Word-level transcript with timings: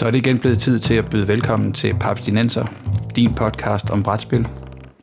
Så 0.00 0.06
er 0.06 0.10
det 0.10 0.18
igen 0.18 0.38
blevet 0.38 0.58
tid 0.58 0.78
til 0.78 0.94
at 0.94 1.10
byde 1.10 1.28
velkommen 1.28 1.72
til 1.72 1.94
Papstinenser, 2.00 2.66
din 3.16 3.34
podcast 3.34 3.90
om 3.90 4.02
brætspil. 4.02 4.48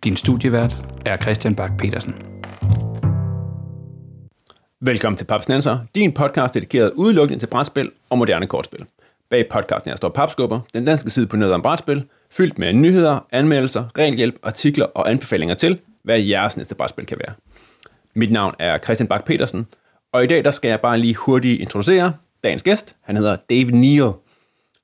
Din 0.04 0.16
studievært 0.16 0.73
er 1.05 1.18
Christian 1.18 1.55
Bak 1.55 1.71
petersen 1.79 2.16
Velkommen 4.80 5.18
til 5.18 5.25
Papstinenser, 5.25 5.80
din 5.95 6.13
podcast 6.13 6.54
dedikeret 6.54 6.91
udelukkende 6.95 7.41
til 7.41 7.48
brætspil 7.48 7.91
og 8.09 8.18
moderne 8.18 8.48
kortspil. 8.48 8.86
Bag 9.30 9.45
podcasten 9.52 9.91
er 9.91 9.95
står 9.95 10.09
Papskubber, 10.09 10.59
den 10.73 10.86
danske 10.86 11.09
side 11.09 11.27
på 11.27 11.38
noget 11.38 11.54
om 11.54 11.61
brætspil, 11.61 12.04
fyldt 12.32 12.59
med 12.59 12.73
nyheder, 12.73 13.25
anmeldelser, 13.32 13.86
regelhjælp, 13.98 14.36
artikler 14.43 14.86
og 14.86 15.09
anbefalinger 15.09 15.55
til, 15.55 15.79
hvad 16.04 16.20
jeres 16.20 16.57
næste 16.57 16.75
brætspil 16.75 17.05
kan 17.05 17.18
være. 17.27 17.36
Mit 18.14 18.32
navn 18.32 18.55
er 18.59 18.77
Christian 18.77 19.07
Bak 19.07 19.26
petersen 19.26 19.68
og 20.12 20.23
i 20.23 20.27
dag 20.27 20.45
der 20.45 20.52
skal 20.52 20.70
jeg 20.70 20.82
bare 20.82 20.99
lige 20.99 21.16
hurtigt 21.16 21.62
introducere 21.62 22.13
dagens 22.43 22.63
gæst. 22.63 22.95
Han 23.02 23.18
hedder 23.18 23.35
David 23.49 23.71
Neal. 23.71 24.13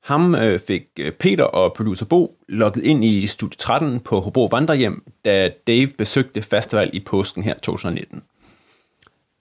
Ham 0.04 0.36
øh, 0.36 0.60
fik 0.60 0.84
øh, 1.00 1.12
Peter 1.12 1.44
og 1.44 1.74
producer 1.74 2.06
Bo 2.06 2.38
logget 2.48 2.84
ind 2.84 3.06
i 3.06 3.28
Studie 3.28 3.58
13 3.58 4.00
på 4.00 4.20
Hobro 4.20 4.46
Vandrehjem, 4.46 5.04
da 5.26 5.52
Dave 5.68 5.88
besøgte 5.88 6.42
festival 6.42 6.90
i 6.94 7.00
påsken 7.00 7.44
her 7.44 7.54
2019. 7.54 8.24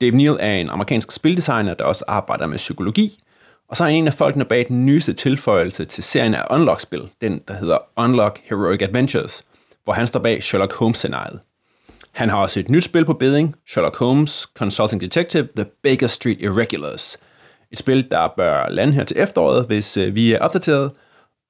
Dave 0.01 0.16
Neal 0.16 0.37
er 0.41 0.52
en 0.52 0.69
amerikansk 0.69 1.12
spildesigner, 1.12 1.75
der 1.75 1.85
også 1.85 2.05
arbejder 2.09 2.47
med 2.47 2.57
psykologi, 2.57 3.19
og 3.69 3.77
så 3.77 3.85
er 3.85 3.88
han 3.88 3.97
en 3.97 4.07
af 4.07 4.15
folkene 4.15 4.45
bag 4.45 4.66
den 4.69 4.87
nyeste 4.87 5.12
tilføjelse 5.12 5.85
til 5.85 6.05
serien 6.05 6.35
af 6.35 6.47
Unlock-spil, 6.51 7.09
den 7.21 7.41
der 7.49 7.55
hedder 7.55 7.79
Unlock 7.97 8.41
Heroic 8.45 8.83
Adventures, 8.83 9.43
hvor 9.85 9.93
han 9.93 10.07
står 10.07 10.21
bag 10.21 10.43
Sherlock 10.43 10.73
Holmes-scenariet. 10.73 11.41
Han 12.13 12.29
har 12.29 12.38
også 12.38 12.60
et 12.60 12.69
nyt 12.69 12.85
spil 12.85 13.05
på 13.05 13.13
beding, 13.13 13.57
Sherlock 13.66 13.97
Holmes 13.97 14.49
Consulting 14.59 15.01
Detective 15.01 15.49
The 15.57 15.66
Baker 15.83 16.07
Street 16.07 16.41
Irregulars. 16.41 17.19
Et 17.73 17.78
spil, 17.78 18.10
der 18.10 18.28
bør 18.37 18.68
lande 18.68 18.92
her 18.92 19.04
til 19.04 19.16
efteråret, 19.20 19.66
hvis 19.66 19.96
øh, 19.96 20.15
vi 20.15 20.32
er 20.32 20.38
opdateret, 20.38 20.90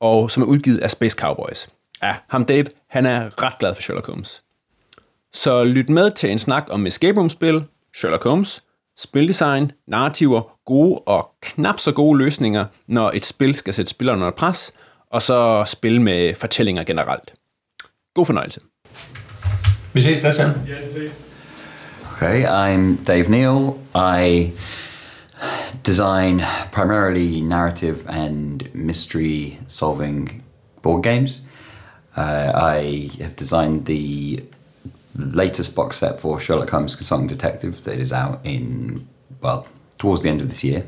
og 0.01 0.31
som 0.31 0.43
er 0.43 0.47
udgivet 0.47 0.79
af 0.79 0.91
Space 0.91 1.17
Cowboys. 1.19 1.69
Ja, 2.03 2.15
ham 2.29 2.45
Dave, 2.45 2.67
han 2.89 3.07
er 3.07 3.43
ret 3.43 3.59
glad 3.59 3.75
for 3.75 3.83
Sherlock 3.83 4.07
Holmes. 4.07 4.43
Så 5.33 5.65
lyt 5.65 5.89
med 5.89 6.11
til 6.11 6.31
en 6.31 6.39
snak 6.39 6.67
om 6.71 6.87
escape 6.87 7.19
room-spil, 7.19 7.65
Sherlock 7.95 8.25
Holmes, 8.25 8.63
spildesign, 8.99 9.73
narrativer, 9.87 10.59
gode 10.67 10.99
og 10.99 11.31
knap 11.43 11.79
så 11.79 11.93
gode 11.93 12.19
løsninger, 12.19 12.67
når 12.87 13.11
et 13.15 13.27
spil 13.27 13.55
skal 13.55 13.75
sætte 13.75 13.91
spillerne 13.91 14.21
under 14.21 14.37
pres, 14.37 14.73
og 15.11 15.23
så 15.23 15.65
spil 15.67 16.01
med 16.01 16.35
fortællinger 16.35 16.85
generelt. 16.85 17.33
God 18.15 18.27
fornøjelse. 18.27 18.61
Vi 19.93 20.01
ses, 20.01 20.17
Christian. 20.17 20.51
Okay, 22.13 22.45
I'm 22.45 23.05
Dave 23.05 23.31
Neal. 23.31 23.73
I 24.25 24.53
design 25.83 26.45
primarily 26.71 27.41
narrative 27.41 28.07
and 28.09 28.73
mystery 28.75 29.59
solving 29.67 30.43
board 30.83 31.03
games. 31.03 31.43
Uh, 32.17 32.53
I 32.55 33.11
have 33.21 33.37
designed 33.37 33.87
the 33.87 34.45
latest 35.17 35.75
box 35.75 35.97
set 35.97 36.21
for 36.21 36.41
Sherlock 36.41 36.71
Holmes 36.71 36.97
Consulting 36.97 37.27
Detective 37.27 37.85
that 37.85 37.99
is 37.99 38.13
out 38.13 38.41
in, 38.45 39.09
well, 39.41 39.67
towards 39.99 40.23
the 40.23 40.31
end 40.31 40.41
of 40.41 40.49
this 40.49 40.65
year, 40.65 40.87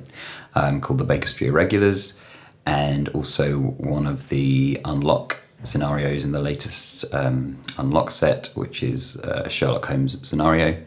um, 0.54 0.80
called 0.80 0.98
the 0.98 1.04
Baker 1.04 1.26
Street 1.26 1.48
Irregulars, 1.48 2.18
and 2.66 3.08
also 3.10 3.58
one 3.58 4.06
of 4.06 4.28
the 4.28 4.80
Unlock 4.84 5.40
scenarios 5.62 6.24
in 6.24 6.32
the 6.32 6.40
latest 6.40 7.04
um, 7.14 7.58
Unlock 7.78 8.10
set, 8.10 8.50
which 8.54 8.82
is 8.82 9.16
a 9.16 9.48
Sherlock 9.48 9.86
Holmes 9.86 10.26
scenario. 10.26 10.78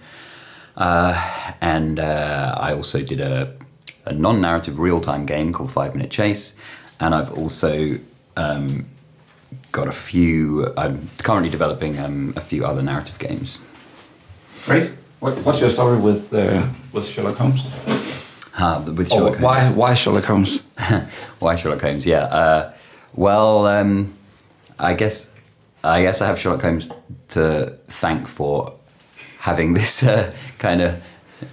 Uh, 0.78 1.53
and 1.59 2.00
uh, 2.00 2.56
I 2.58 2.73
also 2.73 3.02
did 3.02 3.20
a, 3.20 3.53
a 4.06 4.14
non 4.14 4.39
narrative 4.39 4.80
real 4.80 5.02
time 5.02 5.25
game 5.25 5.52
called 5.52 5.72
Five 5.72 5.95
Minute 5.95 6.11
Chase. 6.11 6.56
And 6.99 7.14
I've 7.14 7.32
also 7.38 7.99
um, 8.36 8.87
got 9.71 9.87
a 9.87 9.92
few, 9.92 10.73
I'm 10.77 11.10
currently 11.23 11.49
developing 11.49 11.99
um, 11.99 12.33
a 12.36 12.42
few 12.42 12.66
other 12.66 12.82
narrative 12.82 13.20
games. 13.20 13.60
Great. 14.66 14.92
What, 15.20 15.37
what's 15.39 15.60
your 15.60 15.70
story 15.70 15.99
with 15.99 16.32
uh, 16.32 16.67
with 16.92 17.08
Sherlock 17.08 17.37
Holmes? 17.37 17.66
Uh, 18.55 18.83
with 18.95 19.10
Sherlock 19.10 19.37
oh, 19.39 19.43
why, 19.43 19.61
Holmes. 19.61 19.76
why 19.76 19.93
Sherlock 19.95 20.26
Holmes? 20.26 20.61
why 21.39 21.55
Sherlock 21.55 21.82
Holmes? 21.82 22.05
Yeah. 22.05 22.26
Uh, 22.26 22.73
well, 23.16 23.66
um, 23.66 24.14
I 24.77 24.93
guess 24.93 25.36
I 25.83 26.04
guess 26.04 26.21
I 26.21 26.27
have 26.27 26.37
Sherlock 26.37 26.61
Holmes 26.61 26.92
to 27.30 27.77
thank 27.87 28.27
for 28.27 28.77
having 29.48 29.74
this 29.74 30.04
uh, 30.04 30.32
kind 30.60 30.82
of 30.82 31.02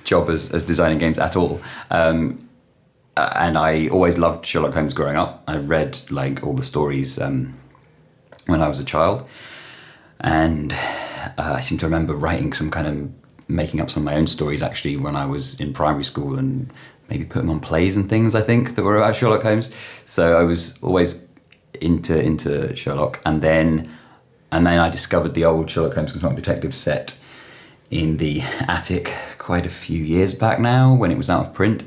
job 0.02 0.28
as, 0.28 0.52
as 0.52 0.64
designing 0.64 0.98
games 0.98 1.18
at 1.18 1.36
all. 1.36 1.60
Um, 1.90 2.48
and 3.16 3.56
I 3.56 3.86
always 3.88 4.18
loved 4.18 4.44
Sherlock 4.44 4.74
Holmes 4.74 4.92
growing 4.92 5.16
up. 5.16 5.44
I 5.46 5.56
read 5.56 6.00
like 6.10 6.42
all 6.44 6.54
the 6.54 6.64
stories 6.64 7.20
um, 7.20 7.54
when 8.48 8.60
I 8.60 8.66
was 8.66 8.80
a 8.80 8.84
child, 8.84 9.24
and 10.20 10.72
uh, 11.38 11.54
I 11.58 11.60
seem 11.60 11.78
to 11.78 11.86
remember 11.86 12.14
writing 12.14 12.52
some 12.52 12.70
kind 12.70 12.86
of 12.88 12.94
making 13.48 13.80
up 13.80 13.90
some 13.90 14.02
of 14.02 14.06
my 14.12 14.16
own 14.18 14.26
stories 14.26 14.62
actually 14.62 14.96
when 14.96 15.14
I 15.14 15.26
was 15.26 15.60
in 15.60 15.72
primary 15.72 16.02
school 16.02 16.38
and 16.38 16.72
maybe 17.08 17.24
putting 17.24 17.50
on 17.50 17.60
plays 17.60 17.96
and 17.96 18.08
things 18.08 18.34
I 18.34 18.40
think 18.40 18.74
that 18.74 18.82
were 18.82 18.96
about 18.96 19.14
Sherlock 19.14 19.42
Holmes. 19.44 19.70
So 20.04 20.36
I 20.36 20.42
was 20.42 20.82
always 20.82 21.28
into 21.80 22.20
into 22.20 22.74
Sherlock, 22.74 23.20
and 23.24 23.40
then 23.40 23.88
and 24.50 24.66
then 24.66 24.80
I 24.80 24.88
discovered 24.90 25.34
the 25.34 25.44
old 25.44 25.70
Sherlock 25.70 25.94
Holmes 25.94 26.10
Consulting 26.10 26.34
Detective 26.34 26.74
set 26.74 27.16
in 27.90 28.16
the 28.16 28.40
attic 28.68 29.14
quite 29.38 29.66
a 29.66 29.70
few 29.70 30.02
years 30.02 30.34
back 30.34 30.58
now 30.58 30.94
when 30.94 31.10
it 31.10 31.16
was 31.16 31.28
out 31.28 31.46
of 31.46 31.54
print, 31.54 31.84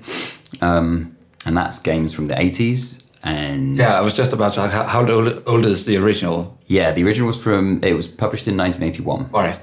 um, 0.61 1.15
and 1.45 1.57
that's 1.57 1.79
games 1.79 2.13
from 2.13 2.27
the 2.27 2.39
eighties. 2.39 3.03
And 3.23 3.77
yeah, 3.77 3.97
I 3.97 4.01
was 4.01 4.13
just 4.13 4.31
about 4.31 4.53
to 4.53 4.61
ask 4.61 4.73
how, 4.73 4.83
how 4.83 5.11
old, 5.11 5.43
old 5.45 5.65
is 5.65 5.85
the 5.85 5.97
original? 5.97 6.57
Yeah, 6.67 6.91
the 6.91 7.03
original 7.03 7.27
was 7.27 7.41
from 7.41 7.83
it 7.83 7.93
was 7.93 8.07
published 8.07 8.47
in 8.47 8.55
1981. 8.57 9.29
All 9.33 9.41
right, 9.41 9.59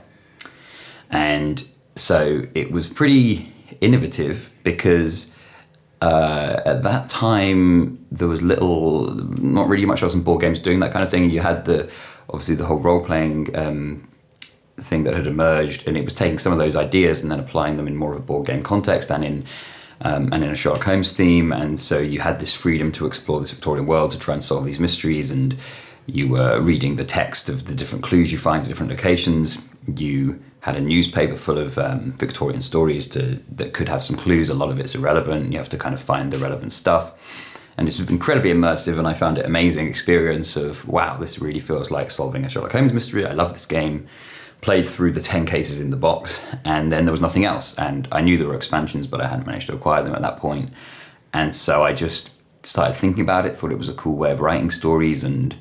and 1.10 1.66
so 1.96 2.42
it 2.54 2.70
was 2.72 2.88
pretty 2.88 3.52
innovative 3.80 4.50
because 4.64 5.34
uh, 6.02 6.60
at 6.66 6.82
that 6.82 7.08
time 7.08 8.04
there 8.10 8.28
was 8.28 8.42
little, 8.42 9.14
not 9.14 9.68
really 9.68 9.86
much 9.86 10.02
else 10.02 10.14
in 10.14 10.22
board 10.22 10.40
games 10.40 10.60
doing 10.60 10.80
that 10.80 10.92
kind 10.92 11.04
of 11.04 11.10
thing. 11.10 11.30
You 11.30 11.40
had 11.40 11.64
the 11.64 11.90
obviously 12.28 12.54
the 12.56 12.66
whole 12.66 12.78
role 12.78 13.04
playing 13.04 13.54
um, 13.56 14.08
thing 14.84 15.04
that 15.04 15.14
had 15.14 15.26
emerged, 15.26 15.86
and 15.88 15.96
it 15.96 16.04
was 16.04 16.14
taking 16.14 16.38
some 16.38 16.52
of 16.52 16.58
those 16.58 16.76
ideas 16.76 17.22
and 17.22 17.30
then 17.30 17.40
applying 17.40 17.76
them 17.76 17.88
in 17.88 17.96
more 17.96 18.12
of 18.12 18.18
a 18.18 18.22
board 18.22 18.46
game 18.46 18.62
context 18.62 19.10
and 19.10 19.24
in 19.24 19.44
um, 20.00 20.32
and 20.32 20.44
in 20.44 20.50
a 20.50 20.54
Sherlock 20.54 20.84
Holmes 20.84 21.12
theme. 21.12 21.52
And 21.52 21.78
so 21.78 21.98
you 21.98 22.20
had 22.20 22.40
this 22.40 22.54
freedom 22.54 22.92
to 22.92 23.06
explore 23.06 23.40
this 23.40 23.52
Victorian 23.52 23.86
world 23.86 24.10
to 24.12 24.18
try 24.18 24.34
and 24.34 24.44
solve 24.44 24.64
these 24.64 24.80
mysteries. 24.80 25.30
And 25.30 25.56
you 26.06 26.28
were 26.28 26.60
reading 26.60 26.96
the 26.96 27.04
text 27.04 27.48
of 27.48 27.66
the 27.66 27.74
different 27.74 28.04
clues 28.04 28.30
you 28.30 28.38
find 28.38 28.62
at 28.62 28.68
different 28.68 28.90
locations. 28.90 29.66
You 29.86 30.42
had 30.60 30.76
a 30.76 30.80
newspaper 30.80 31.36
full 31.36 31.58
of 31.58 31.78
um, 31.78 32.12
Victorian 32.18 32.60
stories 32.60 33.06
to, 33.08 33.40
that 33.50 33.72
could 33.72 33.88
have 33.88 34.02
some 34.02 34.16
clues. 34.16 34.48
A 34.50 34.54
lot 34.54 34.70
of 34.70 34.80
it's 34.80 34.94
irrelevant. 34.94 35.52
You 35.52 35.58
have 35.58 35.68
to 35.70 35.78
kind 35.78 35.94
of 35.94 36.00
find 36.00 36.32
the 36.32 36.38
relevant 36.38 36.72
stuff. 36.72 37.60
And 37.76 37.88
it's 37.88 37.98
incredibly 37.98 38.52
immersive, 38.52 38.98
and 38.98 39.08
I 39.08 39.14
found 39.14 39.36
it 39.36 39.44
amazing 39.44 39.88
experience 39.88 40.54
of 40.54 40.86
wow, 40.86 41.16
this 41.16 41.40
really 41.40 41.58
feels 41.58 41.90
like 41.90 42.10
solving 42.12 42.44
a 42.44 42.48
Sherlock 42.48 42.70
Holmes 42.70 42.92
mystery. 42.92 43.26
I 43.26 43.32
love 43.32 43.52
this 43.52 43.66
game. 43.66 44.06
Played 44.64 44.88
through 44.88 45.12
the 45.12 45.20
ten 45.20 45.44
cases 45.44 45.78
in 45.78 45.90
the 45.90 45.96
box, 45.96 46.42
and 46.64 46.90
then 46.90 47.04
there 47.04 47.12
was 47.12 47.20
nothing 47.20 47.44
else. 47.44 47.78
And 47.78 48.08
I 48.10 48.22
knew 48.22 48.38
there 48.38 48.48
were 48.48 48.54
expansions, 48.54 49.06
but 49.06 49.20
I 49.20 49.26
hadn't 49.26 49.46
managed 49.46 49.66
to 49.66 49.74
acquire 49.74 50.02
them 50.02 50.14
at 50.14 50.22
that 50.22 50.38
point. 50.38 50.72
And 51.34 51.54
so 51.54 51.82
I 51.84 51.92
just 51.92 52.30
started 52.62 52.94
thinking 52.94 53.22
about 53.22 53.44
it. 53.44 53.54
Thought 53.54 53.72
it 53.72 53.78
was 53.78 53.90
a 53.90 53.94
cool 53.94 54.16
way 54.16 54.30
of 54.32 54.40
writing 54.40 54.70
stories, 54.70 55.22
and 55.22 55.54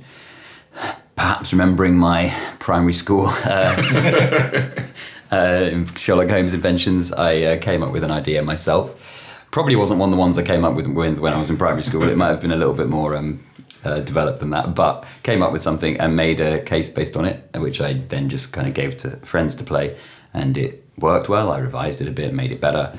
perhaps 1.18 1.52
remembering 1.52 1.98
my 1.98 2.34
primary 2.60 2.94
school 2.94 3.28
uh, 3.28 4.72
uh, 5.32 5.86
Sherlock 5.98 6.30
Holmes 6.30 6.54
inventions, 6.54 7.12
I 7.12 7.42
uh, 7.42 7.58
came 7.58 7.84
up 7.84 7.92
with 7.92 8.06
an 8.06 8.12
idea 8.12 8.42
myself. 8.42 9.46
Probably 9.52 9.76
wasn't 9.76 10.00
one 10.00 10.10
of 10.10 10.16
the 10.16 10.20
ones 10.20 10.38
I 10.38 10.44
came 10.44 10.64
up 10.64 10.76
with 10.76 10.88
when, 10.88 11.20
when 11.20 11.34
I 11.34 11.42
was 11.42 11.50
in 11.50 11.58
primary 11.58 11.84
school. 11.84 12.08
It 12.08 12.16
might 12.16 12.30
have 12.30 12.42
been 12.42 12.54
a 12.54 12.58
little 12.58 12.74
bit 12.74 12.88
more 12.88 13.18
um, 13.18 13.42
uh, 13.86 14.00
developed 14.00 14.40
than 14.40 14.52
that, 14.52 14.76
but 14.76 15.06
came 15.24 15.42
up 15.42 15.52
with 15.52 15.62
something 15.62 16.00
and 16.00 16.16
made 16.16 16.40
a 16.40 16.62
case 16.62 16.90
based 16.90 17.16
on 17.16 17.26
it, 17.26 17.50
which 17.56 17.82
I 17.82 17.94
then 17.94 18.30
just 18.30 18.54
kind 18.54 18.68
of 18.68 18.74
gave 18.74 18.98
to 18.98 19.18
friends 19.18 19.56
to 19.56 19.64
play, 19.64 19.98
and 20.34 20.58
it 20.58 20.84
worked 20.98 21.30
well. 21.30 21.52
I 21.52 21.60
revised 21.60 22.02
it 22.02 22.08
a 22.08 22.12
bit, 22.12 22.34
made 22.34 22.52
it 22.52 22.62
better. 22.62 22.98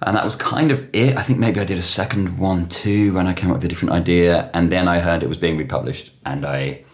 And 0.00 0.16
that 0.16 0.24
was 0.24 0.36
kind 0.36 0.70
of 0.70 0.88
it. 0.92 1.16
I 1.16 1.22
think 1.22 1.40
maybe 1.40 1.58
I 1.60 1.64
did 1.64 1.78
a 1.78 1.82
second 1.82 2.38
one 2.38 2.68
too 2.68 3.12
when 3.12 3.26
I 3.26 3.34
came 3.34 3.50
up 3.50 3.56
with 3.56 3.64
a 3.64 3.68
different 3.68 3.92
idea. 3.92 4.48
And 4.54 4.70
then 4.70 4.86
I 4.86 5.00
heard 5.00 5.24
it 5.24 5.28
was 5.28 5.38
being 5.38 5.58
republished. 5.58 6.12
And 6.24 6.46
I 6.46 6.84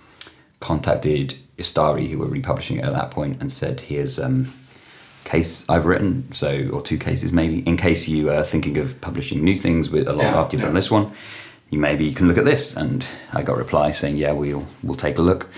contacted 0.61 1.37
Ystari, 1.59 2.09
who 2.11 2.19
were 2.19 2.27
republishing 2.27 2.79
it 2.79 2.85
at 2.85 2.95
that 2.95 3.11
point, 3.11 3.41
and 3.41 3.53
said, 3.53 3.81
"Here's 3.81 4.19
um, 4.19 4.53
case 5.25 5.69
I've 5.69 5.87
written, 5.87 6.33
so 6.33 6.69
or 6.73 6.81
two 6.83 6.99
cases 6.99 7.33
maybe, 7.33 7.61
in 7.61 7.77
case 7.77 8.09
you 8.09 8.31
are 8.31 8.43
thinking 8.43 8.79
of 8.79 9.01
publishing 9.01 9.43
new 9.45 9.59
things 9.59 9.91
with 9.91 10.09
a 10.09 10.13
lot 10.13 10.25
Yeah, 10.25 10.41
after 10.41 10.57
you've 10.57 10.63
yeah. 10.63 10.69
done 10.69 10.75
this 10.75 10.91
one, 10.91 11.13
you 11.75 11.81
maybe 11.81 12.05
you 12.05 12.15
can 12.15 12.29
look 12.29 12.39
at 12.39 12.45
this." 12.45 12.77
And 12.77 13.07
I 13.39 13.43
got 13.43 13.55
a 13.55 13.59
reply 13.59 13.93
saying, 13.93 14.17
"Yeah, 14.17 14.33
we'll 14.33 14.65
we'll 14.83 14.97
take 14.97 15.19
a 15.19 15.23
look." 15.23 15.49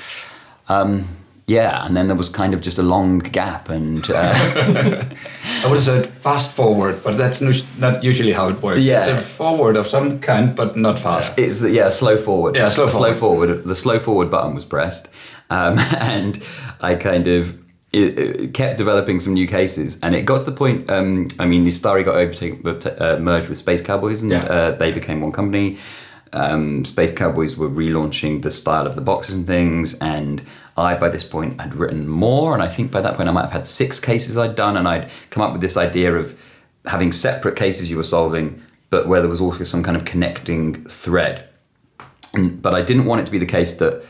Um, 0.69 1.05
yeah, 1.49 1.87
and 1.87 1.97
then 1.97 2.09
there 2.09 2.17
was 2.17 2.29
kind 2.29 2.55
of 2.55 2.61
just 2.61 2.79
a 2.79 2.83
long 2.83 3.21
gap, 3.21 3.69
and 3.71 4.11
uh, 4.11 4.33
I 5.65 5.69
would 5.69 5.77
have 5.77 5.83
said 5.83 6.07
fast 6.07 6.51
forward, 6.57 7.01
but 7.05 7.17
that's 7.17 7.41
not 7.79 8.03
usually 8.03 8.33
how 8.33 8.49
it 8.49 8.61
works. 8.63 8.85
Yeah. 8.85 8.99
It's 8.99 9.09
a 9.09 9.21
forward 9.21 9.77
of 9.77 9.87
some 9.87 10.19
kind, 10.19 10.57
but 10.57 10.77
not 10.77 10.99
fast. 10.99 11.39
it's 11.39 11.63
yeah, 11.63 11.91
slow 11.91 12.17
forward. 12.17 12.57
Yeah, 12.57 12.69
slow 12.69 12.89
Slow 12.89 13.15
forward. 13.15 13.63
The 13.65 13.77
slow 13.77 13.99
forward 14.01 14.29
button 14.31 14.55
was 14.55 14.65
pressed, 14.65 15.09
um, 15.51 15.79
and 16.01 16.39
I 16.81 16.95
kind 16.97 17.27
of. 17.27 17.59
It, 17.93 18.19
it 18.19 18.53
kept 18.53 18.77
developing 18.77 19.21
some 19.21 19.33
new 19.35 19.47
cases, 19.47 19.99
and 20.03 20.15
it 20.15 20.27
got 20.27 20.41
to 20.41 20.45
the 20.51 20.53
point. 20.53 20.91
Um, 20.91 21.29
I 21.39 21.47
mean, 21.47 21.65
Ystari 21.65 22.05
got 22.05 22.17
overtaken, 22.17 22.67
uh, 22.67 23.17
merged 23.21 23.49
with 23.49 23.57
Space 23.57 23.81
Cowboys, 23.81 24.23
and 24.23 24.33
Yeah. 24.33 24.45
uh, 24.45 24.71
they 24.77 24.93
became 24.93 25.21
one 25.23 25.33
company. 25.33 25.79
Um, 26.37 26.85
Space 26.85 27.15
Cowboys 27.15 27.57
were 27.57 27.69
relaunching 27.71 28.43
the 28.43 28.51
style 28.51 28.87
of 28.87 28.95
the 28.95 29.01
boxes 29.01 29.35
and 29.37 29.47
things, 29.47 29.95
and 30.01 30.43
I, 30.77 30.95
by 30.95 31.09
this 31.09 31.25
point, 31.25 31.59
had 31.61 31.75
written 31.75 32.07
more, 32.07 32.53
and 32.53 32.63
I 32.63 32.69
think 32.69 32.93
by 32.93 33.01
that 33.01 33.15
point 33.17 33.29
I 33.29 33.33
might 33.33 33.43
have 33.49 33.53
had 33.53 33.67
six 33.67 33.99
cases 33.99 34.37
I'd 34.37 34.55
done, 34.55 34.77
and 34.77 34.87
I'd 34.87 35.11
come 35.31 35.43
up 35.43 35.53
with 35.53 35.63
this 35.63 35.77
idea 35.79 36.15
of 36.15 36.39
having 36.85 37.11
separate 37.11 37.57
cases 37.57 37.91
you 37.91 37.97
were 37.97 38.03
solving, 38.19 38.63
but 38.91 39.09
where 39.09 39.21
there 39.21 39.31
was 39.31 39.41
also 39.41 39.65
some 39.65 39.83
kind 39.83 39.97
of 39.97 40.05
connecting 40.05 40.85
thread. 40.85 41.45
And- 42.35 42.61
But 42.61 42.75
I 42.75 42.83
didn't 42.83 43.07
want 43.07 43.23
it 43.23 43.27
to 43.27 43.33
be 43.33 43.39
the 43.39 43.47
case 43.47 43.73
that 43.77 44.05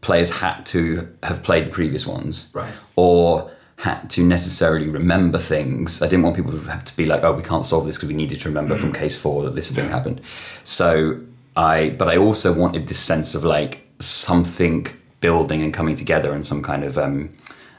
players 0.00 0.30
had 0.40 0.64
to 0.66 1.08
have 1.22 1.42
played 1.42 1.66
the 1.66 1.70
previous 1.70 2.06
ones, 2.06 2.48
Right. 2.54 2.72
or 2.96 3.50
had 3.76 4.08
to 4.10 4.22
necessarily 4.24 4.88
remember 4.88 5.38
things. 5.38 6.00
I 6.02 6.06
didn't 6.08 6.22
want 6.24 6.34
people 6.36 6.52
to 6.52 6.58
have 6.70 6.84
to 6.86 6.96
be 6.96 7.04
like, 7.04 7.22
"Oh, 7.24 7.32
we 7.32 7.42
can't 7.42 7.64
solve 7.64 7.84
this 7.86 7.96
because 7.96 8.08
we 8.08 8.14
needed 8.14 8.40
to 8.40 8.48
remember 8.48 8.74
from 8.74 8.92
case 8.92 9.16
four 9.18 9.42
that 9.44 9.54
this 9.54 9.70
thing 9.70 9.88
happened." 9.90 10.20
So 10.64 11.16
I, 11.56 11.90
but 11.90 12.08
I 12.08 12.16
also 12.16 12.52
wanted 12.52 12.88
this 12.88 12.98
sense 12.98 13.34
of 13.34 13.44
like 13.44 13.88
something 13.98 14.86
building 15.20 15.62
and 15.62 15.74
coming 15.74 15.96
together, 15.96 16.32
and 16.32 16.46
some 16.46 16.62
kind 16.62 16.84
of 16.84 16.96
um, 16.96 17.30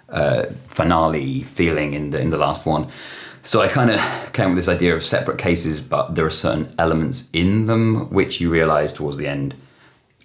uh, 0.10 0.44
finale 0.68 1.44
feeling 1.44 1.94
in 1.94 2.10
the 2.10 2.20
in 2.20 2.30
the 2.30 2.38
last 2.38 2.66
one. 2.66 2.88
So 3.42 3.62
I 3.62 3.70
kind 3.70 3.90
of 3.90 4.34
came 4.34 4.50
with 4.50 4.58
this 4.58 4.68
idea 4.68 4.94
of 4.94 5.04
separate 5.04 5.38
cases, 5.38 5.80
but 5.80 6.16
there 6.16 6.26
are 6.26 6.30
certain 6.30 6.74
elements 6.78 7.30
in 7.32 7.68
them 7.68 8.10
which 8.10 8.42
you 8.42 8.50
realise 8.50 8.92
towards 8.92 9.18
the 9.18 9.28
end 9.28 9.56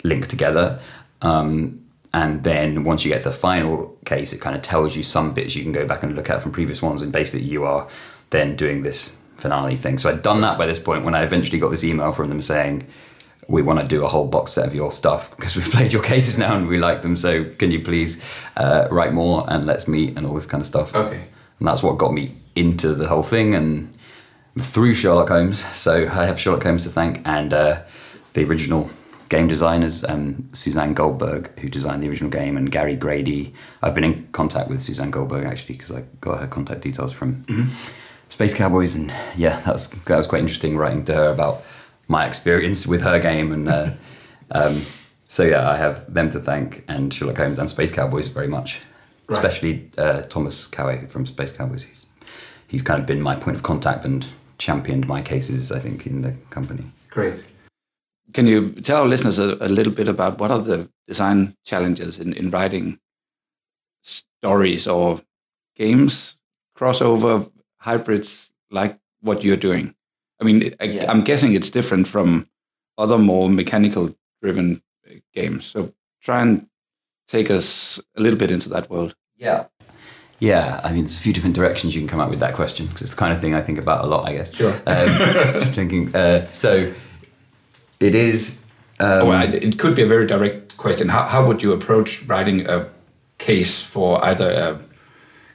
link 0.03 0.27
together. 0.27 0.81
Um, 1.23 1.81
and 2.13 2.45
then 2.45 2.85
once 2.85 3.05
you 3.05 3.11
get 3.13 3.23
the 3.23 3.31
final 3.31 3.97
case, 4.05 4.33
it 4.33 4.41
kind 4.41 4.57
of 4.57 4.63
tells 4.63 4.97
you 4.97 5.03
some 5.03 5.33
bits 5.33 5.55
you 5.57 5.63
can 5.63 5.73
go 5.73 5.87
back 5.87 6.03
and 6.03 6.15
look 6.15 6.29
at 6.29 6.43
from 6.43 6.53
previous 6.53 6.83
ones, 6.83 7.03
and 7.03 7.13
basically 7.13 7.47
you 7.47 7.65
are 7.65 7.89
then 8.31 8.57
doing 8.57 8.83
this 8.83 9.21
finale 9.37 9.77
thing. 9.77 9.99
So 9.99 10.11
I'd 10.11 10.23
done 10.23 10.41
that 10.41 10.59
by 10.59 10.67
this 10.67 10.81
point 10.81 11.05
when 11.05 11.15
I 11.15 11.23
eventually 11.23 11.59
got 11.59 11.71
this 11.71 11.85
email 11.85 12.13
from 12.13 12.29
them 12.29 12.41
saying, 12.41 12.87
"We 13.49 13.63
want 13.63 13.81
to 13.81 13.87
do 13.87 14.05
a 14.05 14.09
whole 14.09 14.27
box 14.27 14.53
set 14.53 14.67
of 14.67 14.75
your 14.75 14.93
stuff 14.93 15.37
because 15.37 15.57
we've 15.57 15.71
played 15.77 15.93
your 15.93 16.03
cases 16.03 16.39
now 16.39 16.57
and 16.57 16.67
we 16.67 16.79
like 16.79 17.03
them. 17.03 17.17
So 17.17 17.45
can 17.45 17.71
you 17.71 17.83
please 17.83 18.23
uh, 18.57 18.89
write 18.91 19.13
more 19.13 19.45
and 19.49 19.67
let's 19.67 19.87
meet 19.89 20.17
and 20.17 20.27
all 20.27 20.35
this 20.35 20.47
kind 20.47 20.61
of 20.61 20.67
stuff." 20.67 20.95
Okay. 20.95 21.25
and 21.59 21.69
that's 21.69 21.83
what 21.83 21.99
got 21.99 22.13
me 22.13 22.37
into 22.55 22.95
the 22.95 23.09
whole 23.09 23.23
thing 23.23 23.55
and 23.55 23.95
through 24.59 24.95
Sherlock 24.95 25.29
Holmes. 25.29 25.65
So 25.77 26.05
I 26.05 26.27
have 26.27 26.39
Sherlock 26.39 26.63
Holmes 26.63 26.85
to 26.85 26.91
thank 26.91 27.21
and 27.27 27.53
uh, 27.53 27.83
the 28.35 28.45
original 28.45 28.89
game 29.29 29.49
designers, 29.49 30.05
um, 30.05 30.49
Suzanne 30.53 30.95
Goldberg, 30.95 31.59
who 31.59 31.69
designed 31.69 32.03
the 32.03 32.09
original 32.09 32.31
game, 32.31 32.57
and 32.57 32.71
Gary 32.71 32.95
Grady. 32.95 33.53
I've 33.83 33.95
been 33.95 34.05
in 34.05 34.29
contact 34.33 34.69
with 34.69 34.81
Suzanne 34.83 35.11
Goldberg 35.11 35.45
actually 35.45 35.77
because 35.77 35.91
I 35.91 36.05
got 36.21 36.41
her 36.41 36.47
contact 36.47 36.83
details 36.83 37.13
from 37.13 37.45
Space 38.29 38.55
Cowboys, 38.55 38.95
and 38.95 39.13
yeah, 39.37 39.61
that 39.63 39.73
was 39.73 39.89
that 39.89 40.19
was 40.19 40.27
quite 40.27 40.41
interesting 40.41 40.77
writing 40.77 41.05
to 41.07 41.15
her 41.15 41.29
about 41.29 41.65
my 42.09 42.27
experience 42.27 42.87
with 42.87 43.03
her 43.03 43.19
game 43.19 43.53
and. 43.53 43.69
Uh, 43.69 43.91
um, 44.51 44.83
so 45.27 45.43
yeah, 45.43 45.69
I 45.69 45.77
have 45.77 46.13
them 46.13 46.29
to 46.31 46.39
thank, 46.39 46.85
and 46.87 47.13
Sherlock 47.13 47.39
Holmes 47.39 47.59
and 47.59 47.69
Space 47.69 47.91
Cowboys 47.91 48.29
very 48.29 48.47
much, 48.47 48.81
Right. 49.27 49.39
especially 49.39 49.91
uh, 49.99 50.21
Thomas 50.23 50.69
Cauët 50.69 51.09
from 51.09 51.25
Space 51.27 51.51
Cowboys. 51.51 51.83
He's 51.83 52.07
he's 52.69 52.83
kind 52.83 53.01
of 53.01 53.07
been 53.07 53.23
my 53.23 53.35
point 53.35 53.57
of 53.57 53.63
contact 53.63 54.05
and 54.05 54.25
championed 54.59 55.09
my 55.09 55.23
cases, 55.23 55.73
I 55.73 55.81
think, 55.81 56.07
in 56.07 56.23
the 56.23 56.33
company. 56.51 56.85
Great. 57.11 57.43
Can 58.33 58.47
you 58.47 58.71
tell 58.83 59.01
our 59.01 59.09
listeners 59.09 59.39
a, 59.39 59.57
a 59.61 59.69
little 59.69 59.93
bit 59.93 60.09
about 60.09 60.39
what 60.39 60.51
are 60.51 60.61
the 60.61 60.89
design 61.09 61.57
challenges 61.65 62.19
in, 62.19 62.35
in 62.35 62.51
writing 62.51 62.99
stories 64.03 64.87
or 64.87 65.21
games, 65.77 66.37
crossover 66.77 67.51
hybrids 67.79 68.51
like 68.71 68.99
what 69.21 69.43
you're 69.43 69.57
doing? 69.57 69.95
I 70.45 70.53
mean, 70.53 70.75
I, 70.81 70.85
Yeah. 70.85 71.11
I'm 71.11 71.23
guessing 71.25 71.55
it's 71.55 71.71
different 71.71 72.07
from 72.07 72.47
other 72.99 73.19
more 73.19 73.49
mechanical 73.49 74.15
driven 74.43 74.83
games. 75.33 75.65
So 75.67 75.93
try 76.21 76.43
and 76.43 76.67
take 77.27 77.51
us 77.51 77.99
a 78.17 78.21
little 78.21 78.39
bit 78.39 78.51
into 78.51 78.69
that 78.71 78.91
world. 78.91 79.15
Yeah. 79.37 79.67
Yeah, 80.41 80.81
I 80.85 80.93
mean, 80.93 81.05
there's 81.05 81.19
a 81.19 81.23
few 81.23 81.33
different 81.33 81.57
directions 81.57 81.95
you 81.95 82.01
can 82.03 82.09
come 82.09 82.21
up 82.21 82.29
with 82.29 82.41
that 82.41 82.55
question 82.55 82.87
because 82.87 83.03
it's 83.03 83.13
the 83.13 83.17
kind 83.17 83.33
of 83.33 83.41
thing 83.41 83.55
I 83.55 83.63
think 83.63 83.79
about 83.79 84.05
a 84.05 84.07
lot, 84.07 84.29
I 84.29 84.35
guess. 84.35 84.55
Sure. 84.55 84.75
Um, 84.87 85.09
thinking, 85.73 86.15
uh, 86.15 86.51
so 86.51 86.93
it 88.01 88.15
is. 88.15 88.63
Um, 89.01 89.29
oh, 89.29 89.31
I, 89.31 89.45
it 89.45 89.79
could 89.79 89.97
be 89.97 90.03
a 90.03 90.07
very 90.07 90.27
direct 90.27 90.77
question. 90.77 91.09
How, 91.09 91.23
how 91.23 91.47
would 91.47 91.63
you 91.63 91.73
approach 91.73 92.25
writing 92.25 92.69
a 92.69 92.87
case 93.39 93.83
for 93.83 94.23
either 94.25 94.51
a 94.51 94.79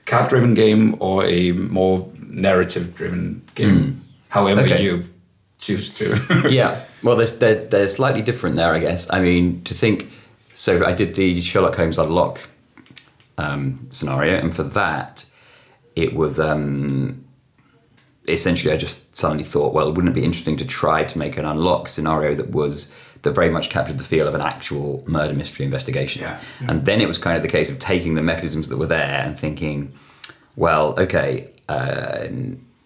card 0.06 0.30
driven 0.30 0.56
game 0.56 0.96
or 1.00 1.24
a 1.26 1.52
more 1.52 2.10
narrative 2.28 2.96
driven 2.96 3.48
game? 3.56 3.99
However, 4.30 4.62
Okay. 4.62 4.84
you 4.84 5.04
choose 5.60 5.94
to. 6.00 6.50
yeah. 6.50 6.84
Well, 7.02 7.16
they're, 7.16 7.28
they're, 7.28 7.66
they're 7.66 7.88
slightly 7.88 8.22
different 8.22 8.58
there, 8.58 8.74
I 8.74 8.80
guess. 8.80 9.10
I 9.10 9.22
mean, 9.22 9.64
to 9.64 9.74
think. 9.74 10.10
So 10.54 10.86
I 10.86 10.92
did 10.92 11.16
the 11.16 11.40
Sherlock 11.40 11.76
Holmes 11.78 11.98
Unlock 11.98 12.42
um, 13.38 13.88
scenario, 13.92 14.36
and 14.38 14.54
for 14.54 14.64
that, 14.64 15.24
it 15.96 16.14
was 16.14 16.42
um, 16.42 17.24
essentially 18.28 18.74
I 18.74 18.78
just 18.78 19.16
suddenly 19.16 19.46
thought, 19.46 19.74
well, 19.74 19.88
wouldn't 19.94 20.10
it 20.10 20.14
be 20.20 20.26
interesting 20.26 20.58
to 20.58 20.66
try 20.66 21.06
to 21.06 21.18
make 21.18 21.38
an 21.38 21.46
unlock 21.46 21.88
scenario 21.88 22.36
that 22.36 22.50
was 22.52 22.94
that 23.22 23.32
very 23.32 23.50
much 23.50 23.70
captured 23.70 23.98
the 23.98 24.04
feel 24.04 24.28
of 24.28 24.36
an 24.36 24.42
actual 24.42 25.04
murder 25.08 25.34
mystery 25.34 25.66
investigation? 25.66 26.22
Yeah. 26.24 26.42
And 26.68 26.86
then 26.86 27.00
it 27.00 27.08
was 27.08 27.18
kind 27.18 27.38
of 27.38 27.44
the 27.44 27.50
case 27.50 27.70
of 27.70 27.80
taking 27.80 28.16
the 28.16 28.22
mechanisms 28.22 28.68
that 28.68 28.76
were 28.78 28.88
there 28.88 29.24
and 29.26 29.40
thinking, 29.40 29.94
well, 30.58 31.00
okay, 31.00 31.50
uh, 31.70 32.28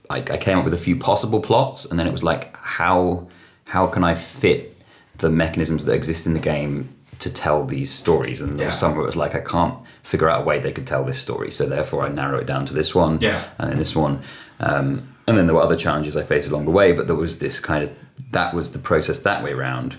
I, 0.10 0.18
I 0.18 0.38
came 0.38 0.58
up 0.58 0.66
with 0.66 0.74
a 0.74 0.78
few 0.78 0.96
possible 0.96 1.40
plots, 1.40 1.86
and 1.86 2.00
then 2.00 2.08
it 2.08 2.12
was 2.12 2.24
like, 2.24 2.56
how 2.58 3.28
how 3.66 3.88
can 3.88 4.04
I 4.04 4.14
fit 4.16 4.78
the 5.18 5.30
mechanisms 5.30 5.86
that 5.86 5.94
exist 5.94 6.26
in 6.28 6.34
the 6.34 6.40
game 6.40 6.90
to 7.20 7.32
tell 7.34 7.66
these 7.66 7.90
stories? 7.92 8.42
And 8.42 8.60
there 8.60 8.68
was 8.68 8.76
Yeah. 8.76 8.80
some 8.80 8.92
where 8.94 9.04
it 9.04 9.08
was 9.08 9.16
like, 9.16 9.34
I 9.36 9.40
can't 9.40 9.76
figure 10.04 10.30
out 10.30 10.42
a 10.42 10.44
way 10.44 10.60
they 10.60 10.72
could 10.74 10.86
tell 10.86 11.04
this 11.06 11.18
story, 11.18 11.50
so 11.52 11.66
therefore 11.66 12.04
I 12.04 12.10
narrow 12.10 12.38
it 12.40 12.46
down 12.48 12.66
to 12.66 12.74
this 12.74 12.94
one, 12.94 13.20
Yeah. 13.22 13.44
and 13.58 13.70
then 13.72 13.78
this 13.78 13.96
one, 13.96 14.22
um, 14.60 15.08
and 15.28 15.38
then 15.38 15.46
there 15.48 15.56
were 15.56 15.62
other 15.64 15.78
challenges 15.78 16.18
I 16.18 16.24
faced 16.24 16.50
along 16.50 16.66
the 16.66 16.72
way, 16.72 16.92
but 16.92 17.08
there 17.08 17.16
was 17.16 17.40
this 17.40 17.60
kind 17.60 17.84
of 17.84 17.92
that 18.32 18.54
was 18.54 18.72
the 18.74 18.80
process 18.80 19.20
that 19.22 19.44
way 19.44 19.54
round. 19.54 19.96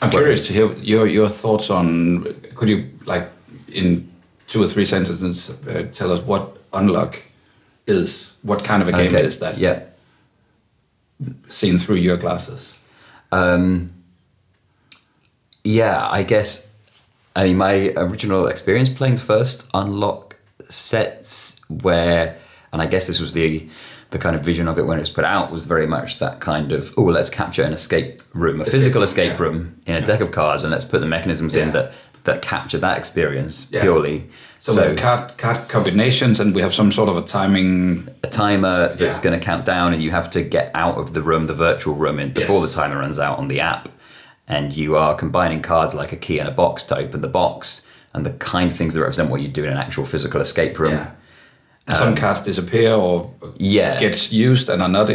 I'm 0.00 0.10
curious 0.10 0.46
to 0.46 0.52
hear 0.52 0.72
your, 0.74 1.06
your 1.06 1.28
thoughts 1.28 1.70
on. 1.70 2.22
Could 2.54 2.68
you, 2.68 2.88
like, 3.04 3.28
in 3.72 4.08
two 4.46 4.62
or 4.62 4.68
three 4.68 4.84
sentences, 4.84 5.50
uh, 5.66 5.86
tell 5.92 6.12
us 6.12 6.20
what 6.22 6.56
Unlock 6.72 7.20
is? 7.88 8.34
What 8.42 8.64
kind 8.64 8.82
of 8.82 8.88
a 8.88 8.92
game 8.92 9.14
Okay, 9.14 9.24
is 9.24 9.38
that? 9.40 9.58
Yeah. 9.58 9.82
Seen 11.48 11.78
through 11.78 11.96
your 11.96 12.16
glasses. 12.16 12.78
Um, 13.32 13.92
yeah, 15.64 16.08
I 16.08 16.22
guess. 16.22 16.74
I 17.34 17.44
mean, 17.44 17.56
my 17.56 17.92
original 17.96 18.46
experience 18.46 18.88
playing 18.88 19.16
the 19.16 19.20
first 19.20 19.68
unlock 19.74 20.36
sets 20.68 21.60
where, 21.68 22.36
and 22.72 22.82
I 22.82 22.86
guess 22.86 23.06
this 23.06 23.20
was 23.20 23.32
the 23.32 23.68
the 24.10 24.18
kind 24.18 24.34
of 24.34 24.42
vision 24.42 24.68
of 24.68 24.78
it 24.78 24.86
when 24.86 24.96
it 24.96 25.02
was 25.02 25.10
put 25.10 25.24
out 25.24 25.52
was 25.52 25.66
very 25.66 25.86
much 25.86 26.18
that 26.18 26.40
kind 26.40 26.72
of 26.72 26.94
oh 26.96 27.02
let's 27.02 27.28
capture 27.28 27.62
an 27.62 27.72
escape 27.72 28.22
room, 28.34 28.60
a 28.60 28.64
physical 28.64 29.00
room, 29.00 29.04
escape 29.04 29.32
yeah. 29.32 29.42
room 29.42 29.80
in 29.86 29.96
a 29.96 30.00
deck 30.00 30.20
of 30.20 30.30
cards, 30.30 30.62
and 30.62 30.70
let's 30.70 30.84
put 30.84 31.00
the 31.00 31.06
mechanisms 31.06 31.54
in 31.54 31.72
that 31.72 31.92
that 32.24 32.42
capture 32.42 32.78
that 32.78 32.98
experience 32.98 33.66
Yeah. 33.70 33.82
purely. 33.82 34.26
So, 34.60 34.72
we 34.74 34.88
have 34.88 34.96
card, 34.96 35.38
card 35.38 35.68
combinations 35.68 36.40
and 36.40 36.54
we 36.54 36.60
have 36.60 36.74
some 36.74 36.92
sort 36.92 37.08
of 37.08 37.16
a 37.16 37.22
timing. 37.22 38.08
a 38.22 38.26
timer 38.26 38.94
that's 38.94 39.16
Yeah. 39.18 39.22
going 39.24 39.38
to 39.40 39.44
count 39.44 39.64
down 39.64 39.92
and 39.94 40.02
you 40.02 40.10
have 40.10 40.28
to 40.30 40.42
get 40.42 40.70
out 40.74 40.98
of 40.98 41.14
the 41.14 41.22
room 41.22 41.46
the 41.46 41.54
virtual 41.54 41.94
room 41.94 42.18
in 42.18 42.32
before 42.32 42.60
Yes. 42.60 42.68
the 42.74 42.80
timer 42.80 42.98
runs 42.98 43.18
out 43.18 43.38
on 43.38 43.48
the 43.48 43.60
app 43.60 43.88
and 44.46 44.76
you 44.76 44.96
are 44.96 45.14
combining 45.14 45.62
cards 45.62 45.94
like 45.94 46.12
a 46.12 46.16
key 46.16 46.38
and 46.38 46.48
a 46.48 46.52
box 46.52 46.82
to 46.84 46.96
open 46.98 47.20
the 47.22 47.28
box 47.28 47.82
and 48.12 48.26
the 48.26 48.30
kind 48.32 48.70
of 48.72 48.76
things 48.76 48.94
that 48.94 49.00
represent 49.00 49.30
what 49.30 49.40
you 49.40 49.48
do 49.48 49.64
in 49.64 49.70
an 49.70 49.78
actual 49.78 50.04
physical 50.04 50.40
escape 50.40 50.78
room 50.78 50.92
Yeah. 50.92 51.06
And 51.86 51.96
some 51.96 52.08
um, 52.08 52.14
cards 52.16 52.42
disappear 52.42 52.92
or 52.92 53.30
Yes. 53.56 54.00
gets 54.00 54.32
used 54.32 54.68
and 54.68 54.82
are 54.82 54.88
not 54.90 55.08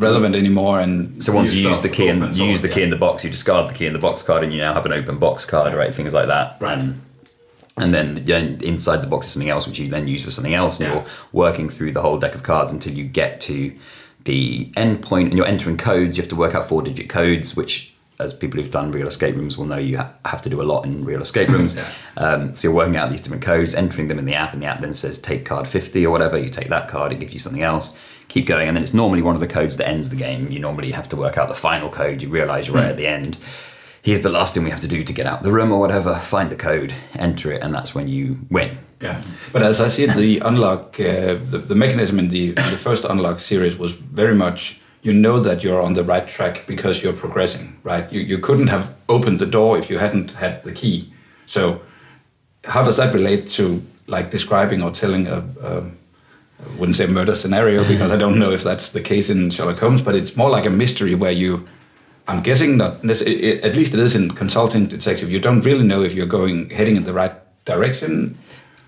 relevant 0.00 0.34
anymore. 0.34 0.80
And 0.80 1.22
so 1.22 1.32
once 1.32 1.54
you 1.54 1.68
use 1.68 1.80
the 1.80 1.88
key 1.88 2.08
and 2.08 2.36
you 2.36 2.44
use 2.46 2.62
the 2.62 2.68
key 2.68 2.82
in 2.82 2.90
the 2.90 2.96
box 2.96 3.24
you 3.24 3.30
discard 3.30 3.68
the 3.68 3.74
key 3.74 3.86
in 3.86 3.92
the 3.92 3.98
box 3.98 4.22
card 4.22 4.42
and 4.42 4.52
you 4.52 4.58
now 4.58 4.72
have 4.74 4.86
an 4.86 4.92
open 4.92 5.18
box 5.18 5.44
card 5.44 5.74
right 5.74 5.94
things 5.94 6.12
like 6.12 6.26
that 6.28 6.56
Right. 6.60 6.78
and, 6.78 7.00
and 7.76 7.94
then 7.94 8.18
inside 8.62 8.98
the 9.02 9.06
box 9.06 9.26
is 9.26 9.32
something 9.34 9.48
else 9.50 9.66
which 9.66 9.78
you 9.78 9.88
then 9.88 10.08
use 10.08 10.24
for 10.24 10.30
something 10.30 10.54
else 10.54 10.80
and 10.80 10.88
Yeah. 10.88 10.94
you're 10.96 11.04
working 11.32 11.68
through 11.68 11.92
the 11.92 12.02
whole 12.02 12.18
deck 12.18 12.34
of 12.34 12.42
cards 12.42 12.72
until 12.72 12.92
you 12.94 13.04
get 13.04 13.40
to 13.42 13.72
the 14.24 14.70
end 14.76 15.02
point 15.02 15.28
and 15.28 15.36
you're 15.36 15.46
entering 15.46 15.76
codes 15.76 16.16
you 16.16 16.22
have 16.22 16.28
to 16.30 16.36
work 16.36 16.54
out 16.54 16.68
four 16.68 16.82
digit 16.82 17.08
codes 17.08 17.56
which 17.56 17.94
as 18.18 18.34
people 18.34 18.60
who've 18.60 18.70
done 18.70 18.90
real 18.92 19.06
escape 19.08 19.34
rooms 19.34 19.56
will 19.56 19.64
know, 19.64 19.78
you 19.78 19.96
ha- 19.96 20.12
have 20.26 20.42
to 20.42 20.50
do 20.50 20.60
a 20.60 20.68
lot 20.72 20.84
in 20.84 21.06
real 21.06 21.22
escape 21.22 21.48
rooms. 21.56 21.78
um, 22.18 22.54
so 22.54 22.68
you're 22.68 22.74
working 22.76 22.94
out 22.94 23.08
these 23.08 23.22
different 23.22 23.42
codes, 23.42 23.74
entering 23.74 24.08
them 24.08 24.18
in 24.18 24.26
the 24.26 24.34
app, 24.34 24.52
and 24.52 24.60
the 24.60 24.66
app 24.66 24.78
then 24.82 24.92
says 24.92 25.18
take 25.18 25.46
card 25.46 25.66
50 25.66 26.04
or 26.04 26.10
whatever. 26.10 26.36
You 26.36 26.50
take 26.50 26.68
that 26.68 26.86
card, 26.86 27.12
it 27.12 27.18
gives 27.20 27.32
you 27.32 27.40
something 27.40 27.62
else. 27.62 27.96
Keep 28.30 28.46
going, 28.46 28.68
and 28.68 28.76
then 28.76 28.84
it's 28.84 28.94
normally 28.94 29.22
one 29.22 29.34
of 29.34 29.40
the 29.40 29.48
codes 29.48 29.76
that 29.78 29.88
ends 29.88 30.08
the 30.08 30.14
game. 30.14 30.46
You 30.52 30.60
normally 30.60 30.92
have 30.92 31.08
to 31.08 31.16
work 31.16 31.36
out 31.36 31.48
the 31.48 31.54
final 31.54 31.90
code. 31.90 32.22
You 32.22 32.28
realize 32.28 32.68
you're 32.68 32.76
right 32.76 32.88
at 32.88 32.96
the 32.96 33.08
end. 33.08 33.36
Here's 34.02 34.20
the 34.20 34.28
last 34.28 34.54
thing 34.54 34.62
we 34.62 34.70
have 34.70 34.80
to 34.82 34.86
do 34.86 35.02
to 35.02 35.12
get 35.12 35.26
out 35.26 35.42
the 35.42 35.50
room 35.50 35.72
or 35.72 35.80
whatever. 35.80 36.14
Find 36.14 36.48
the 36.48 36.54
code, 36.54 36.94
enter 37.16 37.50
it, 37.50 37.60
and 37.60 37.74
that's 37.74 37.92
when 37.92 38.06
you 38.06 38.38
win. 38.48 38.78
Yeah, 39.00 39.20
but 39.52 39.64
as 39.64 39.80
I 39.80 39.88
see 39.88 40.04
it, 40.04 40.14
the 40.14 40.38
unlock, 40.38 41.00
uh, 41.00 41.34
the, 41.52 41.58
the 41.66 41.74
mechanism 41.74 42.20
in 42.20 42.28
the 42.28 42.52
the 42.52 42.78
first 42.78 43.04
unlock 43.04 43.40
series 43.40 43.76
was 43.76 43.94
very 43.94 44.36
much 44.36 44.80
you 45.02 45.12
know 45.12 45.40
that 45.40 45.64
you're 45.64 45.82
on 45.82 45.94
the 45.94 46.04
right 46.04 46.28
track 46.28 46.68
because 46.68 47.02
you're 47.02 47.12
progressing, 47.12 47.80
right? 47.82 48.12
You 48.12 48.20
you 48.20 48.38
couldn't 48.38 48.68
have 48.68 48.94
opened 49.08 49.40
the 49.40 49.46
door 49.46 49.76
if 49.76 49.90
you 49.90 49.98
hadn't 49.98 50.30
had 50.30 50.62
the 50.62 50.72
key. 50.72 51.12
So, 51.46 51.82
how 52.62 52.84
does 52.84 52.96
that 52.98 53.12
relate 53.12 53.50
to 53.58 53.82
like 54.06 54.30
describing 54.30 54.82
or 54.82 54.92
telling 54.92 55.26
a, 55.26 55.42
a 55.62 55.90
I 56.64 56.78
wouldn't 56.78 56.96
say 56.96 57.06
murder 57.06 57.34
scenario 57.34 57.82
because 57.88 58.10
I 58.12 58.16
don't 58.16 58.38
know 58.38 58.50
if 58.52 58.62
that's 58.62 58.90
the 58.90 59.00
case 59.00 59.30
in 59.30 59.50
Sherlock 59.50 59.78
Holmes, 59.78 60.02
but 60.02 60.14
it's 60.14 60.36
more 60.36 60.50
like 60.50 60.66
a 60.66 60.70
mystery 60.70 61.14
where 61.14 61.32
you. 61.32 61.66
I'm 62.28 62.42
guessing 62.42 62.78
that 62.78 63.02
nec- 63.02 63.22
it- 63.22 63.40
it- 63.44 63.64
At 63.64 63.74
least 63.76 63.92
it 63.94 64.00
is 64.00 64.14
in 64.14 64.30
consulting 64.30 64.86
detective. 64.86 65.30
You 65.32 65.40
don't 65.40 65.62
really 65.64 65.84
know 65.84 66.02
if 66.02 66.12
you're 66.14 66.26
going 66.26 66.70
heading 66.70 66.96
in 66.96 67.04
the 67.04 67.12
right 67.12 67.32
direction. 67.64 68.36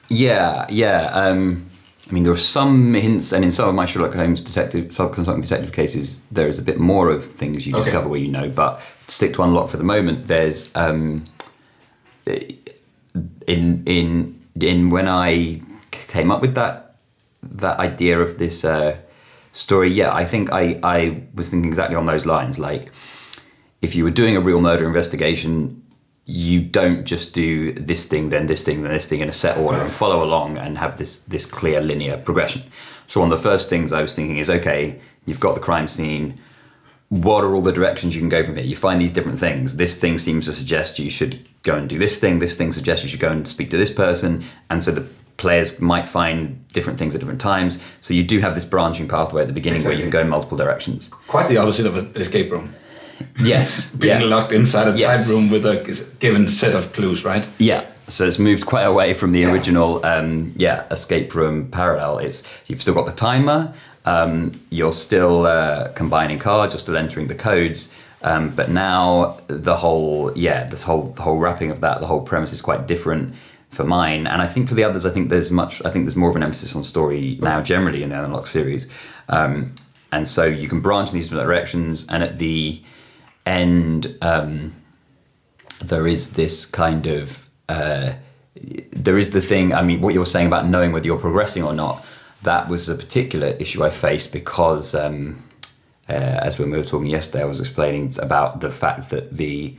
Yeah, 0.08 0.66
yeah. 0.68 1.06
Um, 1.12 1.64
I 2.08 2.12
mean, 2.12 2.22
there 2.24 2.32
are 2.32 2.36
some 2.36 2.92
hints, 2.94 3.32
and 3.32 3.42
in 3.44 3.50
some 3.50 3.68
of 3.68 3.74
my 3.74 3.86
Sherlock 3.86 4.14
Holmes 4.14 4.42
detective, 4.42 4.92
sub 4.92 5.12
consulting 5.14 5.42
detective 5.42 5.72
cases, 5.72 6.24
there 6.30 6.46
is 6.46 6.58
a 6.58 6.62
bit 6.62 6.78
more 6.78 7.08
of 7.10 7.24
things 7.24 7.66
you 7.66 7.74
Okay. 7.74 7.84
discover 7.84 8.08
where 8.08 8.20
you 8.20 8.28
know. 8.30 8.48
But 8.48 8.80
stick 9.08 9.32
to 9.34 9.42
unlock 9.42 9.68
for 9.70 9.76
the 9.78 9.84
moment, 9.84 10.26
there's 10.28 10.68
um, 10.74 11.24
in 13.46 13.82
in 13.86 14.40
in 14.60 14.90
when 14.90 15.08
I 15.08 15.60
came 15.90 16.30
up 16.30 16.40
with 16.42 16.54
that 16.54 16.81
that 17.42 17.78
idea 17.78 18.20
of 18.20 18.38
this 18.38 18.64
uh, 18.64 18.96
story. 19.52 19.90
Yeah, 19.90 20.14
I 20.14 20.24
think 20.24 20.52
I 20.52 20.78
I 20.82 21.22
was 21.34 21.50
thinking 21.50 21.68
exactly 21.68 21.96
on 21.96 22.06
those 22.06 22.26
lines. 22.26 22.58
Like, 22.58 22.92
if 23.80 23.94
you 23.94 24.04
were 24.04 24.10
doing 24.10 24.36
a 24.36 24.40
real 24.40 24.60
murder 24.60 24.86
investigation, 24.86 25.82
you 26.24 26.60
don't 26.60 27.04
just 27.04 27.34
do 27.34 27.72
this 27.72 28.06
thing, 28.06 28.28
then 28.28 28.46
this 28.46 28.64
thing, 28.64 28.82
then 28.82 28.92
this 28.92 29.08
thing 29.08 29.20
in 29.20 29.28
a 29.28 29.32
set 29.32 29.58
order 29.58 29.80
and 29.80 29.92
follow 29.92 30.22
along 30.22 30.56
and 30.56 30.78
have 30.78 30.96
this 30.96 31.20
this 31.24 31.46
clear 31.46 31.80
linear 31.80 32.16
progression. 32.16 32.62
So 33.06 33.20
one 33.20 33.32
of 33.32 33.38
the 33.38 33.42
first 33.42 33.68
things 33.68 33.92
I 33.92 34.00
was 34.00 34.14
thinking 34.14 34.38
is, 34.38 34.48
okay, 34.48 35.00
you've 35.26 35.40
got 35.40 35.54
the 35.54 35.60
crime 35.60 35.88
scene. 35.88 36.38
What 37.08 37.44
are 37.44 37.54
all 37.54 37.60
the 37.60 37.72
directions 37.72 38.14
you 38.14 38.22
can 38.22 38.30
go 38.30 38.42
from 38.42 38.56
here? 38.56 38.64
You 38.64 38.76
find 38.76 38.98
these 38.98 39.12
different 39.12 39.38
things. 39.38 39.76
This 39.76 39.98
thing 39.98 40.16
seems 40.16 40.46
to 40.46 40.54
suggest 40.54 40.98
you 40.98 41.10
should 41.10 41.46
go 41.62 41.76
and 41.76 41.86
do 41.86 41.98
this 41.98 42.18
thing. 42.18 42.38
This 42.38 42.56
thing 42.56 42.72
suggests 42.72 43.04
you 43.04 43.10
should 43.10 43.20
go 43.20 43.30
and 43.30 43.46
speak 43.46 43.68
to 43.70 43.76
this 43.76 43.92
person. 43.92 44.44
And 44.70 44.82
so 44.82 44.92
the 44.92 45.02
players 45.42 45.80
might 45.80 46.08
find 46.08 46.66
different 46.68 46.98
things 46.98 47.14
at 47.14 47.20
different 47.20 47.40
times. 47.40 47.84
So 48.00 48.14
you 48.14 48.22
do 48.22 48.38
have 48.40 48.54
this 48.54 48.64
branching 48.64 49.08
pathway 49.08 49.42
at 49.42 49.48
the 49.48 49.52
beginning 49.52 49.82
where 49.84 49.92
you 49.92 50.00
can 50.00 50.10
go 50.10 50.20
in 50.20 50.28
multiple 50.28 50.56
directions. 50.56 51.08
Quite 51.26 51.48
the 51.48 51.58
opposite 51.58 51.84
of 51.84 51.96
an 51.96 52.12
escape 52.14 52.50
room. 52.50 52.74
Yes. 53.40 53.94
Being 54.04 54.20
yeah. 54.22 54.26
locked 54.26 54.52
inside 54.52 54.88
a 54.88 54.96
Yes. 54.96 55.26
tight 55.26 55.32
room 55.32 55.50
with 55.50 55.66
a 55.66 56.16
given 56.20 56.48
set 56.48 56.74
of 56.74 56.92
clues, 56.92 57.24
right? 57.24 57.46
Yeah. 57.58 57.84
So 58.08 58.26
it's 58.26 58.38
moved 58.38 58.66
quite 58.66 58.82
away 58.84 59.14
from 59.14 59.32
the 59.32 59.44
original, 59.44 60.04
um, 60.04 60.52
yeah, 60.56 60.84
escape 60.90 61.34
room 61.34 61.68
parallel. 61.70 62.18
It's 62.18 62.38
you've 62.66 62.80
still 62.80 62.94
got 62.94 63.06
the 63.06 63.12
timer. 63.12 63.72
Um, 64.04 64.60
you're 64.70 64.92
still 64.92 65.46
uh, 65.46 65.88
combining 65.94 66.38
cards. 66.38 66.72
You're 66.72 66.80
still 66.80 66.96
entering 66.96 67.26
the 67.28 67.34
codes. 67.36 67.92
Um, 68.24 68.50
but 68.50 68.68
now 68.70 69.36
the 69.48 69.76
whole, 69.76 70.32
yeah, 70.36 70.64
this 70.64 70.82
whole 70.84 71.12
the 71.18 71.22
whole 71.22 71.38
wrapping 71.38 71.70
of 71.70 71.80
that, 71.80 72.00
the 72.00 72.06
whole 72.06 72.20
premise 72.22 72.52
is 72.52 72.60
quite 72.62 72.86
different 72.86 73.34
for 73.72 73.84
mine. 73.84 74.26
And 74.26 74.40
I 74.42 74.46
think 74.46 74.68
for 74.68 74.74
the 74.74 74.84
others, 74.84 75.04
I 75.04 75.10
think 75.10 75.30
there's 75.30 75.50
much. 75.50 75.84
I 75.84 75.90
think 75.90 76.04
there's 76.04 76.16
more 76.16 76.30
of 76.30 76.36
an 76.36 76.42
emphasis 76.42 76.76
on 76.76 76.84
story 76.84 77.38
now, 77.40 77.60
generally 77.62 78.02
in 78.02 78.10
the 78.10 78.22
Unlock 78.22 78.46
series. 78.46 78.86
Um, 79.28 79.74
and 80.12 80.28
so 80.28 80.44
you 80.44 80.68
can 80.68 80.80
branch 80.80 81.10
in 81.10 81.14
these 81.16 81.28
different 81.28 81.46
directions. 81.46 82.06
And 82.08 82.22
at 82.22 82.38
the 82.38 82.82
end, 83.46 84.16
um, 84.20 84.74
there 85.80 86.06
is 86.06 86.34
this 86.34 86.66
kind 86.66 87.06
of 87.06 87.48
uh, 87.68 88.12
there 88.92 89.18
is 89.18 89.32
the 89.32 89.40
thing. 89.40 89.72
I 89.72 89.82
mean, 89.82 90.00
what 90.00 90.14
you 90.14 90.20
were 90.20 90.26
saying 90.26 90.46
about 90.46 90.66
knowing 90.66 90.92
whether 90.92 91.06
you're 91.06 91.18
progressing 91.18 91.64
or 91.64 91.74
not. 91.74 92.04
That 92.42 92.68
was 92.68 92.88
a 92.88 92.96
particular 92.96 93.48
issue 93.48 93.84
I 93.84 93.90
faced 93.90 94.32
because, 94.32 94.96
um, 94.96 95.38
uh, 96.08 96.12
as 96.12 96.58
when 96.58 96.72
we 96.72 96.76
were 96.76 96.84
talking 96.84 97.06
yesterday, 97.06 97.44
I 97.44 97.46
was 97.46 97.60
explaining 97.60 98.12
about 98.18 98.60
the 98.60 98.70
fact 98.70 99.10
that 99.10 99.36
the 99.36 99.76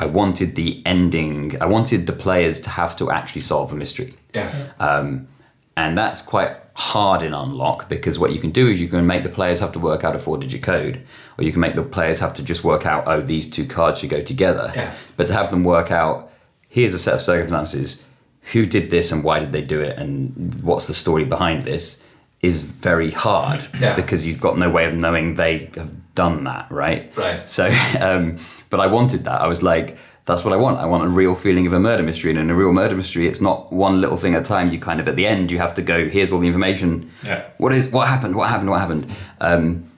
I 0.00 0.06
wanted 0.06 0.56
the 0.56 0.82
ending. 0.84 1.60
I 1.62 1.66
wanted 1.66 2.06
the 2.06 2.12
players 2.12 2.60
to 2.62 2.70
have 2.70 2.96
to 2.96 3.10
actually 3.10 3.42
solve 3.42 3.72
a 3.72 3.76
mystery. 3.76 4.14
Yeah. 4.34 4.50
Um, 4.80 5.28
and 5.76 5.96
that's 5.96 6.22
quite 6.22 6.56
hard 6.76 7.22
in 7.22 7.32
unlock 7.32 7.88
because 7.88 8.18
what 8.18 8.32
you 8.32 8.40
can 8.40 8.50
do 8.50 8.68
is 8.68 8.80
you 8.80 8.88
can 8.88 9.06
make 9.06 9.22
the 9.22 9.28
players 9.28 9.60
have 9.60 9.70
to 9.72 9.78
work 9.78 10.02
out 10.02 10.16
a 10.16 10.18
four 10.18 10.36
digit 10.36 10.60
code 10.62 11.00
or 11.38 11.44
you 11.44 11.52
can 11.52 11.60
make 11.60 11.76
the 11.76 11.82
players 11.84 12.18
have 12.18 12.34
to 12.34 12.42
just 12.44 12.64
work 12.64 12.84
out 12.84 13.04
oh 13.06 13.20
these 13.20 13.48
two 13.48 13.64
cards 13.64 14.00
should 14.00 14.10
go 14.10 14.20
together 14.20 14.72
Yeah. 14.74 14.92
but 15.16 15.28
to 15.28 15.32
have 15.34 15.52
them 15.52 15.62
work 15.62 15.92
out 15.92 16.32
here's 16.68 16.92
a 16.92 16.98
set 16.98 17.14
of 17.14 17.22
circumstances 17.22 18.04
who 18.52 18.66
did 18.66 18.90
this 18.90 19.12
and 19.12 19.22
why 19.22 19.38
did 19.38 19.52
they 19.52 19.62
do 19.62 19.80
it 19.80 19.96
and 19.96 20.60
what's 20.64 20.88
the 20.88 20.94
story 20.94 21.24
behind 21.24 21.62
this 21.62 22.08
is 22.48 22.62
very 22.88 23.10
hard 23.10 23.60
Yeah. 23.80 23.94
because 23.96 24.26
you've 24.26 24.40
got 24.46 24.54
no 24.58 24.68
way 24.76 24.84
of 24.86 24.94
knowing 24.94 25.34
they 25.36 25.70
have 25.76 25.92
done 26.14 26.44
that 26.44 26.66
right? 26.70 27.02
Right. 27.16 27.48
so 27.48 27.64
um, 28.08 28.36
but 28.70 28.78
i 28.80 28.86
wanted 28.86 29.20
that. 29.24 29.38
I 29.40 29.48
was 29.54 29.62
like 29.62 29.96
that's 30.26 30.42
what 30.44 30.54
i 30.54 30.56
want. 30.64 30.78
I 30.78 30.86
want 30.86 31.02
a 31.04 31.08
real 31.20 31.34
feeling 31.34 31.66
of 31.66 31.72
a 31.74 31.80
murder 31.88 32.02
mystery. 32.02 32.30
And 32.32 32.38
in 32.40 32.48
a 32.50 32.54
real 32.54 32.72
murder 32.72 32.96
mystery 32.96 33.26
it's 33.30 33.42
not 33.48 33.58
one 33.72 34.00
little 34.00 34.16
thing 34.22 34.34
at 34.34 34.40
a 34.42 34.48
time. 34.54 34.66
You 34.72 34.78
kind 34.88 34.98
of 35.00 35.06
at 35.08 35.16
the 35.16 35.26
end 35.26 35.50
you 35.52 35.58
have 35.58 35.74
to 35.74 35.82
go 35.82 35.96
here's 36.16 36.30
all 36.32 36.40
the 36.44 36.46
information. 36.52 36.90
Yeah. 37.30 37.40
what 37.62 37.72
is 37.78 37.84
what 37.96 38.08
happened? 38.08 38.34
What 38.36 38.48
happened? 38.48 38.70
What 38.70 38.80
happened? 38.80 39.04
Um, 39.40 39.90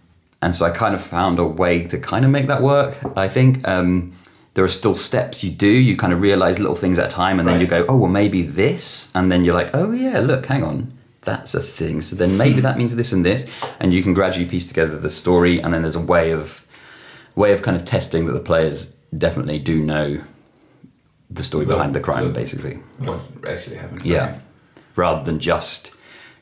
and 0.43 0.55
so 0.57 0.67
i 0.67 0.71
kind 0.85 0.95
of 0.95 1.01
found 1.01 1.39
a 1.39 1.45
way 1.63 1.75
to 1.93 1.97
kind 2.13 2.25
of 2.27 2.31
make 2.37 2.47
that 2.53 2.61
work 2.63 2.93
i 3.17 3.29
think. 3.37 3.51
Um, 3.75 4.13
there 4.55 4.65
are 4.65 4.69
still 4.83 4.95
steps 4.95 5.45
you 5.45 5.51
do. 5.51 5.69
You 5.89 5.95
kind 5.99 6.13
of 6.15 6.21
realize 6.23 6.59
little 6.59 6.75
things 6.83 6.99
at 6.99 7.07
a 7.11 7.13
time 7.13 7.39
and 7.41 7.47
then 7.49 7.61
you 7.61 7.67
go 7.77 7.85
oh 7.91 7.97
well 8.03 8.11
maybe 8.23 8.41
this. 8.43 9.13
And 9.15 9.31
then 9.31 9.45
you're 9.45 9.59
like 9.63 9.71
oh 9.75 9.93
yeah 9.93 10.19
look 10.31 10.47
hang 10.47 10.65
on 10.65 10.79
that's 11.27 11.55
a 11.55 11.61
thing 11.61 12.01
so 12.01 12.17
then 12.17 12.37
maybe 12.39 12.61
that 12.63 12.79
means 12.79 12.97
this 12.97 13.13
and 13.13 13.25
this 13.31 13.47
and 13.81 13.93
you 13.93 14.03
can 14.03 14.15
gradually 14.15 14.47
piece 14.49 14.67
together 14.69 14.97
the 14.99 15.11
story 15.11 15.61
and 15.63 15.75
then 15.75 15.83
there's 15.83 15.97
a 16.05 16.07
way 16.15 16.31
of 16.31 16.67
way 17.35 17.53
of 17.53 17.61
kind 17.63 17.77
of 17.77 17.85
testing 17.85 18.25
that 18.27 18.33
the 18.33 18.41
players 18.51 18.77
definitely 19.25 19.59
do 19.59 19.77
know 19.93 20.19
the 21.29 21.43
story 21.43 21.65
The- 21.67 21.75
behind 21.75 21.95
the 21.95 22.01
crime 22.01 22.29
the- 22.29 22.41
basically 22.43 22.75
What 22.99 23.21
actually 23.47 23.77
happened? 23.77 24.03
yeah 24.07 24.25
Okay. 24.29 24.39
rather 24.97 25.23
than 25.29 25.39
just 25.41 25.91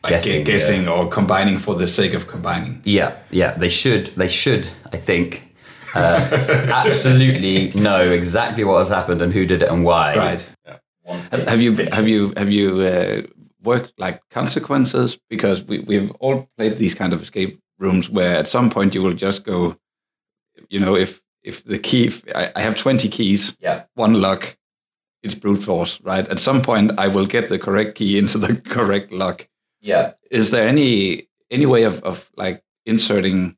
Like 0.03 0.11
guessing 0.13 0.45
guessing, 0.45 0.85
guessing 0.85 0.89
or 0.89 1.09
combining 1.09 1.59
for 1.59 1.75
the 1.83 1.89
sake 1.89 2.13
of 2.15 2.29
combining. 2.29 2.83
Yeah, 2.85 3.11
yeah, 3.31 3.53
they 3.63 3.71
should. 3.71 4.05
They 4.21 4.29
should. 4.29 4.65
I 4.93 4.99
think. 5.09 5.29
Uh, 5.95 6.21
absolutely 6.85 7.71
know 7.81 8.03
exactly 8.21 8.65
what 8.65 8.79
has 8.79 8.91
happened 8.91 9.23
and 9.23 9.33
who 9.33 9.47
did 9.47 9.63
it 9.63 9.69
and 9.71 9.83
why. 9.85 10.09
Right. 10.17 10.43
Have 11.33 11.49
have 11.53 11.61
you 11.67 11.73
have 11.99 12.07
you 12.09 12.33
have 12.37 12.51
you 12.59 12.69
uh, 12.81 13.23
worked 13.65 13.93
like 13.99 14.21
consequences? 14.31 15.19
Because 15.29 15.65
we 15.65 15.81
we've 15.81 16.11
all 16.21 16.49
played 16.57 16.79
these 16.79 16.95
kind 16.95 17.13
of 17.13 17.23
escape 17.23 17.59
rooms 17.79 18.09
where 18.11 18.37
at 18.39 18.49
some 18.49 18.71
point 18.71 18.95
you 18.95 19.03
will 19.03 19.15
just 19.15 19.45
go, 19.45 19.77
you 20.69 20.81
know, 20.81 20.95
if 20.97 21.23
if 21.43 21.65
the 21.65 21.79
key 21.79 22.11
I, 22.35 22.51
I 22.57 22.61
have 22.61 22.77
twenty 22.77 23.09
keys, 23.09 23.57
Yeah. 23.61 23.85
one 23.95 24.21
lock, 24.21 24.57
it's 25.23 25.35
brute 25.35 25.63
force, 25.63 26.01
right? 26.03 26.29
At 26.29 26.39
some 26.41 26.63
point 26.63 26.93
I 26.99 27.09
will 27.09 27.27
get 27.27 27.49
the 27.49 27.59
correct 27.59 27.95
key 27.97 28.19
into 28.19 28.39
the 28.39 28.55
correct 28.77 29.11
lock. 29.13 29.49
Yeah. 29.81 30.13
Is 30.31 30.51
there 30.51 30.69
any 30.69 31.29
any 31.51 31.67
way 31.67 31.85
of, 31.85 32.03
of 32.03 32.31
like 32.37 32.63
inserting 32.87 33.57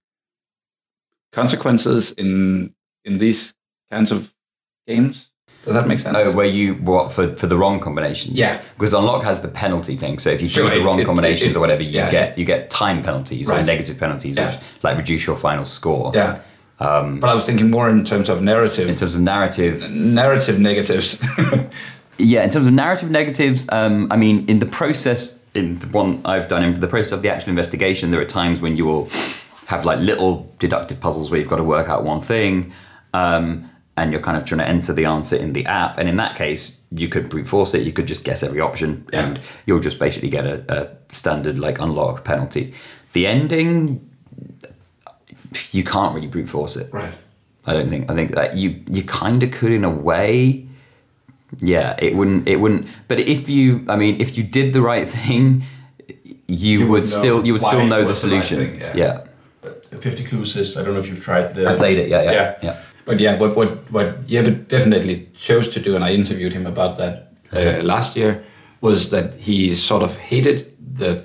consequences 1.32 2.12
in 2.12 2.74
in 3.04 3.18
these 3.18 3.54
kinds 3.90 4.10
of 4.12 4.34
games? 4.86 5.30
Does 5.66 5.74
that 5.74 5.86
make 5.86 5.98
sense? 5.98 6.16
Oh, 6.18 6.32
where 6.32 6.46
you 6.46 6.74
what 6.76 7.12
for 7.12 7.28
for 7.36 7.46
the 7.48 7.56
wrong 7.56 7.80
combinations? 7.80 8.34
Yeah. 8.34 8.58
Because 8.78 8.94
unlock 8.94 9.24
has 9.24 9.42
the 9.42 9.48
penalty 9.48 9.96
thing. 9.96 10.18
So 10.18 10.30
if 10.30 10.40
you 10.40 10.48
Sure, 10.48 10.70
do 10.70 10.78
the 10.78 10.84
wrong 10.84 10.98
it- 11.00 11.04
combinations 11.06 11.54
it- 11.54 11.58
or 11.58 11.60
whatever, 11.60 11.82
you 11.82 11.90
yeah, 11.90 12.10
get 12.10 12.38
you 12.38 12.44
get 12.44 12.70
time 12.70 13.02
penalties 13.02 13.50
or 13.50 13.60
negative 13.62 13.98
penalties, 13.98 14.36
Yeah. 14.36 14.46
which 14.50 14.58
like 14.82 14.96
reduce 14.96 15.26
your 15.26 15.36
final 15.36 15.64
score. 15.66 16.12
Yeah. 16.14 16.38
but 16.78 17.24
I 17.24 17.34
was 17.34 17.44
thinking 17.44 17.68
more 17.70 17.88
in 17.90 18.04
terms 18.04 18.28
of 18.28 18.40
narrative. 18.42 18.88
In 18.88 18.96
terms 18.96 19.14
of 19.14 19.20
narrative, 19.20 19.90
narrative 19.90 20.58
negatives. 20.60 21.20
Yeah, 22.18 22.44
in 22.44 22.48
terms 22.50 22.66
of 22.66 22.72
narrative 22.72 23.10
negatives, 23.10 23.66
um, 23.70 24.10
I 24.10 24.16
mean, 24.16 24.46
in 24.48 24.58
the 24.58 24.64
process, 24.80 25.44
in 25.54 25.78
the 25.80 25.86
one 25.88 26.22
I've 26.24 26.48
done, 26.48 26.64
in 26.64 26.80
the 26.80 26.86
process 26.86 27.12
of 27.12 27.20
the 27.20 27.28
actual 27.28 27.50
investigation, 27.50 28.10
there 28.10 28.22
are 28.22 28.24
times 28.40 28.62
when 28.62 28.74
you 28.78 28.86
will 28.86 29.06
have 29.66 29.84
like 29.84 29.98
little 29.98 30.50
deductive 30.58 30.98
puzzles 30.98 31.30
where 31.30 31.38
you've 31.38 31.50
got 31.50 31.56
to 31.58 31.64
work 31.76 31.90
out 31.90 32.04
one 32.04 32.22
thing, 32.22 32.72
um, 33.12 33.68
and 33.96 34.12
you're 34.12 34.20
kind 34.22 34.36
of 34.36 34.44
trying 34.44 34.58
to 34.58 34.68
enter 34.68 34.92
the 34.92 35.06
answer 35.06 35.36
in 35.36 35.52
the 35.52 35.64
app. 35.66 35.98
And 35.98 36.08
in 36.08 36.16
that 36.16 36.36
case, 36.36 36.82
you 36.90 37.08
could 37.08 37.28
brute 37.30 37.46
force 37.46 37.72
it. 37.74 37.82
You 37.82 37.92
could 37.92 38.06
just 38.06 38.24
guess 38.24 38.42
every 38.42 38.60
option, 38.60 39.06
and 39.12 39.40
you'll 39.66 39.80
just 39.80 39.98
basically 39.98 40.28
get 40.30 40.46
a, 40.46 40.64
a 40.68 41.12
standard 41.12 41.58
like 41.58 41.80
unlock 41.80 42.24
penalty. 42.24 42.74
The 43.12 43.26
ending, 43.26 44.08
you 45.72 45.84
can't 45.84 46.14
really 46.14 46.26
brute 46.26 46.48
force 46.48 46.76
it. 46.76 46.92
right. 46.92 47.12
I 47.68 47.72
don't 47.72 47.88
think. 47.88 48.08
I 48.10 48.14
think 48.14 48.34
that 48.34 48.56
you 48.56 48.80
you 48.90 49.02
kind 49.02 49.42
of 49.42 49.50
could 49.50 49.72
in 49.72 49.82
a 49.82 49.90
way. 49.90 50.68
Yeah, 51.58 51.96
it 51.98 52.14
wouldn't. 52.14 52.46
It 52.46 52.56
wouldn't. 52.56 52.86
But 53.08 53.18
if 53.20 53.48
you, 53.48 53.84
I 53.88 53.96
mean, 53.96 54.20
if 54.20 54.36
you 54.38 54.44
did 54.44 54.72
the 54.72 54.82
right 54.82 55.08
thing, 55.08 55.64
you, 56.46 56.80
would 56.80 56.90
would 56.90 57.06
still 57.06 57.44
you 57.44 57.54
would 57.54 57.62
still 57.62 57.84
know 57.86 58.02
the 58.02 58.08
was 58.08 58.22
the 58.22 58.30
right 58.30 58.44
solution. 58.44 58.78
thing, 58.78 58.80
yeah. 58.80 58.96
yeah. 58.96 59.26
But 59.62 59.84
50 59.84 60.22
Clues 60.24 60.54
is, 60.56 60.76
I 60.76 60.84
don't 60.84 60.94
know 60.94 61.00
if 61.00 61.08
you've 61.08 61.22
tried 61.22 61.54
the. 61.54 61.66
I 61.68 61.74
played 61.74 61.98
it. 61.98 62.08
Yeah, 62.08 62.22
yeah, 62.22 62.32
Yeah. 62.32 62.58
yeah. 62.62 62.82
But 63.06 63.20
yeah, 63.20 63.38
what 63.40 63.56
what 63.56 63.68
what 63.90 64.26
Jeppe 64.26 64.66
definitely 64.68 65.28
chose 65.38 65.68
to 65.70 65.80
do, 65.80 65.94
and 65.96 66.04
I 66.04 66.12
interviewed 66.14 66.52
him 66.52 66.66
about 66.66 66.98
that 66.98 67.32
uh, 67.52 67.82
last 67.84 68.16
year, 68.16 68.42
was 68.80 69.08
that 69.10 69.34
he 69.38 69.74
sort 69.74 70.02
of 70.02 70.16
hated 70.18 70.66
the 70.98 71.22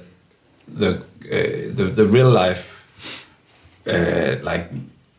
the 0.79 0.89
uh, 0.89 1.75
the, 1.75 1.83
the 1.95 2.05
real 2.05 2.29
life 2.29 2.67
uh, 3.87 4.35
like 4.43 4.69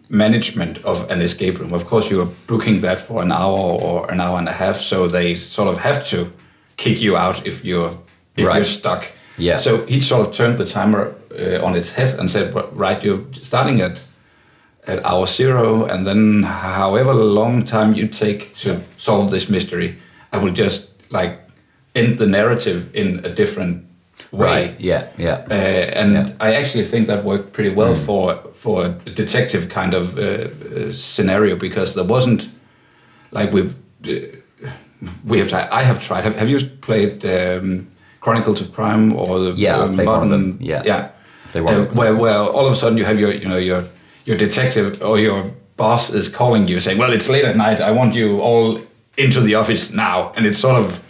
management 0.08 0.78
of 0.84 1.10
an 1.10 1.20
escape 1.20 1.58
room. 1.58 1.72
Of 1.74 1.84
course, 1.86 2.10
you 2.10 2.20
are 2.22 2.28
booking 2.46 2.80
that 2.82 3.00
for 3.00 3.22
an 3.22 3.32
hour 3.32 3.58
or 3.82 4.10
an 4.12 4.20
hour 4.20 4.38
and 4.38 4.48
a 4.48 4.52
half, 4.52 4.76
so 4.76 5.08
they 5.08 5.34
sort 5.36 5.68
of 5.68 5.78
have 5.78 6.06
to 6.10 6.32
kick 6.76 7.00
you 7.02 7.16
out 7.16 7.46
if 7.46 7.64
you're 7.64 7.90
if 8.36 8.46
Right. 8.46 8.56
you're 8.56 8.64
stuck. 8.64 9.04
Yeah. 9.38 9.58
So 9.58 9.84
he 9.88 10.00
sort 10.00 10.26
of 10.28 10.34
turned 10.34 10.58
the 10.58 10.66
timer 10.66 11.14
uh, 11.38 11.66
on 11.66 11.74
its 11.76 11.92
head 11.94 12.18
and 12.20 12.30
said, 12.30 12.54
"Well, 12.54 12.68
"Right, 12.72 13.02
you're 13.04 13.24
starting 13.42 13.80
at 13.82 14.00
at 14.86 15.04
hour 15.04 15.26
zero, 15.26 15.84
and 15.84 16.04
then 16.06 16.42
however 16.42 17.14
long 17.14 17.64
time 17.64 17.94
you 17.94 18.08
take 18.08 18.54
to 18.62 18.80
solve 18.98 19.30
this 19.30 19.48
mystery, 19.48 19.96
I 20.32 20.38
will 20.38 20.52
just 20.52 20.90
like 21.10 21.38
end 21.94 22.18
the 22.18 22.26
narrative 22.26 22.94
in 22.94 23.20
a 23.24 23.28
different 23.28 23.84
way." 24.32 24.46
Right. 24.46 24.80
Yeah. 24.80 25.02
Yeah. 25.18 25.44
Uh, 25.50 26.00
and 26.00 26.12
Yeah. 26.12 26.28
I 26.40 26.54
actually 26.54 26.84
think 26.84 27.06
that 27.06 27.24
worked 27.24 27.52
pretty 27.52 27.70
well 27.74 27.94
for 27.94 28.34
for 28.54 28.84
a 28.86 29.10
detective 29.14 29.68
kind 29.68 29.94
of 29.94 30.18
uh, 30.18 30.92
scenario 30.92 31.56
because 31.56 31.94
there 31.94 32.04
wasn't 32.08 32.48
like 33.30 33.52
we've 33.52 33.74
uh, 34.08 34.10
we 35.26 35.38
have 35.38 35.48
tried, 35.48 35.68
I 35.70 35.82
have 35.84 36.00
tried. 36.00 36.24
Have, 36.24 36.36
have 36.36 36.48
you 36.48 36.60
played 36.80 37.24
um, 37.24 37.86
Chronicles 38.20 38.60
of 38.60 38.72
Crime 38.72 39.12
or 39.16 39.38
the 39.38 39.52
Yeah, 39.56 39.78
uh, 39.78 39.86
played 39.94 40.06
one 40.06 40.22
of 40.22 40.28
modern? 40.30 40.56
yeah. 40.60 40.82
yeah. 40.84 41.08
Uh, 41.54 41.84
where 41.94 42.14
where 42.16 42.38
all 42.38 42.66
of 42.66 42.72
a 42.72 42.76
sudden 42.76 42.96
you 42.98 43.04
have 43.04 43.18
your 43.20 43.32
you 43.32 43.48
know 43.48 43.58
your 43.58 43.84
your 44.24 44.36
detective 44.36 45.02
or 45.02 45.18
your 45.18 45.52
boss 45.76 46.10
is 46.10 46.28
calling 46.28 46.68
you 46.68 46.80
saying, 46.80 46.98
"Well, 46.98 47.12
it's 47.12 47.28
late 47.28 47.44
at 47.44 47.56
night. 47.56 47.80
I 47.80 47.90
want 47.90 48.14
you 48.14 48.40
all 48.40 48.78
into 49.16 49.40
the 49.40 49.54
office 49.54 49.92
now," 49.92 50.32
and 50.36 50.46
it's 50.46 50.58
sort 50.58 50.76
of 50.84 51.02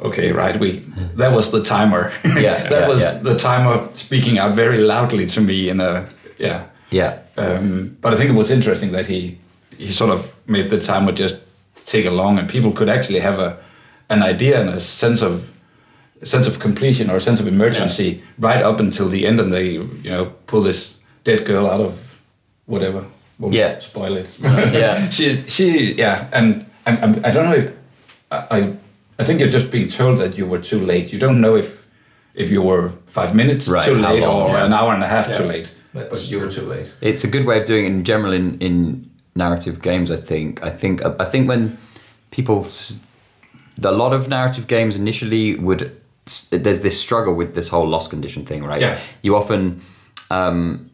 okay, 0.00 0.32
right? 0.32 0.58
We 0.58 0.70
that 1.16 1.32
was 1.32 1.50
the 1.50 1.62
timer. 1.62 2.12
Yeah, 2.24 2.56
that 2.72 2.82
yeah, 2.82 2.88
was 2.88 3.02
yeah. 3.02 3.22
the 3.22 3.36
timer 3.36 3.88
speaking 3.94 4.38
out 4.38 4.52
very 4.54 4.78
loudly 4.78 5.26
to 5.26 5.40
me 5.40 5.68
in 5.68 5.80
a 5.80 6.08
yeah. 6.38 6.66
Yeah. 6.90 7.20
Um, 7.38 7.96
but 8.02 8.12
I 8.12 8.16
think 8.16 8.30
it 8.30 8.36
was 8.36 8.50
interesting 8.50 8.92
that 8.92 9.06
he 9.06 9.38
he 9.78 9.88
sort 9.88 10.10
of 10.10 10.34
made 10.46 10.68
the 10.70 10.80
timer 10.80 11.12
just 11.12 11.36
take 11.86 12.06
along, 12.06 12.38
and 12.38 12.48
people 12.48 12.72
could 12.72 12.88
actually 12.88 13.20
have 13.20 13.38
a 13.38 13.58
an 14.08 14.22
idea 14.22 14.60
and 14.60 14.68
a 14.68 14.80
sense 14.80 15.22
of 15.22 15.50
a 16.20 16.26
sense 16.26 16.46
of 16.46 16.60
completion 16.60 17.10
or 17.10 17.16
a 17.16 17.20
sense 17.20 17.40
of 17.40 17.48
emergency 17.48 18.22
right 18.38 18.62
up 18.62 18.78
until 18.78 19.08
the 19.08 19.26
end, 19.26 19.40
and 19.40 19.52
they 19.52 19.70
you 19.70 20.10
know 20.10 20.26
pull 20.46 20.62
this 20.62 21.00
dead 21.24 21.46
girl 21.46 21.66
out 21.66 21.80
of 21.80 22.11
whatever. 22.66 23.04
Won't 23.38 23.54
Yeah. 23.54 23.78
spoil 23.80 24.16
it. 24.16 24.38
Yeah. 24.40 25.08
she 25.16 25.42
she 25.48 25.92
yeah, 25.94 26.28
and 26.32 26.64
I'm, 26.86 26.96
I'm, 27.04 27.24
I 27.24 27.30
don't 27.30 27.44
know 27.50 27.56
if 27.56 27.72
I 28.30 28.58
I- 28.58 28.76
I 29.18 29.24
think 29.24 29.40
you're 29.40 29.52
just 29.52 29.70
being 29.70 29.88
told 29.88 30.18
that 30.18 30.36
you 30.38 30.46
were 30.46 30.58
too 30.58 30.80
late. 30.86 31.12
You 31.12 31.18
don't 31.18 31.40
know 31.40 31.54
if 31.56 31.86
if 32.34 32.50
you 32.50 32.62
were 32.62 32.88
five 33.06 33.34
minutes 33.34 33.68
Right, 33.68 33.84
too 33.84 33.94
late 33.94 34.20
long, 34.22 34.50
or 34.50 34.54
yeah. 34.54 34.64
an 34.66 34.72
hour 34.72 34.92
and 34.94 35.02
a 35.02 35.06
half 35.06 35.26
too 35.36 35.44
late. 35.44 35.70
That's 35.94 36.10
but 36.10 36.30
you 36.30 36.40
were 36.40 36.50
too 36.50 36.66
late. 36.66 36.90
It's 37.00 37.24
a 37.24 37.28
good 37.28 37.44
way 37.44 37.60
of 37.60 37.66
doing 37.66 37.84
it 37.84 37.88
in 37.88 38.04
general 38.04 38.32
in, 38.32 38.58
in 38.58 39.10
narrative 39.34 39.80
games. 39.82 40.10
I 40.10 40.16
think. 40.16 40.62
I 40.64 40.70
think. 40.70 41.02
I 41.20 41.24
think 41.30 41.46
when 41.48 41.76
people, 42.30 42.64
a 43.84 43.90
lot 43.92 44.12
of 44.12 44.28
narrative 44.28 44.66
games 44.66 44.96
initially 44.96 45.56
would. 45.56 45.90
There's 46.50 46.80
this 46.80 46.98
struggle 47.00 47.34
with 47.34 47.54
this 47.54 47.68
whole 47.68 47.86
loss 47.88 48.08
condition 48.08 48.44
thing, 48.46 48.64
right? 48.64 48.80
Yeah. 48.80 48.98
You 49.22 49.36
often, 49.36 49.80
um, 50.30 50.90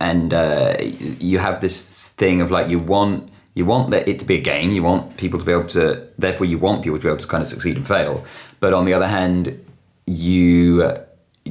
and 0.00 0.32
uh, 0.34 0.76
you 1.18 1.38
have 1.38 1.60
this 1.60 2.10
thing 2.12 2.40
of 2.40 2.50
like 2.50 2.68
you 2.68 2.78
want 2.78 3.30
you 3.54 3.64
want 3.66 3.90
that 3.90 4.08
it 4.08 4.18
to 4.20 4.24
be 4.24 4.36
a 4.36 4.40
game. 4.40 4.70
You 4.70 4.82
want 4.82 5.16
people 5.16 5.38
to 5.38 5.44
be 5.44 5.52
able 5.52 5.66
to. 5.68 6.06
Therefore, 6.18 6.46
you 6.46 6.58
want 6.58 6.82
people 6.82 6.98
to 6.98 7.02
be 7.02 7.08
able 7.08 7.18
to 7.18 7.26
kind 7.26 7.42
of 7.42 7.48
succeed 7.48 7.76
and 7.76 7.86
fail. 7.86 8.24
But 8.60 8.72
on 8.72 8.84
the 8.84 8.94
other 8.94 9.08
hand, 9.08 9.60
you 10.06 10.96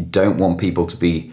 don't 0.09 0.37
want 0.37 0.59
people 0.59 0.85
to 0.87 0.97
be 0.97 1.31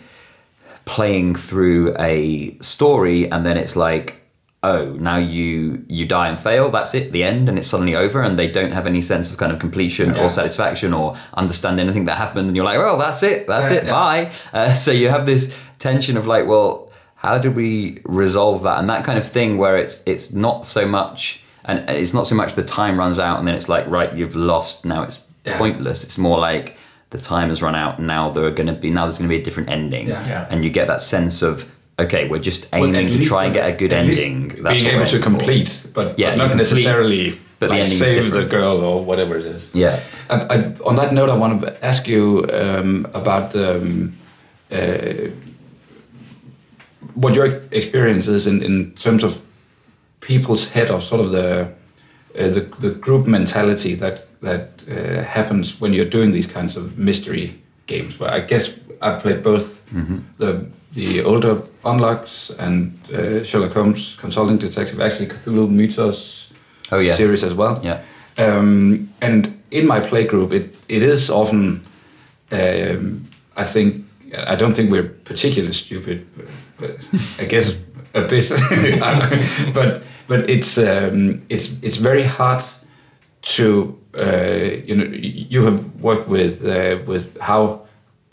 playing 0.85 1.35
through 1.35 1.95
a 1.99 2.57
story 2.61 3.31
and 3.31 3.45
then 3.45 3.57
it's 3.57 3.75
like 3.75 4.23
oh 4.63 4.85
now 5.01 5.17
you 5.17 5.85
you 5.89 6.07
die 6.07 6.29
and 6.29 6.39
fail 6.39 6.71
that's 6.71 6.95
it 6.95 7.11
the 7.13 7.25
end 7.25 7.49
and 7.49 7.59
it's 7.59 7.67
suddenly 7.67 7.95
over 7.97 8.23
and 8.23 8.39
they 8.39 8.47
don't 8.49 8.71
have 8.73 8.87
any 8.87 9.03
sense 9.03 9.29
of 9.31 9.37
kind 9.37 9.51
of 9.53 9.59
completion 9.59 10.15
Yeah. 10.15 10.25
or 10.25 10.31
satisfaction 10.31 10.95
or 10.95 11.17
understand 11.35 11.81
anything 11.81 12.05
that 12.05 12.17
happened 12.19 12.47
and 12.49 12.57
you're 12.57 12.65
like 12.65 12.79
well 12.79 12.97
that's 12.99 13.23
it 13.25 13.47
that's 13.49 13.69
Yeah, 13.71 13.77
it 13.79 13.85
yeah. 13.85 13.91
bye 13.93 14.33
uh, 14.53 14.73
so 14.85 14.93
you 14.93 15.09
have 15.09 15.27
this 15.27 15.55
tension 15.79 16.17
of 16.17 16.27
like 16.29 16.47
well 16.47 16.86
how 17.17 17.39
do 17.39 17.51
we 17.51 18.01
resolve 18.05 18.63
that 18.63 18.79
and 18.79 18.89
that 18.91 19.05
kind 19.05 19.19
of 19.19 19.27
thing 19.29 19.59
where 19.59 19.77
it's 19.77 20.03
it's 20.07 20.33
not 20.33 20.65
so 20.65 20.87
much 20.87 21.43
and 21.65 21.79
it's 21.91 22.15
not 22.15 22.27
so 22.27 22.35
much 22.35 22.55
the 22.55 22.63
time 22.63 22.99
runs 22.99 23.19
out 23.19 23.39
and 23.39 23.47
then 23.49 23.55
it's 23.55 23.69
like 23.69 23.87
right 23.89 24.15
you've 24.15 24.37
lost 24.37 24.85
now 24.85 25.03
it's 25.03 25.19
Yeah. 25.45 25.59
pointless 25.59 26.05
it's 26.05 26.19
more 26.19 26.39
like 26.51 26.77
the 27.11 27.19
time 27.19 27.49
has 27.51 27.61
run 27.63 27.75
out 27.85 27.99
now 28.01 28.31
there 28.35 28.45
are 28.45 28.51
going 28.61 28.67
to 28.75 28.79
be 28.85 28.91
now 28.91 29.03
there's 29.07 29.19
going 29.19 29.29
to 29.31 29.35
be 29.37 29.41
a 29.41 29.45
different 29.45 29.69
ending 29.71 30.09
Yeah. 30.09 30.27
Yeah. 30.33 30.47
and 30.51 30.65
you 30.65 30.71
get 30.71 30.87
that 30.89 31.01
sense 31.01 31.37
of 31.43 31.65
okay 32.05 32.23
we're 32.29 32.47
just 32.51 32.63
aiming 32.73 33.07
at 33.07 33.13
to 33.13 33.25
try 33.33 33.45
and 33.47 33.55
get 33.55 33.65
a 33.73 33.73
good 33.83 33.93
ending 33.93 34.49
That's 34.49 34.83
being 34.83 34.87
able 34.95 35.07
to 35.07 35.17
aiming 35.17 35.23
for. 35.23 35.31
complete, 35.31 35.71
but, 35.95 36.07
Yeah, 36.19 36.31
but 36.31 36.37
not 36.39 36.51
complete, 36.51 36.57
necessarily 36.59 37.25
but 37.61 37.71
like 37.71 37.81
ending's 37.81 37.99
save 37.99 38.23
different. 38.25 38.51
the 38.51 38.57
girl 38.57 38.77
or 38.91 38.97
whatever 39.09 39.35
it 39.41 39.47
is. 39.57 39.63
yeah 39.73 39.95
I, 40.29 40.35
I, 40.55 40.57
on 40.89 40.95
that 40.97 41.11
note, 41.19 41.31
I 41.31 41.37
want 41.43 41.53
to 41.63 41.69
ask 41.91 42.03
you 42.09 42.23
um, 42.61 43.07
about 43.15 43.55
um, 43.55 44.15
uh, 44.73 45.31
what 47.27 47.35
your 47.35 47.47
experience 47.73 48.31
is 48.37 48.47
in, 48.47 48.63
in 48.63 48.93
terms 48.95 49.25
of 49.25 49.33
people's 50.21 50.73
head 50.75 50.91
or 50.91 51.01
sort 51.01 51.21
of 51.21 51.31
the 51.31 51.63
uh, 52.39 52.49
the, 52.55 52.61
the 52.81 52.91
group 53.01 53.27
mentality 53.27 53.95
that 53.97 54.17
that 54.41 54.69
uh, 54.89 55.23
happens 55.25 55.81
when 55.81 55.93
you're 55.93 56.11
doing 56.11 56.33
these 56.35 56.47
kinds 56.53 56.77
of 56.77 56.97
mystery 56.99 57.55
games. 57.87 58.17
But 58.19 58.29
I 58.35 58.41
guess 58.41 58.73
I've 59.03 59.21
played 59.23 59.43
both 59.43 59.75
Mm-hmm. 59.95 60.19
the 60.39 60.67
the 60.95 61.23
older 61.25 61.57
Unlocks 61.85 62.51
and 62.59 62.93
uh, 63.15 63.45
Sherlock 63.45 63.73
Holmes 63.75 64.17
Consulting 64.21 64.59
Detective, 64.59 65.01
actually 65.05 65.29
Cthulhu 65.29 65.69
Mythos 65.69 66.53
Oh, 66.93 66.99
yeah. 67.01 67.15
series 67.17 67.45
as 67.45 67.53
well. 67.55 67.81
yeah 67.85 67.99
Um, 68.39 69.09
and 69.21 69.47
in 69.71 69.87
my 69.87 70.01
play 70.01 70.25
group, 70.27 70.53
it, 70.53 70.75
it 70.89 71.03
is 71.03 71.31
often, 71.31 71.81
um, 72.53 73.27
I 73.57 73.65
think, 73.65 74.05
I 74.35 74.57
don't 74.57 74.75
think 74.75 74.91
we're 74.91 75.09
particularly 75.25 75.75
stupid, 75.75 76.27
but, 76.79 76.91
I 77.39 77.45
guess 77.45 77.77
a 78.15 78.23
bit. 78.23 78.51
but 79.75 80.03
but 80.27 80.51
it's 80.51 80.79
um, 80.79 81.45
it's 81.49 81.73
it's 81.83 81.97
very 81.97 82.23
hard 82.23 82.65
to 83.43 83.99
uh, 84.19 84.83
you 84.85 84.95
know 84.97 85.05
you 85.05 85.65
have 85.65 86.01
worked 86.01 86.29
with 86.29 86.65
uh, 86.65 86.99
with 87.07 87.39
how 87.41 87.87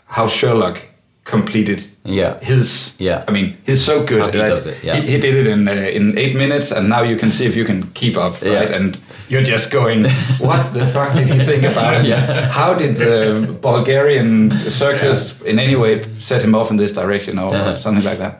how 0.06 0.26
Sherlock 0.28 0.78
completed 1.24 1.82
Yeah. 2.04 2.38
his 2.42 2.94
Yeah. 2.98 3.24
I 3.28 3.30
mean 3.32 3.56
he's 3.66 3.82
so 3.84 4.04
good 4.04 4.26
he 4.26 4.38
does 4.38 4.66
it, 4.66 4.76
yeah. 4.84 4.96
he, 5.00 5.12
he 5.12 5.18
did 5.20 5.34
it 5.34 5.46
in 5.46 5.68
uh, 5.68 5.72
in 5.72 6.18
eight 6.18 6.34
minutes 6.36 6.70
and 6.72 6.88
now 6.88 7.02
you 7.02 7.16
can 7.16 7.32
see 7.32 7.46
if 7.46 7.56
you 7.56 7.64
can 7.64 7.82
keep 7.94 8.16
up 8.16 8.34
Yeah. 8.42 8.60
right 8.60 8.70
and 8.70 8.98
you're 9.30 9.42
just 9.54 9.70
going 9.70 10.04
what 10.48 10.74
the 10.74 10.86
fuck 10.86 11.14
did 11.16 11.28
he 11.28 11.38
think 11.50 11.62
about 11.64 11.94
it 12.00 12.04
Yeah. 12.06 12.50
how 12.60 12.74
did 12.74 12.96
the 12.96 13.56
Bulgarian 13.62 14.50
circus 14.70 15.40
in 15.42 15.58
any 15.58 15.76
way 15.76 16.02
set 16.20 16.42
him 16.42 16.54
off 16.54 16.70
in 16.70 16.76
this 16.76 16.92
direction 16.92 17.38
or 17.38 17.52
Yeah. 17.54 17.78
something 17.78 18.04
like 18.04 18.18
that 18.18 18.34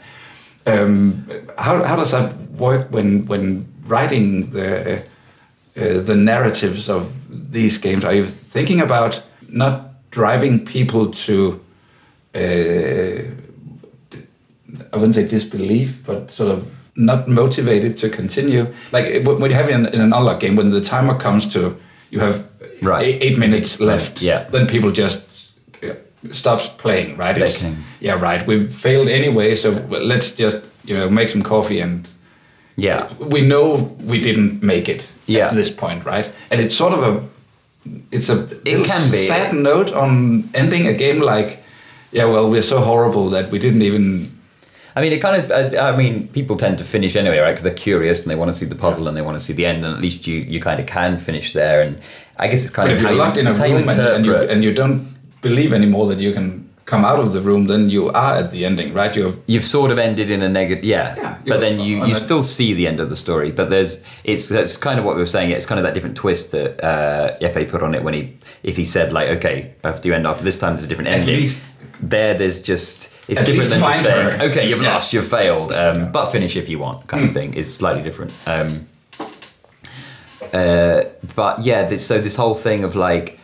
um, 0.67 1.25
how, 1.59 1.83
how 1.85 1.97
does 1.97 2.11
that 2.11 2.33
work 2.59 2.87
when 2.91 3.27
when 3.27 3.65
writing 3.87 4.51
the 4.51 4.99
uh, 5.77 6.03
the 6.11 6.15
narratives 6.17 6.89
of 6.89 7.03
these 7.53 7.79
games 7.79 8.05
are 8.05 8.15
you 8.15 8.27
thinking 8.53 8.81
about 8.81 9.23
not 9.49 9.75
driving 10.11 10.65
people 10.65 11.11
to 11.27 11.61
I 12.35 13.31
wouldn't 14.97 15.15
say 15.15 15.27
disbelief, 15.27 16.03
but 16.05 16.31
sort 16.31 16.51
of 16.51 16.67
not 16.97 17.29
motivated 17.29 17.97
to 17.99 18.09
continue. 18.09 18.67
Like 18.93 19.07
uh, 19.27 19.37
when 19.39 19.51
you 19.51 19.57
have 19.57 19.69
in, 19.69 19.87
in 19.87 20.01
an 20.01 20.13
unlock 20.13 20.41
game, 20.41 20.57
when 20.57 20.71
the 20.71 20.81
timer 20.81 21.19
comes 21.19 21.47
to 21.55 21.77
you 22.11 22.21
have 22.21 22.47
Right. 22.83 23.07
eight, 23.07 23.23
eight 23.23 23.39
minutes 23.39 23.81
left, 23.81 24.21
Yeah. 24.23 24.45
then 24.51 24.67
people 24.67 24.91
just 24.91 25.23
uh, 25.83 25.95
stops 26.33 26.69
playing, 26.69 27.17
right? 27.17 27.37
It's, 27.39 27.65
yeah, 28.01 28.21
right. 28.21 28.47
We've 28.47 28.71
failed 28.71 29.09
anyway, 29.09 29.55
so 29.55 29.71
let's 29.89 30.33
just 30.37 30.57
you 30.85 30.97
know 30.97 31.09
make 31.11 31.29
some 31.29 31.43
coffee 31.43 31.81
and 31.81 32.07
yeah 32.77 33.09
we 33.19 33.41
know 33.41 33.97
we 34.07 34.21
didn't 34.21 34.63
make 34.63 34.89
it 34.89 35.07
Yeah. 35.27 35.49
at 35.49 35.55
this 35.55 35.71
point, 35.71 36.05
right? 36.05 36.31
And 36.51 36.61
it's 36.61 36.75
sort 36.77 36.93
of 36.93 37.03
a 37.03 37.23
it's 38.11 38.29
a 38.31 38.35
little 38.35 38.85
can 38.85 39.11
be. 39.11 39.17
sad 39.27 39.53
note 39.55 39.93
on 39.93 40.45
ending 40.55 40.87
a 40.87 40.93
game 40.93 41.21
like 41.21 41.59
yeah, 42.15 42.25
well, 42.33 42.49
we're 42.51 42.63
so 42.75 42.81
horrible 42.81 43.29
that 43.31 43.51
we 43.51 43.59
didn't 43.59 43.83
even 43.83 44.31
I 44.97 45.01
mean, 45.03 45.13
it 45.13 45.21
kind 45.21 45.37
of. 45.43 45.51
Uh, 45.51 45.81
I 45.81 45.97
mean, 45.97 46.29
people 46.29 46.57
tend 46.57 46.79
to 46.79 46.85
finish 46.85 47.17
anyway, 47.17 47.39
right? 47.39 47.51
Because 47.51 47.65
they're 47.65 47.75
curious 47.91 48.23
and 48.23 48.31
they 48.31 48.37
want 48.37 48.51
to 48.53 48.57
see 48.57 48.65
the 48.67 48.77
puzzle 48.77 49.09
and 49.09 49.17
they 49.17 49.23
want 49.23 49.37
to 49.39 49.45
see 49.45 49.53
the 49.53 49.67
end, 49.67 49.85
and 49.85 49.93
at 49.93 50.01
least 50.01 50.27
you 50.29 50.37
you 50.37 50.61
kind 50.61 50.79
of 50.79 50.87
can 50.87 51.19
finish 51.19 51.53
there. 51.53 51.83
And 51.83 51.99
I 52.39 52.47
guess 52.47 52.63
it's 52.65 52.73
kind 52.73 52.87
But 52.89 52.93
of 52.93 52.99
if 52.99 53.03
you're 53.03 53.13
you, 53.13 53.19
locked 53.19 53.37
in 53.37 53.47
a 53.49 53.53
you 53.69 53.75
room 53.77 53.89
and, 53.89 54.01
and 54.01 54.25
you 54.27 54.37
and 54.37 54.63
you 54.63 54.73
don't 54.73 55.09
believe 55.43 55.73
anymore 55.73 56.07
that 56.15 56.21
you 56.21 56.33
can 56.33 56.63
come 56.87 57.05
out 57.05 57.19
of 57.19 57.33
the 57.33 57.41
room, 57.41 57.67
then 57.67 57.91
you 57.91 58.11
are 58.11 58.37
at 58.37 58.51
the 58.53 58.65
ending, 58.65 58.95
right? 58.95 59.17
You're 59.17 59.35
You've 59.47 59.65
sort 59.65 59.91
of 59.91 59.99
ended 59.99 60.31
in 60.31 60.43
a 60.43 60.49
negative, 60.49 60.85
yeah. 60.85 61.17
Yeah, 61.17 61.39
but 61.49 61.61
then 61.61 61.81
you, 61.81 62.05
you 62.07 62.15
still 62.15 62.43
see 62.43 62.75
the 62.75 62.87
end 62.87 63.01
of 63.01 63.09
the 63.09 63.17
story. 63.17 63.51
But 63.51 63.71
there's 63.71 64.05
it's 64.23 64.49
that's 64.49 64.77
kind 64.77 64.99
of 65.01 65.05
what 65.05 65.17
we 65.17 65.23
were 65.23 65.27
saying. 65.37 65.51
It's 65.51 65.67
kind 65.67 65.81
of 65.81 65.85
that 65.87 65.95
different 65.95 66.17
twist 66.17 66.53
that 66.53 66.71
uh, 66.85 67.37
Jeppe 67.41 67.69
put 67.69 67.83
on 67.83 67.95
it 67.97 68.05
when 68.05 68.15
he 68.15 68.39
if 68.63 68.77
he 68.77 68.85
said 68.85 69.13
like, 69.13 69.29
okay, 69.39 69.75
after 69.83 70.07
you 70.09 70.15
end 70.15 70.27
after 70.27 70.45
this 70.45 70.57
time, 70.59 70.75
there's 70.75 70.85
a 70.85 70.89
different 70.89 71.09
At 71.09 71.21
ending. 71.21 71.37
least- 71.41 71.65
there, 72.01 72.35
there's 72.35 72.63
just 72.63 73.13
it's 73.29 73.41
At 73.41 73.47
different 73.47 73.71
than 73.71 73.81
just 73.81 74.03
saying, 74.03 74.39
her. 74.39 74.45
okay, 74.51 74.69
you've 74.69 74.83
Yeah. 74.83 74.93
lost, 74.95 75.13
you've 75.13 75.27
failed, 75.29 75.73
um, 75.73 76.13
but 76.13 76.31
finish 76.31 76.57
if 76.57 76.69
you 76.69 76.79
want, 76.79 77.07
kind 77.07 77.25
of 77.25 77.33
thing. 77.33 77.55
Is 77.55 77.75
slightly 77.75 78.03
different. 78.03 78.33
Um, 78.47 78.87
uh, 80.53 81.03
but 81.35 81.61
yeah, 81.65 81.85
this, 81.85 82.07
so 82.07 82.21
this 82.21 82.37
whole 82.37 82.55
thing 82.55 82.85
of 82.85 82.95
like 82.97 83.39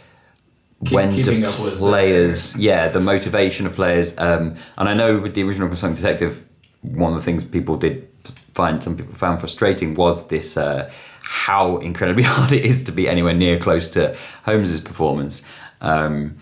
when 0.90 1.10
do 1.14 1.44
up 1.46 1.58
with 1.60 1.72
the- 1.72 1.78
players, 1.78 2.56
yeah, 2.60 2.88
the 2.88 3.00
motivation 3.00 3.66
of 3.66 3.74
players, 3.74 4.16
um, 4.18 4.54
and 4.76 4.88
I 4.88 4.94
know 4.94 5.18
with 5.18 5.34
the 5.34 5.42
original 5.42 5.68
Consulting 5.68 5.96
Detective, 5.96 6.44
one 6.82 7.12
of 7.12 7.18
the 7.18 7.24
things 7.24 7.44
people 7.44 7.76
did 7.76 8.08
find, 8.54 8.82
some 8.82 8.96
people 8.96 9.14
found 9.14 9.40
frustrating 9.40 9.94
was 9.94 10.28
this 10.28 10.56
uh, 10.56 10.90
how 11.22 11.78
incredibly 11.78 12.22
hard 12.26 12.52
it 12.52 12.64
is 12.64 12.84
to 12.84 12.92
be 12.92 13.08
anywhere 13.08 13.34
near 13.34 13.58
close 13.58 13.88
to 13.90 14.16
Holmes's 14.44 14.80
performance, 14.80 15.42
um, 15.80 16.36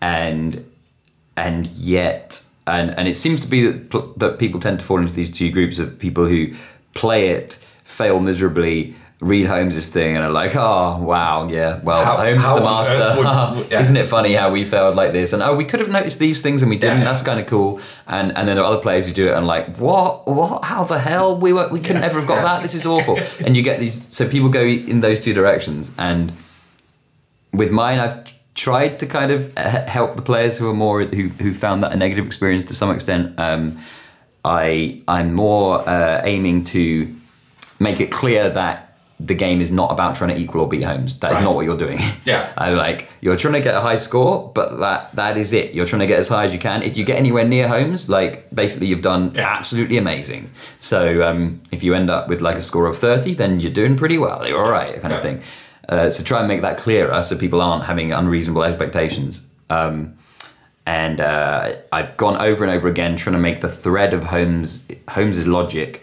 and 0.00 0.64
and 1.36 1.66
yet 1.68 2.44
and 2.66 2.90
and 2.98 3.06
it 3.08 3.16
seems 3.16 3.40
to 3.42 3.46
be 3.48 3.66
that 3.70 4.18
that 4.18 4.38
people 4.38 4.60
tend 4.60 4.78
to 4.80 4.84
fall 4.84 4.98
into 4.98 5.12
these 5.12 5.30
two 5.30 5.50
groups 5.50 5.78
of 5.78 5.98
people 5.98 6.26
who 6.26 6.54
play 6.94 7.28
it, 7.30 7.58
fail 7.84 8.20
miserably, 8.20 8.94
read 9.20 9.46
Holmes's 9.46 9.90
thing, 9.90 10.16
and 10.16 10.24
are 10.24 10.30
like, 10.30 10.54
oh 10.56 10.98
wow, 11.02 11.48
yeah, 11.48 11.80
well 11.82 12.04
How- 12.04 12.16
Holmes 12.16 12.42
how 12.42 12.54
is 12.56 12.60
the 12.60 12.64
master. 12.64 13.18
would- 13.58 13.70
yeah. 13.72 13.80
Isn't 13.80 13.96
it 13.96 14.08
funny 14.08 14.32
how 14.34 14.50
we 14.50 14.64
failed 14.64 14.96
like 14.96 15.12
this? 15.12 15.32
And 15.32 15.42
oh, 15.42 15.54
we 15.56 15.64
could 15.64 15.80
have 15.80 15.88
noticed 15.90 16.18
these 16.18 16.40
things 16.40 16.62
and 16.62 16.70
we 16.70 16.76
didn't. 16.78 16.98
Yeah. 16.98 17.04
That's 17.04 17.22
kind 17.22 17.40
of 17.40 17.46
cool. 17.46 17.80
And 18.06 18.36
and 18.36 18.46
then 18.48 18.56
there 18.56 18.64
are 18.64 18.72
other 18.72 18.80
players 18.82 19.06
who 19.06 19.12
do 19.12 19.28
it 19.28 19.34
and 19.34 19.46
like, 19.46 19.76
what, 19.76 20.26
what, 20.26 20.64
how 20.64 20.84
the 20.84 20.98
hell 21.00 21.38
we 21.38 21.52
were, 21.52 21.68
we 21.68 21.80
couldn't 21.80 22.04
ever 22.04 22.18
have 22.20 22.28
got 22.28 22.42
that. 22.42 22.62
This 22.62 22.74
is 22.74 22.86
awful. 22.86 23.18
and 23.44 23.56
you 23.56 23.62
get 23.62 23.80
these. 23.80 24.06
So 24.16 24.28
people 24.28 24.48
go 24.48 24.62
in 24.62 25.00
those 25.00 25.20
two 25.20 25.34
directions 25.34 25.94
and 25.98 26.32
with 27.52 27.70
mine, 27.70 27.98
I've 27.98 28.33
tried 28.54 28.98
to 29.00 29.06
kind 29.06 29.30
of 29.32 29.52
uh, 29.56 29.84
help 29.86 30.16
the 30.16 30.22
players 30.22 30.58
who 30.58 30.68
are 30.70 30.74
more 30.74 31.02
who, 31.02 31.28
who 31.28 31.52
found 31.52 31.82
that 31.82 31.92
a 31.92 31.96
negative 31.96 32.24
experience 32.26 32.64
to 32.66 32.74
some 32.74 32.90
extent. 32.90 33.38
Um, 33.38 33.78
I 34.44 35.02
I'm 35.08 35.34
more 35.34 35.88
uh, 35.88 36.20
aiming 36.24 36.64
to 36.64 37.14
make 37.80 38.00
it 38.00 38.10
clear 38.12 38.50
that 38.50 38.80
the 39.20 39.34
game 39.34 39.60
is 39.60 39.70
not 39.70 39.92
about 39.92 40.16
trying 40.16 40.34
to 40.34 40.36
equal 40.40 40.62
or 40.62 40.68
beat 40.68 40.82
Holmes. 40.82 41.18
That 41.20 41.30
is 41.30 41.36
Right. 41.36 41.44
not 41.44 41.54
what 41.54 41.64
you're 41.64 41.78
doing. 41.78 41.98
Yeah. 42.24 42.52
I 42.58 42.70
like 42.70 43.08
you're 43.20 43.36
trying 43.36 43.54
to 43.54 43.60
get 43.60 43.74
a 43.74 43.80
high 43.80 43.96
score, 43.96 44.50
but 44.54 44.78
that 44.80 45.14
that 45.16 45.36
is 45.36 45.52
it. 45.52 45.72
You're 45.74 45.86
trying 45.86 46.00
to 46.00 46.06
get 46.06 46.18
as 46.18 46.28
high 46.28 46.44
as 46.44 46.52
you 46.52 46.58
can. 46.58 46.82
If 46.82 46.96
you 46.96 47.04
get 47.04 47.16
anywhere 47.18 47.44
near 47.44 47.68
Holmes, 47.68 48.08
like 48.08 48.50
basically 48.54 48.88
you've 48.88 49.02
done 49.02 49.32
Yeah. 49.34 49.48
absolutely 49.56 49.96
amazing. 49.98 50.50
So 50.78 51.22
um, 51.26 51.60
if 51.70 51.82
you 51.82 51.94
end 51.94 52.10
up 52.10 52.28
with 52.28 52.40
like 52.40 52.56
a 52.56 52.62
score 52.62 52.86
of 52.86 52.98
thirty, 52.98 53.34
then 53.34 53.60
you're 53.60 53.72
doing 53.72 53.96
pretty 53.96 54.18
well. 54.18 54.46
You're 54.46 54.62
all 54.64 54.70
right, 54.70 55.00
kind 55.00 55.14
of 55.14 55.22
thing. 55.22 55.42
Uh, 55.88 56.08
so 56.10 56.22
try 56.24 56.38
and 56.38 56.48
make 56.48 56.62
that 56.62 56.78
clearer 56.78 57.22
so 57.22 57.36
people 57.36 57.60
aren't 57.60 57.84
having 57.84 58.12
unreasonable 58.12 58.64
expectations. 58.64 59.46
Um, 59.70 60.16
and 60.86 61.20
uh, 61.20 61.76
I've 61.92 62.16
gone 62.16 62.36
over 62.40 62.64
and 62.64 62.72
over 62.72 62.88
again 62.88 63.16
trying 63.16 63.34
to 63.34 63.38
make 63.40 63.60
the 63.60 63.68
thread 63.68 64.12
of 64.14 64.24
Holmes 64.24 64.86
Holmes's 65.08 65.46
logic 65.48 66.02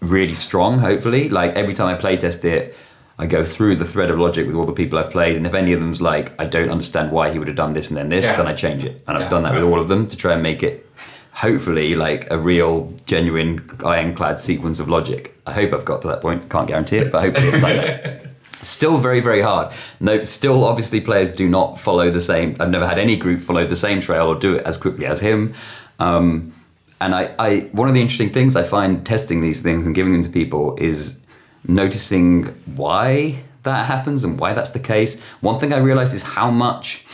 really 0.00 0.34
strong. 0.34 0.78
Hopefully, 0.78 1.28
like 1.28 1.52
every 1.54 1.74
time 1.74 1.94
I 1.94 1.98
playtest 1.98 2.44
it, 2.44 2.76
I 3.18 3.26
go 3.26 3.44
through 3.44 3.76
the 3.76 3.84
thread 3.84 4.10
of 4.10 4.18
logic 4.18 4.46
with 4.46 4.54
all 4.56 4.64
the 4.64 4.72
people 4.72 4.98
I've 4.98 5.10
played, 5.10 5.36
and 5.36 5.44
if 5.46 5.54
any 5.54 5.72
of 5.72 5.80
them's 5.80 6.00
like, 6.00 6.32
I 6.40 6.46
don't 6.46 6.70
understand 6.70 7.10
why 7.12 7.30
he 7.32 7.38
would 7.38 7.48
have 7.48 7.56
done 7.56 7.72
this 7.74 7.88
and 7.90 7.96
then 7.96 8.08
this, 8.08 8.24
Yeah. 8.26 8.36
then 8.36 8.46
I 8.46 8.54
change 8.54 8.84
it. 8.84 9.02
And 9.06 9.16
I've 9.16 9.24
Yeah. 9.24 9.28
done 9.30 9.42
that 9.42 9.54
with 9.54 9.62
all 9.64 9.78
of 9.80 9.88
them 9.88 10.06
to 10.06 10.16
try 10.16 10.32
and 10.34 10.42
make 10.42 10.62
it 10.62 10.86
hopefully 11.32 11.94
like 11.94 12.30
a 12.30 12.38
real 12.38 12.92
genuine 13.06 13.60
ironclad 13.84 14.38
sequence 14.40 14.78
of 14.80 14.88
logic. 14.88 15.36
I 15.46 15.52
hope 15.52 15.72
I've 15.72 15.84
got 15.84 16.02
to 16.02 16.08
that 16.08 16.20
point. 16.22 16.48
Can't 16.48 16.66
guarantee 16.68 16.98
it, 16.98 17.10
but 17.12 17.22
hopefully 17.22 17.48
it's 17.48 17.62
like 17.62 17.76
that. 17.76 18.26
Still 18.62 18.98
very, 18.98 19.20
very 19.20 19.40
hard. 19.40 19.72
No, 20.00 20.22
still 20.22 20.64
obviously 20.64 21.00
players 21.00 21.30
do 21.30 21.48
not 21.48 21.78
follow 21.78 22.10
the 22.10 22.20
same. 22.20 22.56
I've 22.60 22.70
never 22.70 22.86
had 22.86 22.98
any 22.98 23.16
group 23.16 23.40
follow 23.40 23.66
the 23.66 23.76
same 23.76 24.00
trail 24.00 24.26
or 24.26 24.34
do 24.34 24.56
it 24.56 24.66
as 24.66 24.76
quickly 24.76 25.06
as 25.06 25.20
him. 25.20 25.54
Um, 25.98 26.52
and 27.00 27.14
I, 27.14 27.34
I, 27.38 27.60
one 27.72 27.88
of 27.88 27.94
the 27.94 28.00
interesting 28.00 28.30
things 28.30 28.56
I 28.56 28.62
find 28.62 29.04
testing 29.06 29.40
these 29.40 29.62
things 29.62 29.86
and 29.86 29.94
giving 29.94 30.12
them 30.12 30.22
to 30.22 30.28
people 30.28 30.76
is 30.76 31.24
noticing 31.66 32.44
why 32.76 33.42
that 33.62 33.86
happens 33.86 34.24
and 34.24 34.38
why 34.38 34.52
that's 34.52 34.70
the 34.70 34.78
case. 34.78 35.22
One 35.40 35.58
thing 35.58 35.72
I 35.72 35.78
realized 35.78 36.14
is 36.14 36.22
how 36.22 36.50
much 36.50 37.04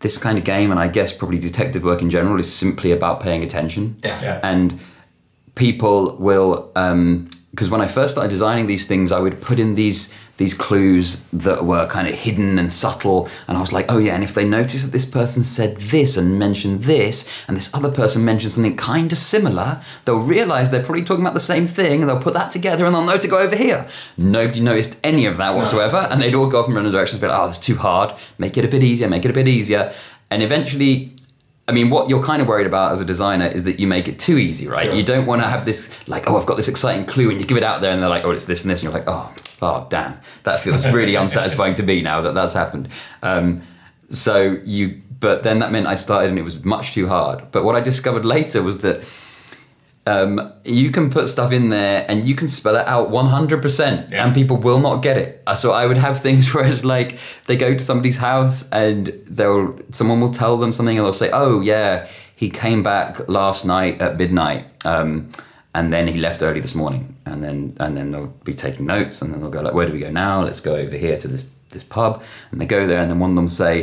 this 0.00 0.18
kind 0.18 0.38
of 0.38 0.44
game, 0.44 0.70
and 0.70 0.80
I 0.80 0.88
guess 0.88 1.12
probably 1.12 1.38
detective 1.38 1.82
work 1.82 2.00
in 2.02 2.10
general, 2.10 2.40
is 2.40 2.52
simply 2.52 2.90
about 2.90 3.20
paying 3.20 3.44
attention. 3.44 4.00
Yeah. 4.02 4.20
Yeah. 4.22 4.40
And 4.42 4.80
people 5.54 6.16
will, 6.16 6.70
because 7.50 7.70
when 7.70 7.80
I 7.80 7.86
first 7.86 8.12
started 8.12 8.30
designing 8.30 8.66
these 8.66 8.86
things, 8.86 9.12
I 9.12 9.20
would 9.20 9.40
put 9.40 9.58
in 9.58 9.74
these 9.74 10.14
these 10.40 10.54
clues 10.54 11.26
that 11.34 11.66
were 11.66 11.86
kind 11.86 12.08
of 12.08 12.14
hidden 12.14 12.58
and 12.58 12.72
subtle, 12.72 13.28
and 13.46 13.58
I 13.58 13.60
was 13.60 13.74
like, 13.74 13.84
oh 13.90 13.98
yeah, 13.98 14.14
and 14.14 14.24
if 14.24 14.32
they 14.32 14.48
notice 14.48 14.84
that 14.84 14.90
this 14.90 15.04
person 15.04 15.42
said 15.42 15.76
this 15.76 16.16
and 16.16 16.38
mentioned 16.38 16.84
this, 16.84 17.30
and 17.46 17.58
this 17.58 17.72
other 17.74 17.92
person 17.92 18.24
mentioned 18.24 18.52
something 18.52 18.74
kind 18.74 19.12
of 19.12 19.18
similar, 19.18 19.82
they'll 20.06 20.16
realize 20.16 20.70
they're 20.70 20.82
probably 20.82 21.04
talking 21.04 21.22
about 21.22 21.34
the 21.34 21.40
same 21.40 21.66
thing, 21.66 22.00
and 22.00 22.08
they'll 22.08 22.22
put 22.22 22.32
that 22.32 22.50
together, 22.50 22.86
and 22.86 22.94
they'll 22.94 23.04
know 23.04 23.18
to 23.18 23.28
go 23.28 23.38
over 23.38 23.54
here. 23.54 23.86
Nobody 24.16 24.60
noticed 24.60 24.98
any 25.04 25.26
of 25.26 25.36
that 25.36 25.54
whatsoever, 25.54 26.08
and 26.10 26.22
they'd 26.22 26.34
all 26.34 26.48
go 26.48 26.60
off 26.60 26.68
in 26.68 26.74
random 26.74 26.92
directions, 26.92 27.20
be 27.20 27.26
like, 27.26 27.38
oh, 27.38 27.48
it's 27.48 27.58
too 27.58 27.76
hard. 27.76 28.14
Make 28.38 28.56
it 28.56 28.64
a 28.64 28.68
bit 28.68 28.82
easier. 28.82 29.08
Make 29.08 29.26
it 29.26 29.30
a 29.30 29.34
bit 29.34 29.46
easier. 29.46 29.92
And 30.30 30.42
eventually, 30.42 31.12
I 31.70 31.72
mean, 31.72 31.88
what 31.88 32.10
you're 32.10 32.22
kind 32.22 32.42
of 32.42 32.48
worried 32.48 32.66
about 32.66 32.90
as 32.90 33.00
a 33.00 33.04
designer 33.04 33.46
is 33.46 33.62
that 33.62 33.78
you 33.78 33.86
make 33.86 34.08
it 34.08 34.18
too 34.18 34.38
easy, 34.38 34.66
right? 34.66 34.86
Sure. 34.86 34.94
You 34.94 35.04
don't 35.04 35.24
want 35.24 35.40
to 35.40 35.48
have 35.48 35.64
this, 35.64 35.96
like, 36.08 36.28
oh, 36.28 36.36
I've 36.36 36.44
got 36.44 36.56
this 36.56 36.66
exciting 36.66 37.06
clue, 37.06 37.30
and 37.30 37.40
you 37.40 37.46
give 37.46 37.56
it 37.56 37.62
out 37.62 37.80
there, 37.80 37.92
and 37.92 38.02
they're 38.02 38.10
like, 38.10 38.24
oh, 38.24 38.32
it's 38.32 38.46
this 38.46 38.62
and 38.62 38.70
this, 38.72 38.82
and 38.82 38.90
you're 38.90 39.00
like, 39.00 39.08
oh, 39.08 39.32
oh, 39.62 39.86
damn, 39.88 40.18
that 40.42 40.58
feels 40.58 40.84
really 40.88 41.14
unsatisfying 41.22 41.74
to 41.74 41.84
me 41.84 42.02
now 42.02 42.22
that 42.22 42.34
that's 42.34 42.54
happened. 42.54 42.88
Um, 43.22 43.62
so 44.10 44.58
you, 44.64 45.00
but 45.20 45.44
then 45.44 45.60
that 45.60 45.70
meant 45.70 45.86
I 45.86 45.94
started, 45.94 46.30
and 46.30 46.40
it 46.40 46.42
was 46.42 46.64
much 46.64 46.92
too 46.92 47.06
hard. 47.06 47.52
But 47.52 47.64
what 47.64 47.76
I 47.76 47.80
discovered 47.80 48.24
later 48.24 48.64
was 48.64 48.78
that 48.78 49.04
um, 50.10 50.30
you 50.64 50.90
can 50.96 51.10
put 51.10 51.28
stuff 51.28 51.52
in 51.52 51.68
there 51.70 52.04
and 52.08 52.24
you 52.28 52.34
can 52.40 52.48
spell 52.48 52.76
it 52.76 52.86
out 52.94 53.10
100% 53.10 54.10
Yeah. 54.10 54.24
and 54.24 54.34
people 54.34 54.56
will 54.56 54.80
not 54.80 55.02
get 55.02 55.16
it. 55.16 55.42
Uh, 55.46 55.54
So 55.54 55.68
I 55.72 55.86
would 55.88 55.98
have 56.06 56.16
things 56.26 56.54
where 56.54 56.66
it's 56.72 56.84
like 56.84 57.10
they 57.46 57.56
go 57.56 57.70
to 57.74 57.84
somebody's 57.90 58.16
house 58.18 58.68
and 58.72 59.12
they'll 59.36 59.78
someone 59.92 60.20
will 60.20 60.34
tell 60.42 60.56
them 60.62 60.72
something 60.72 60.96
and 60.98 61.04
they'll 61.06 61.22
say, 61.24 61.30
"Oh 61.32 61.60
yeah, 61.72 61.92
he 62.42 62.48
came 62.50 62.82
back 62.82 63.10
last 63.28 63.64
night 63.64 63.94
at 64.06 64.16
midnight." 64.22 64.62
Um, 64.84 65.10
and 65.74 65.92
then 65.92 66.06
he 66.08 66.18
left 66.20 66.42
early 66.42 66.60
this 66.60 66.74
morning, 66.74 67.02
and 67.26 67.42
then 67.44 67.58
and 67.78 67.96
then 67.96 68.10
they'll 68.10 68.34
be 68.44 68.54
taking 68.54 68.86
notes, 68.86 69.22
and 69.22 69.32
then 69.32 69.40
they'll 69.40 69.50
go 69.58 69.62
like, 69.66 69.74
"Where 69.74 69.86
do 69.86 69.92
we 69.92 70.00
go 70.00 70.10
now? 70.10 70.42
Let's 70.48 70.60
go 70.60 70.74
over 70.84 70.96
here 70.96 71.16
to 71.18 71.28
this 71.28 71.44
this 71.74 71.84
pub." 71.84 72.12
And 72.50 72.60
they 72.60 72.66
go 72.66 72.86
there, 72.90 73.00
and 73.02 73.08
then 73.10 73.20
one 73.22 73.30
of 73.30 73.36
them 73.36 73.48
say, 73.48 73.74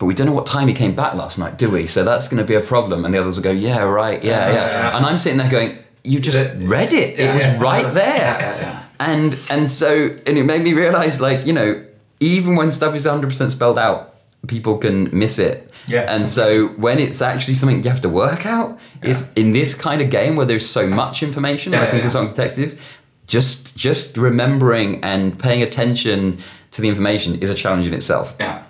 "But 0.00 0.06
we 0.06 0.14
don't 0.14 0.26
know 0.26 0.32
what 0.32 0.46
time 0.46 0.66
he 0.66 0.72
came 0.72 0.94
back 0.94 1.14
last 1.14 1.38
night, 1.38 1.58
do 1.58 1.70
we? 1.70 1.86
So 1.86 2.02
that's 2.02 2.26
going 2.26 2.38
to 2.38 2.44
be 2.44 2.54
a 2.54 2.60
problem." 2.60 3.04
And 3.04 3.14
the 3.14 3.20
others 3.20 3.36
will 3.36 3.44
go, 3.44 3.50
"Yeah, 3.50 3.82
right, 3.82 4.24
yeah, 4.24 4.50
yeah." 4.50 4.96
And 4.96 5.04
I'm 5.04 5.18
sitting 5.18 5.36
there 5.36 5.50
going, 5.50 5.78
"You 6.02 6.18
just 6.20 6.38
read 6.56 6.94
it. 6.94 7.20
It 7.20 7.34
was 7.34 7.44
yeah. 7.44 7.60
right 7.60 7.92
there." 7.92 8.16
Yeah, 8.16 8.40
yeah, 8.40 8.60
yeah. 8.60 8.82
And 8.98 9.38
and 9.50 9.70
so 9.70 10.08
and 10.26 10.38
it 10.38 10.44
made 10.44 10.62
me 10.62 10.72
realize, 10.72 11.20
like 11.20 11.46
you 11.46 11.52
know, 11.52 11.84
even 12.18 12.56
when 12.56 12.70
stuff 12.70 12.94
is 12.94 13.04
100 13.04 13.26
percent 13.28 13.52
spelled 13.52 13.78
out, 13.78 14.16
people 14.46 14.78
can 14.78 15.10
miss 15.12 15.38
it. 15.38 15.70
Yeah. 15.86 16.14
And 16.14 16.26
so 16.26 16.68
when 16.68 16.98
it's 16.98 17.20
actually 17.20 17.54
something 17.54 17.82
you 17.84 17.90
have 17.90 18.00
to 18.00 18.08
work 18.08 18.46
out, 18.46 18.78
is 19.02 19.30
in 19.34 19.52
this 19.52 19.74
kind 19.74 20.00
of 20.00 20.08
game 20.08 20.34
where 20.36 20.46
there's 20.46 20.66
so 20.66 20.86
much 20.86 21.22
information, 21.22 21.72
Yeah, 21.72 21.80
like 21.80 21.90
in 21.90 21.96
yeah. 21.96 22.02
Consulting 22.02 22.30
Detective, 22.30 22.80
just 23.26 23.76
just 23.76 24.16
remembering 24.16 25.04
and 25.04 25.38
paying 25.38 25.62
attention 25.62 26.38
to 26.70 26.80
the 26.80 26.88
information 26.88 27.38
is 27.42 27.50
a 27.50 27.54
challenge 27.54 27.86
in 27.86 27.92
itself. 27.94 28.34
Yeah. 28.40 28.62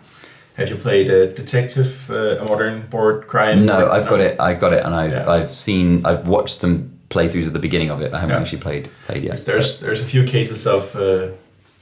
Have 0.60 0.68
you 0.68 0.76
played 0.76 1.08
a 1.10 1.26
detective, 1.32 2.10
uh, 2.10 2.42
a 2.42 2.44
modern 2.44 2.82
board 2.92 3.26
crime? 3.26 3.64
No, 3.64 3.90
I've 3.90 4.06
got 4.06 4.20
it. 4.20 4.38
I 4.38 4.52
got 4.54 4.72
it, 4.74 4.84
and 4.84 4.94
I've 4.94 5.12
Yeah. 5.12 5.30
I've 5.36 5.50
seen 5.66 6.04
I've 6.04 6.28
watched 6.28 6.60
some 6.60 6.90
playthroughs 7.08 7.46
at 7.46 7.54
the 7.54 7.58
beginning 7.68 7.90
of 7.90 8.02
it. 8.02 8.12
I 8.12 8.18
haven't 8.20 8.36
Yeah. 8.36 8.42
actually 8.42 8.58
played 8.68 8.88
played 9.06 9.24
yet. 9.24 9.38
There's 9.46 9.80
there's 9.80 10.00
a 10.00 10.04
few 10.04 10.22
cases 10.24 10.66
of 10.66 10.94
uh, 10.94 11.28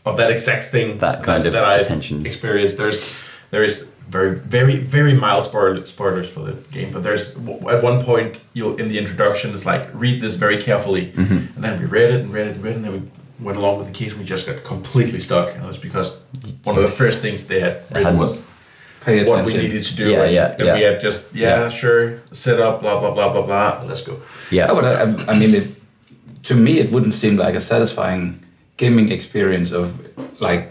of 0.09 0.17
that 0.17 0.31
exact 0.31 0.64
thing 0.75 0.99
That 0.99 1.25
kind 1.25 1.45
of 1.47 1.53
that 1.53 1.64
I've 1.64 1.81
attention. 1.87 2.25
experienced. 2.25 2.77
There's 2.77 3.01
there 3.51 3.64
is 3.64 3.87
very 4.17 4.33
very 4.57 4.77
very 4.77 5.12
mild 5.14 5.45
spoil- 5.45 5.85
spoilers 5.87 6.29
for 6.35 6.41
the 6.49 6.55
game, 6.77 6.91
but 6.93 7.03
there's 7.03 7.25
at 7.75 7.83
one 7.83 7.99
point 8.11 8.31
you'll 8.55 8.77
in 8.81 8.88
the 8.88 8.99
introduction 8.99 9.55
it's 9.55 9.67
like 9.67 9.85
read 10.05 10.21
this 10.21 10.37
very 10.37 10.57
carefully, 10.69 11.05
Mm-hmm. 11.17 11.38
and 11.55 11.61
then 11.64 11.75
we 11.81 11.87
read 11.99 12.11
it 12.14 12.21
and 12.23 12.33
read 12.33 12.47
it 12.51 12.55
and 12.55 12.62
read 12.64 12.73
it, 12.75 12.77
and 12.77 12.85
then 12.85 12.93
we 12.99 13.03
went 13.47 13.59
along 13.59 13.79
with 13.79 13.87
the 13.91 13.97
case 14.01 14.11
and 14.12 14.21
we 14.21 14.25
just 14.37 14.47
got 14.47 14.62
completely 14.64 15.19
stuck, 15.19 15.49
and 15.55 15.64
it 15.64 15.69
was 15.69 15.79
because 15.88 16.09
one 16.64 16.77
of 16.79 16.83
the 16.88 16.95
first 17.03 17.19
things 17.25 17.47
they 17.49 17.61
had 17.61 17.75
was 18.23 18.47
pay 19.09 19.25
what 19.31 19.44
we 19.47 19.55
needed 19.57 19.83
to 19.90 19.94
do. 19.97 20.11
Yeah, 20.11 20.23
and, 20.25 20.33
yeah, 20.35 20.57
and 20.59 20.66
yeah. 20.66 20.75
we 20.75 20.83
had 20.88 21.01
just 21.01 21.35
yeah, 21.35 21.49
Yeah. 21.64 21.68
sure, 21.81 22.03
set 22.33 22.59
up, 22.61 22.81
blah 22.83 22.99
blah 23.01 23.12
blah 23.16 23.29
blah 23.33 23.44
blah. 23.49 23.83
Let's 23.88 24.03
go. 24.03 24.14
Yeah. 24.51 24.66
No, 24.68 24.75
but 24.79 24.85
I, 24.85 24.92
I- 25.03 25.27
I 25.33 25.38
mean, 25.38 25.55
it, 25.55 25.66
to 26.49 26.55
me, 26.55 26.73
it 26.83 26.90
wouldn't 26.92 27.14
seem 27.14 27.37
like 27.37 27.55
a 27.55 27.61
satisfying 27.61 28.23
gaming 28.77 29.11
experience 29.12 29.71
of 29.73 29.87
like 30.40 30.71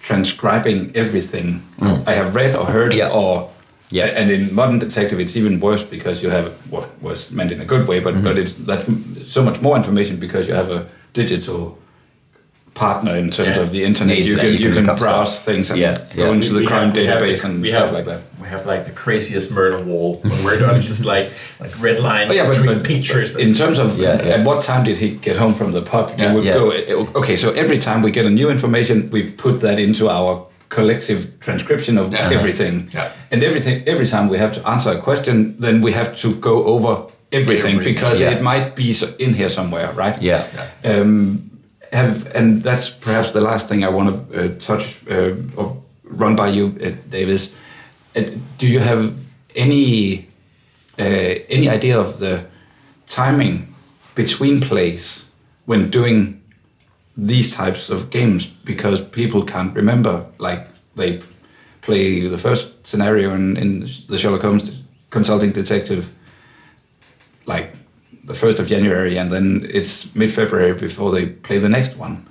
transcribing 0.00 0.92
everything 0.94 1.62
I 2.06 2.12
have 2.14 2.34
read 2.34 2.54
or 2.56 2.64
heard, 2.66 2.92
Mm. 2.92 2.96
Yeah. 2.98 3.10
or 3.20 3.50
Yeah. 3.90 4.18
And 4.20 4.30
in 4.30 4.54
modern 4.54 4.78
detective, 4.78 5.18
it's 5.24 5.36
even 5.36 5.60
worse 5.60 5.82
because 5.82 6.22
you 6.22 6.30
have 6.30 6.46
what 6.70 6.86
was 7.02 7.30
meant 7.30 7.50
in 7.52 7.60
a 7.60 7.64
good 7.64 7.84
way, 7.88 8.00
but 8.00 8.14
Mm-hmm. 8.14 8.24
but 8.24 8.38
it's 8.38 8.52
that 8.70 8.80
so 9.26 9.42
much 9.42 9.60
more 9.62 9.76
information 9.76 10.16
because 10.18 10.46
you 10.48 10.54
have 10.56 10.70
a 10.70 10.80
digital 11.14 11.78
partner 12.78 13.14
in 13.22 13.28
terms 13.30 13.56
Yeah. 13.56 13.62
of 13.64 13.68
the 13.72 13.82
internet. 13.90 14.16
The 14.16 14.22
You 14.30 14.36
can 14.36 14.46
you 14.46 14.52
you 14.52 14.58
can 14.58 14.74
can 14.76 14.84
look 14.86 14.94
up 14.94 14.98
browse 15.04 15.32
stuff. 15.32 15.44
things 15.48 15.70
and 15.70 15.78
Yeah, 15.78 15.98
go 16.16 16.24
yeah. 16.26 16.34
into 16.36 16.50
the 16.56 16.60
We 16.60 16.66
crime 16.70 16.86
have- 16.88 16.96
we 16.96 17.06
have 17.12 17.20
database 17.22 17.44
and 17.46 17.54
we 17.62 17.68
stuff 17.68 17.86
have- 17.86 17.92
like 17.98 18.06
that. 18.12 18.20
We 18.42 18.46
have 18.54 18.64
like 18.72 18.82
the 18.90 18.94
craziest 19.04 19.48
murder 19.58 19.78
wall 19.90 20.10
when 20.30 20.38
we're 20.44 20.58
done. 20.64 20.76
It's 20.78 20.88
just 20.94 21.04
like 21.14 21.26
like 21.64 21.72
red 21.86 21.98
line 22.08 22.26
Oh, 22.30 22.34
yeah, 22.38 22.46
but, 22.46 22.54
between 22.56 22.78
but 22.78 22.84
pictures. 22.94 23.28
in 23.46 23.52
terms 23.62 23.78
of 23.84 23.88
Yeah, 23.98 24.06
yeah. 24.06 24.34
at 24.36 24.40
what 24.48 24.58
time 24.70 24.82
did 24.88 24.96
he 25.02 25.08
get 25.28 25.36
home 25.42 25.54
from 25.60 25.70
the 25.76 25.82
pub? 25.92 26.04
Yeah. 26.08 26.18
You 26.24 26.30
would 26.36 26.44
Yeah. 26.48 26.58
go. 26.60 27.20
Okay, 27.20 27.36
so 27.42 27.46
every 27.64 27.78
time 27.86 27.98
we 28.06 28.10
get 28.18 28.24
a 28.32 28.34
new 28.40 28.48
information, 28.56 28.96
we 29.14 29.20
put 29.46 29.54
that 29.66 29.78
into 29.86 30.04
our 30.18 30.30
collective 30.76 31.20
transcription 31.46 31.94
of 31.98 32.06
Yeah. 32.12 32.36
everything. 32.36 32.76
Yeah. 32.96 33.08
And 33.32 33.38
everything 33.48 33.76
every 33.92 34.06
time 34.06 34.24
we 34.32 34.38
have 34.44 34.52
to 34.56 34.60
answer 34.72 34.90
a 34.98 35.00
question, 35.08 35.36
then 35.64 35.74
we 35.86 35.90
have 36.00 36.10
to 36.22 36.28
go 36.48 36.54
over 36.74 36.92
everything, 37.40 37.74
Everything. 37.74 37.94
because 37.94 38.16
Yeah. 38.22 38.34
it 38.34 38.40
might 38.50 38.66
be 38.80 38.88
in 39.18 39.32
here 39.40 39.48
somewhere, 39.58 39.88
right? 40.02 40.16
Yeah. 40.22 40.42
Um, 40.84 41.47
have 41.92 42.34
and 42.34 42.62
that's 42.62 42.90
perhaps 42.90 43.30
the 43.30 43.40
last 43.40 43.68
thing 43.68 43.84
I 43.84 43.88
want 43.88 44.30
to 44.30 44.44
uh, 44.44 44.58
touch 44.58 45.06
uh, 45.08 45.34
or 45.56 45.82
run 46.04 46.36
by 46.36 46.48
you, 46.48 46.66
uh, 46.82 46.90
Davis. 47.10 47.54
Uh, 48.16 48.22
do 48.58 48.66
you 48.66 48.80
have 48.80 49.14
any 49.54 50.28
uh, 50.98 51.02
any 51.48 51.68
idea 51.68 51.98
of 51.98 52.18
the 52.18 52.44
timing 53.06 53.74
between 54.14 54.60
plays 54.60 55.30
when 55.66 55.90
doing 55.90 56.42
these 57.16 57.54
types 57.54 57.90
of 57.90 58.10
games? 58.10 58.46
Because 58.46 59.00
people 59.00 59.44
can't 59.44 59.74
remember, 59.74 60.26
like 60.38 60.66
they 60.96 61.22
play 61.82 62.28
the 62.28 62.38
first 62.38 62.86
scenario 62.86 63.34
in, 63.34 63.56
in 63.56 63.80
the 64.08 64.18
Sherlock 64.18 64.42
Holmes 64.42 64.82
Consulting 65.10 65.52
Detective, 65.52 66.12
like 67.46 67.72
the 68.28 68.34
first 68.34 68.58
of 68.60 68.66
January, 68.68 69.18
and 69.18 69.30
then 69.30 69.66
it's 69.72 70.14
mid 70.14 70.30
February 70.32 70.74
before 70.74 71.10
they 71.10 71.26
play 71.26 71.58
the 71.58 71.68
next 71.68 71.96
one, 71.96 72.26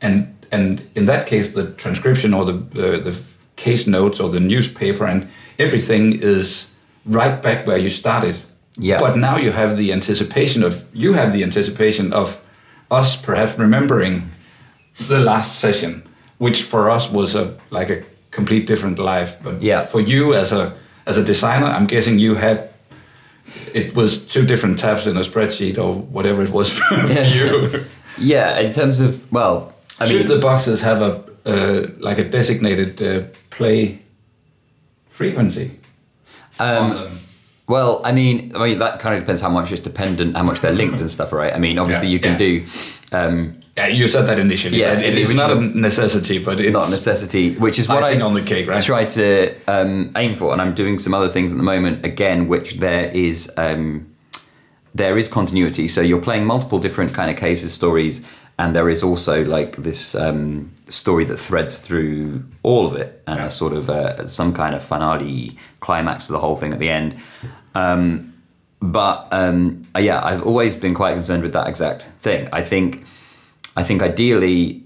and 0.00 0.34
and 0.50 0.80
in 0.94 1.06
that 1.06 1.26
case, 1.26 1.52
the 1.52 1.70
transcription 1.72 2.34
or 2.34 2.44
the 2.44 2.54
uh, 2.54 2.98
the 3.04 3.14
case 3.56 3.86
notes 3.86 4.20
or 4.20 4.30
the 4.30 4.40
newspaper 4.40 5.06
and 5.06 5.28
everything 5.58 6.18
is 6.22 6.74
right 7.06 7.40
back 7.42 7.66
where 7.66 7.78
you 7.78 7.90
started. 7.90 8.36
Yeah. 8.76 8.98
But 8.98 9.16
now 9.16 9.36
you 9.36 9.52
have 9.52 9.76
the 9.76 9.92
anticipation 9.92 10.64
of 10.64 10.74
you 10.92 11.12
have 11.14 11.32
the 11.32 11.42
anticipation 11.44 12.12
of 12.12 12.40
us 12.90 13.16
perhaps 13.16 13.58
remembering 13.58 14.22
the 15.08 15.20
last 15.20 15.60
session, 15.60 16.02
which 16.38 16.62
for 16.62 16.90
us 16.90 17.10
was 17.10 17.34
a 17.36 17.44
like 17.70 17.90
a 17.90 18.02
complete 18.30 18.66
different 18.66 18.98
life. 18.98 19.36
But 19.44 19.62
Yeah. 19.62 19.86
for 19.86 20.00
you 20.00 20.34
as 20.34 20.52
a 20.52 20.72
as 21.06 21.18
a 21.18 21.22
designer, 21.24 21.66
I'm 21.66 21.86
guessing 21.86 22.18
you 22.18 22.34
had 22.34 22.58
it 23.74 23.94
was 23.94 24.24
two 24.26 24.46
different 24.46 24.78
tabs 24.78 25.06
in 25.06 25.16
a 25.16 25.20
spreadsheet 25.20 25.76
or 25.78 25.94
whatever 26.16 26.42
it 26.44 26.50
was 26.50 26.70
for 26.78 26.94
you. 27.36 27.84
Yeah, 28.18 28.60
in 28.60 28.72
terms 28.72 29.00
of 29.00 29.30
well, 29.32 29.74
I 30.00 30.06
Should 30.06 30.18
mean, 30.18 30.26
the 30.28 30.38
boxes 30.38 30.80
have 30.82 31.02
a 31.02 31.22
uh, 31.46 31.86
like 31.98 32.18
a 32.18 32.24
designated 32.24 33.02
uh, 33.02 33.26
play 33.50 33.98
frequency 35.08 35.70
um, 36.60 37.08
well, 37.66 38.00
I 38.04 38.12
mean, 38.12 38.52
I 38.54 38.58
mean 38.68 38.78
that 38.78 39.00
kind 39.00 39.16
of 39.16 39.22
depends 39.22 39.40
how 39.40 39.48
much 39.48 39.72
it's 39.72 39.80
dependent, 39.82 40.36
how 40.36 40.42
much 40.44 40.60
they're 40.60 40.72
linked 40.74 41.00
and 41.00 41.10
stuff, 41.10 41.32
right? 41.32 41.52
I 41.52 41.58
mean, 41.58 41.78
obviously 41.78 42.08
Yeah, 42.08 42.12
you 42.12 42.20
can 42.20 42.32
yeah. 42.32 42.38
do. 42.38 42.64
Um, 43.12 43.60
Yeah, 43.76 43.88
you 43.88 44.06
said 44.06 44.26
that 44.26 44.38
initially. 44.38 44.78
Yeah, 44.78 45.00
it, 45.00 45.18
it's 45.18 45.34
not 45.34 45.50
a 45.50 45.60
necessity, 45.60 46.38
but 46.38 46.60
it's 46.60 46.72
not 46.72 46.86
a 46.86 46.90
necessity, 46.90 47.56
which 47.56 47.78
is 47.78 47.88
what 47.88 48.04
I 48.04 48.20
on 48.20 48.34
the 48.34 48.42
cake, 48.42 48.68
right? 48.68 48.80
try 48.82 49.04
to 49.04 49.52
um, 49.66 50.12
aim 50.16 50.36
for, 50.36 50.52
and 50.52 50.62
I'm 50.62 50.74
doing 50.74 50.98
some 51.00 51.12
other 51.12 51.28
things 51.28 51.50
at 51.52 51.56
the 51.56 51.64
moment 51.64 52.04
again, 52.04 52.46
which 52.46 52.74
there 52.74 53.10
is 53.10 53.52
um, 53.56 54.14
there 54.94 55.18
is 55.18 55.28
continuity. 55.28 55.88
So 55.88 56.00
you're 56.00 56.20
playing 56.20 56.44
multiple 56.44 56.78
different 56.78 57.14
kind 57.14 57.30
of 57.32 57.36
cases, 57.36 57.72
stories, 57.72 58.30
and 58.60 58.76
there 58.76 58.88
is 58.88 59.02
also 59.02 59.44
like 59.44 59.76
this 59.76 60.14
um, 60.14 60.72
story 60.88 61.24
that 61.24 61.38
threads 61.38 61.80
through 61.80 62.44
all 62.62 62.86
of 62.86 62.94
it, 62.94 63.22
and 63.26 63.40
a 63.40 63.50
sort 63.50 63.72
of 63.72 63.90
uh, 63.90 64.24
some 64.28 64.52
kind 64.52 64.76
of 64.76 64.84
finale 64.84 65.56
climax 65.80 66.26
to 66.26 66.32
the 66.32 66.38
whole 66.38 66.54
thing 66.54 66.72
at 66.72 66.78
the 66.78 66.90
end. 66.90 67.16
Um, 67.74 68.34
but 68.80 69.26
um, 69.32 69.82
yeah, 69.98 70.24
I've 70.24 70.42
always 70.42 70.76
been 70.76 70.94
quite 70.94 71.14
concerned 71.14 71.42
with 71.42 71.54
that 71.54 71.66
exact 71.66 72.02
thing. 72.20 72.48
I 72.52 72.62
think, 72.62 73.04
I 73.76 73.82
think 73.82 74.02
ideally, 74.02 74.82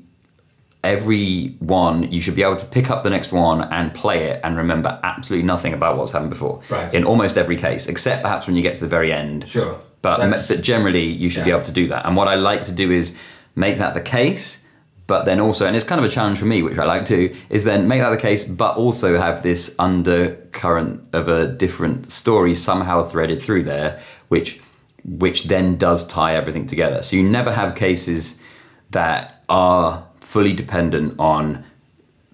every 0.84 1.56
one 1.58 2.10
you 2.10 2.20
should 2.20 2.34
be 2.36 2.42
able 2.42 2.56
to 2.56 2.64
pick 2.66 2.90
up 2.90 3.02
the 3.02 3.10
next 3.10 3.32
one 3.32 3.62
and 3.72 3.92
play 3.92 4.24
it 4.24 4.40
and 4.44 4.56
remember 4.56 4.98
absolutely 5.02 5.44
nothing 5.46 5.72
about 5.74 5.96
what's 5.98 6.12
happened 6.12 6.30
before. 6.30 6.60
Right. 6.70 6.92
In 6.94 7.04
almost 7.04 7.36
every 7.36 7.56
case, 7.56 7.86
except 7.88 8.22
perhaps 8.22 8.46
when 8.46 8.56
you 8.56 8.62
get 8.62 8.74
to 8.76 8.80
the 8.80 8.86
very 8.88 9.12
end. 9.12 9.48
Sure. 9.48 9.76
But 10.00 10.18
That's- 10.18 10.48
but 10.48 10.62
generally, 10.62 11.04
you 11.06 11.28
should 11.28 11.44
be 11.44 11.50
able 11.50 11.64
to 11.64 11.72
do 11.72 11.88
that. 11.88 12.06
And 12.06 12.16
what 12.16 12.28
I 12.28 12.36
like 12.36 12.64
to 12.66 12.72
do 12.72 12.90
is 12.90 13.16
make 13.56 13.78
that 13.78 13.94
the 13.94 14.00
case. 14.00 14.64
But 15.08 15.24
then 15.24 15.40
also, 15.40 15.66
and 15.66 15.74
it's 15.74 15.86
kind 15.86 15.98
of 15.98 16.04
a 16.04 16.08
challenge 16.10 16.38
for 16.38 16.44
me, 16.44 16.62
which 16.62 16.78
I 16.78 16.84
like 16.84 17.06
to, 17.06 17.34
is 17.48 17.64
then 17.64 17.88
make 17.88 18.00
that 18.02 18.10
the 18.10 18.18
case, 18.18 18.44
but 18.44 18.76
also 18.76 19.16
have 19.18 19.42
this 19.42 19.74
undercurrent 19.78 21.08
of 21.14 21.28
a 21.28 21.46
different 21.46 22.12
story 22.12 22.54
somehow 22.54 23.04
threaded 23.04 23.40
through 23.42 23.64
there, 23.64 24.00
which 24.28 24.60
which 25.04 25.44
then 25.44 25.76
does 25.76 26.06
tie 26.06 26.34
everything 26.34 26.66
together. 26.66 27.00
So 27.00 27.16
you 27.16 27.22
never 27.22 27.52
have 27.52 27.74
cases 27.74 28.38
that 28.90 29.42
are 29.48 30.06
fully 30.20 30.52
dependent 30.52 31.18
on 31.18 31.64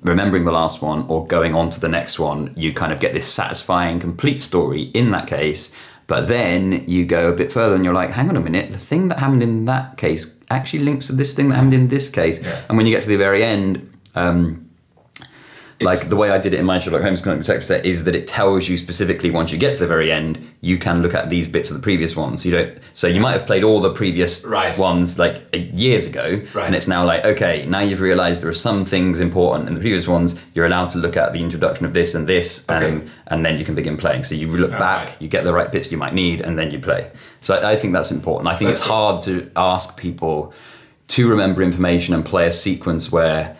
remembering 0.03 0.45
the 0.45 0.53
last 0.53 0.83
one 0.83 1.07
or 1.09 1.27
going 1.27 1.55
on 1.55 1.71
to 1.71 1.81
the 1.81 1.89
next 1.89 2.19
one. 2.19 2.53
You 2.57 2.73
kind 2.73 2.93
of 2.93 3.01
get 3.01 3.15
this 3.15 3.27
satisfying, 3.27 4.01
complete 4.01 4.39
story 4.39 4.83
in 4.95 5.11
that 5.13 5.27
case. 5.27 5.75
But 6.07 6.29
then 6.29 6.87
you 6.87 7.07
go 7.07 7.31
a 7.31 7.33
bit 7.33 7.51
further 7.51 7.75
and 7.75 7.85
you're 7.85 7.95
like, 7.95 8.11
hang 8.11 8.29
on 8.29 8.37
a 8.37 8.41
minute, 8.41 8.73
the 8.73 8.79
thing 8.79 9.09
that 9.09 9.19
happened 9.19 9.43
in 9.43 9.65
that 9.65 9.97
case 9.97 10.39
actually 10.51 10.81
links 10.81 11.07
to 11.07 11.15
this 11.15 11.35
thing 11.35 11.49
that 11.49 11.55
happened 11.55 11.75
in 11.75 11.89
this 11.89 12.11
case. 12.11 12.43
Yeah. 12.43 12.61
And 12.69 12.77
when 12.77 12.87
you 12.87 12.95
get 12.95 13.03
to 13.05 13.09
the 13.09 13.17
very 13.17 13.43
end, 13.43 13.91
um, 14.15 14.64
like 15.85 16.09
the 16.09 16.17
way 16.17 16.31
I 16.31 16.39
did 16.39 16.55
it 16.55 16.61
in 16.61 16.67
my 16.67 16.79
Sherlock 16.79 17.03
Holmes 17.03 17.21
Consulting 17.21 17.43
Detective 17.43 17.65
set 17.65 17.85
is 17.87 18.05
that 18.05 18.15
it 18.15 18.27
tells 18.27 18.69
you 18.69 18.77
specifically 18.77 19.31
once 19.31 19.53
you 19.53 19.59
get 19.59 19.75
to 19.75 19.81
the 19.81 19.87
very 19.87 20.11
end, 20.11 20.45
you 20.61 20.79
can 20.79 21.03
look 21.03 21.15
at 21.15 21.29
these 21.31 21.47
bits 21.47 21.71
of 21.71 21.77
the 21.77 21.83
previous 21.83 22.17
ones. 22.17 22.45
You 22.45 22.53
don't. 22.53 22.79
So 22.95 23.07
you 23.07 23.21
might 23.21 23.33
have 23.33 23.47
played 23.47 23.63
all 23.65 23.81
the 23.81 23.93
previous 23.93 24.45
Right. 24.45 24.77
ones 24.79 25.19
like 25.19 25.37
years 25.53 26.07
ago, 26.07 26.41
Right. 26.55 26.67
and 26.67 26.75
it's 26.75 26.89
now 26.89 27.05
like 27.05 27.25
okay, 27.25 27.65
now 27.69 27.81
you've 27.81 28.01
realised 28.01 28.43
there 28.43 28.49
are 28.51 28.55
some 28.55 28.85
things 28.85 29.21
important 29.21 29.69
in 29.69 29.75
the 29.75 29.81
previous 29.81 30.09
ones. 30.09 30.39
You're 30.55 30.67
allowed 30.67 30.91
to 30.91 30.99
look 30.99 31.17
at 31.17 31.33
the 31.33 31.41
introduction 31.41 31.85
of 31.87 31.93
this 31.93 32.15
and 32.15 32.27
this, 32.27 32.67
Okay. 32.69 32.89
and 32.89 33.11
and 33.29 33.45
then 33.45 33.59
you 33.59 33.65
can 33.65 33.75
begin 33.75 33.97
playing. 33.97 34.23
So 34.25 34.35
you 34.35 34.49
look 34.49 34.71
back, 34.71 35.09
right. 35.09 35.17
you 35.21 35.29
get 35.29 35.45
the 35.45 35.53
right 35.53 35.71
bits 35.71 35.91
you 35.93 35.99
might 35.99 36.15
need, 36.15 36.41
and 36.41 36.59
then 36.59 36.71
you 36.71 36.79
play. 36.79 37.11
So 37.41 37.55
I, 37.55 37.73
I 37.73 37.77
think 37.77 37.93
that's 37.93 38.11
important. 38.11 38.49
I 38.49 38.57
think 38.57 38.69
That's 38.69 38.81
it's 38.81 38.89
hard 38.89 39.23
to 39.23 39.51
ask 39.57 39.97
people 39.99 40.53
to 41.09 41.29
remember 41.29 41.63
information 41.63 42.15
and 42.15 42.25
play 42.25 42.47
a 42.47 42.53
sequence 42.53 43.13
where 43.13 43.57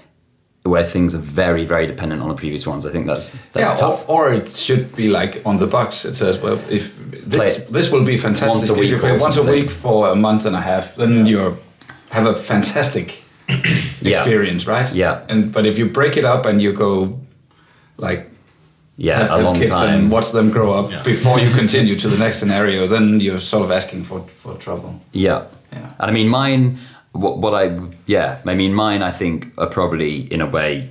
where 0.65 0.83
things 0.85 1.15
are 1.15 1.19
very 1.19 1.65
very 1.65 1.87
dependent 1.87 2.23
on 2.23 2.29
the 2.29 2.35
previous 2.35 2.67
ones. 2.67 2.87
I 2.87 2.91
think 2.91 3.07
that's 3.07 3.33
that's 3.53 3.69
yeah, 3.69 3.77
tough. 3.77 4.09
Or, 4.09 4.29
or 4.29 4.33
it 4.33 4.49
should 4.49 4.97
be 4.97 5.09
like 5.09 5.43
on 5.45 5.59
the 5.59 5.67
box. 5.67 6.05
It 6.05 6.15
says, 6.15 6.41
well, 6.41 6.59
if 6.71 6.97
this 7.27 7.57
this 7.71 7.91
will 7.93 8.05
be 8.05 8.17
fantastic 8.17 8.49
once 8.49 8.71
a 8.71 8.73
if 8.73 8.79
week 8.79 8.91
you 8.91 8.99
play 8.99 9.11
or 9.11 9.19
once 9.19 9.37
a 9.37 9.43
week 9.43 9.71
for 9.71 10.09
a 10.09 10.15
month 10.17 10.47
and 10.47 10.57
a 10.57 10.61
half, 10.61 10.97
then 10.97 11.27
you 11.27 11.59
have 12.11 12.27
a 12.27 12.35
fantastic 12.35 13.23
Yeah. 14.01 14.19
experience, 14.21 14.67
right? 14.67 14.91
Yeah. 14.95 15.27
And 15.29 15.53
but 15.53 15.67
if 15.67 15.79
you 15.79 15.87
break 15.87 16.17
it 16.17 16.25
up 16.25 16.47
and 16.47 16.61
you 16.63 16.73
go 16.73 17.19
like 17.99 18.31
Yeah, 18.97 19.19
have, 19.19 19.31
a 19.31 19.37
have 19.37 19.45
long 19.45 19.57
kids 19.57 19.71
time. 19.77 19.95
and 19.95 20.11
watch 20.11 20.31
them 20.33 20.51
grow 20.51 20.73
up 20.73 20.91
Yeah. 20.91 21.03
before 21.05 21.41
you 21.41 21.51
continue 21.61 21.97
to 21.99 22.09
the 22.09 22.17
next 22.25 22.39
scenario, 22.39 22.87
then 22.87 23.21
you're 23.21 23.41
sort 23.41 23.65
of 23.65 23.71
asking 23.71 24.05
for 24.05 24.21
for 24.43 24.57
trouble. 24.59 24.93
Yeah. 25.13 25.43
Yeah. 25.73 25.91
And 25.99 26.11
I 26.11 26.13
mean, 26.15 26.29
mine, 26.29 26.79
what, 27.15 27.39
what 27.39 27.55
I, 27.55 27.79
yeah, 28.07 28.41
I 28.45 28.55
mean, 28.55 28.75
mine, 28.75 29.03
I 29.03 29.11
think, 29.11 29.53
are 29.59 29.67
probably 29.67 30.33
in 30.33 30.41
a 30.41 30.47
way 30.47 30.91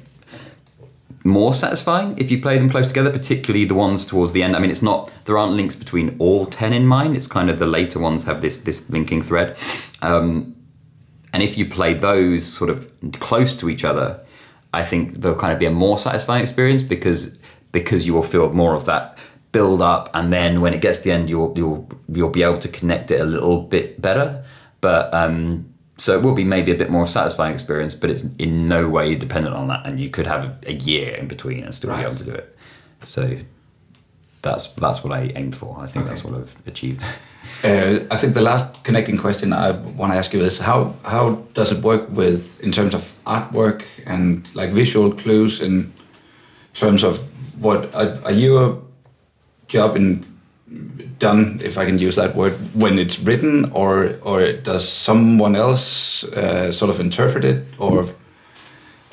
more 1.25 1.53
satisfying 1.53 2.17
if 2.17 2.29
you 2.31 2.41
play 2.41 2.57
them 2.57 2.69
close 2.69 2.87
together, 2.87 3.09
particularly 3.09 3.65
the 3.65 3.73
ones 3.73 4.05
towards 4.05 4.33
the 4.33 4.43
end. 4.43 4.55
I 4.55 4.59
mean, 4.59 4.71
it's 4.71 4.81
not, 4.81 5.11
there 5.25 5.37
aren't 5.37 5.53
links 5.53 5.75
between 5.75 6.15
all 6.19 6.45
10 6.45 6.73
in 6.73 6.85
mine. 6.85 7.15
It's 7.15 7.27
kind 7.27 7.49
of 7.49 7.59
the 7.59 7.65
later 7.65 7.99
ones 7.99 8.23
have 8.23 8.41
this, 8.41 8.57
this 8.63 8.89
linking 8.89 9.21
thread. 9.21 9.57
Um, 10.01 10.55
and 11.31 11.41
if 11.41 11.57
you 11.57 11.65
play 11.65 11.93
those 11.93 12.45
sort 12.45 12.69
of 12.69 12.91
close 13.19 13.55
to 13.55 13.69
each 13.69 13.83
other, 13.83 14.19
I 14.73 14.83
think 14.83 15.21
they'll 15.21 15.35
kind 15.35 15.53
of 15.53 15.59
be 15.59 15.65
a 15.65 15.71
more 15.71 15.97
satisfying 15.97 16.41
experience 16.41 16.83
because 16.83 17.39
because 17.71 18.05
you 18.05 18.13
will 18.13 18.23
feel 18.23 18.53
more 18.53 18.75
of 18.75 18.85
that 18.85 19.17
build 19.51 19.81
up, 19.81 20.09
and 20.13 20.31
then 20.31 20.61
when 20.61 20.73
it 20.73 20.81
gets 20.81 20.99
to 20.99 21.05
the 21.05 21.11
end, 21.11 21.29
you'll 21.29 21.53
you'll 21.55 21.89
you'll 22.07 22.29
be 22.29 22.43
able 22.43 22.57
to 22.57 22.67
connect 22.67 23.11
it 23.11 23.19
a 23.19 23.23
little 23.23 23.61
bit 23.61 24.01
better. 24.01 24.43
But 24.81 25.13
um, 25.13 25.72
so 25.97 26.17
it 26.17 26.23
will 26.23 26.33
be 26.33 26.43
maybe 26.43 26.71
a 26.71 26.75
bit 26.75 26.89
more 26.89 27.07
satisfying 27.07 27.53
experience, 27.53 27.93
but 27.95 28.09
it's 28.09 28.25
in 28.37 28.67
no 28.67 28.89
way 28.89 29.15
dependent 29.15 29.55
on 29.55 29.67
that, 29.67 29.85
and 29.85 29.99
you 29.99 30.09
could 30.09 30.27
have 30.27 30.57
a, 30.65 30.73
year 30.73 31.15
in 31.15 31.27
between 31.27 31.63
and 31.63 31.73
still 31.73 31.91
Right. 31.91 31.99
be 31.99 32.05
able 32.05 32.17
to 32.17 32.23
do 32.23 32.31
it. 32.31 32.57
so 33.05 33.37
that's 34.41 34.73
that's 34.73 35.03
what 35.03 35.13
I 35.13 35.31
aimed 35.35 35.55
for. 35.55 35.79
I 35.79 35.87
think 35.87 36.05
that's 36.05 36.23
what 36.23 36.33
I've 36.35 36.55
achieved. 36.67 37.03
Uh, 37.63 37.99
I 38.11 38.17
think 38.17 38.33
the 38.33 38.41
last 38.41 38.83
connecting 38.83 39.17
question 39.17 39.53
I 39.53 39.71
want 39.71 40.11
to 40.11 40.17
ask 40.17 40.33
you 40.33 40.41
is 40.41 40.59
how 40.59 40.93
how 41.03 41.43
does 41.53 41.71
it 41.71 41.81
work 41.83 42.09
with 42.09 42.59
in 42.61 42.71
terms 42.71 42.93
of 42.93 43.01
artwork 43.25 43.83
and 44.05 44.45
like 44.53 44.69
visual 44.71 45.11
clues 45.11 45.61
in 45.61 45.91
terms 46.73 47.03
of 47.03 47.19
what 47.61 47.93
are, 47.93 48.17
are 48.25 48.31
you 48.31 48.57
a 48.57 48.77
job 49.67 49.95
in 49.95 50.25
done 51.19 51.59
if 51.63 51.77
I 51.77 51.85
can 51.85 51.99
use 51.99 52.15
that 52.15 52.35
word 52.35 52.53
when 52.73 52.99
it's 52.99 53.19
written 53.19 53.71
or 53.71 54.15
or 54.21 54.51
does 54.51 54.87
someone 54.87 55.55
else 55.55 56.23
uh, 56.33 56.71
sort 56.71 56.89
of 56.89 56.99
interpret 56.99 57.45
it 57.45 57.63
or 57.77 58.07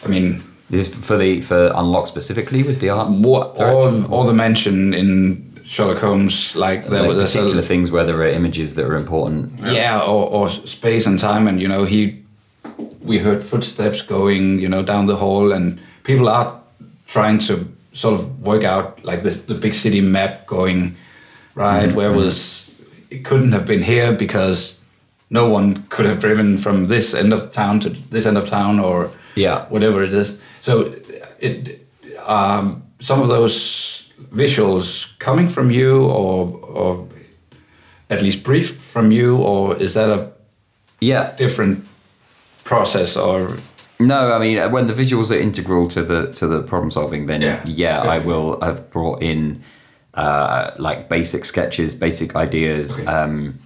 I 0.05 0.09
mean 0.09 0.43
This 0.71 0.89
is 0.89 0.95
for 0.95 1.17
the 1.19 1.41
for 1.41 1.73
unlock 1.75 2.07
specifically 2.07 2.63
with 2.63 2.79
the 2.81 2.91
art. 2.91 3.09
what 3.11 3.59
or, 3.61 3.91
or 4.09 4.25
the 4.27 4.33
mention 4.33 4.95
in 4.95 5.47
Sherlock 5.65 5.99
Holmes 5.99 6.57
like 6.57 6.85
there 6.87 7.03
like 7.03 7.17
was 7.17 7.33
particular 7.33 7.61
a, 7.61 7.63
things 7.63 7.91
where 7.91 8.05
there 8.05 8.17
are 8.19 8.29
images 8.29 8.75
that 8.75 8.85
are 8.87 8.97
important. 8.97 9.59
yeah 9.73 10.01
or, 10.01 10.23
or 10.31 10.49
space 10.49 11.07
and 11.07 11.19
time 11.19 11.47
and 11.49 11.61
you 11.61 11.69
know 11.69 11.85
he 11.85 12.01
we 13.03 13.19
heard 13.19 13.41
footsteps 13.43 14.03
going 14.03 14.59
you 14.63 14.69
know 14.69 14.83
down 14.83 15.07
the 15.07 15.17
hall 15.17 15.53
and 15.53 15.79
people 16.05 16.29
are 16.29 16.61
trying 17.07 17.39
to 17.39 17.53
sort 17.93 18.15
of 18.15 18.41
work 18.43 18.65
out 18.65 19.05
like 19.05 19.23
the, 19.23 19.31
the 19.31 19.55
big 19.55 19.75
city 19.75 20.01
map 20.01 20.47
going 20.47 20.95
right 21.61 21.93
where 21.95 22.13
was 22.13 22.71
it 23.11 23.25
couldn't 23.29 23.53
have 23.53 23.67
been 23.67 23.83
here 23.83 24.13
because 24.13 24.79
no 25.31 25.49
one 25.55 25.83
could 25.89 26.07
have 26.07 26.19
driven 26.21 26.59
from 26.59 26.89
this 26.89 27.15
end 27.15 27.33
of 27.33 27.53
town 27.53 27.81
to 27.81 27.89
this 28.11 28.27
end 28.27 28.37
of 28.39 28.47
town 28.49 28.81
or 28.81 29.11
Yeah. 29.37 29.65
whatever 29.71 30.03
it 30.05 30.13
is. 30.13 30.39
So 30.61 30.73
it 31.39 31.87
um, 32.27 32.83
some 33.01 33.23
of 33.23 33.29
those 33.29 34.11
visuals 34.35 35.17
coming 35.19 35.49
from 35.49 35.71
you 35.71 36.05
or 36.11 36.59
or 36.79 37.07
at 38.11 38.23
least 38.23 38.45
brief 38.45 38.71
from 38.93 39.13
you 39.13 39.37
or 39.43 39.77
is 39.83 39.93
that 39.95 40.09
a 40.09 40.19
Yeah, 41.01 41.37
different 41.39 41.85
process 42.65 43.17
or? 43.17 43.57
No, 43.99 44.33
I 44.33 44.39
mean 44.39 44.73
when 44.73 44.87
the 44.87 44.95
visuals 44.95 45.31
are 45.31 45.41
integral 45.41 45.89
to 45.89 46.03
the 46.03 46.27
to 46.39 46.47
the 46.49 46.63
problem 46.63 46.91
solving, 46.91 47.27
then 47.27 47.43
Yeah. 47.43 47.61
yeah, 47.67 48.17
I 48.17 48.19
will 48.19 48.59
have 48.61 48.81
brought 48.91 49.23
in 49.23 49.63
uh, 50.15 50.73
like 50.79 51.09
basic 51.09 51.45
sketches, 51.45 51.95
basic 51.95 52.35
ideas. 52.37 52.99
Okay. 52.99 53.07
Um, 53.07 53.59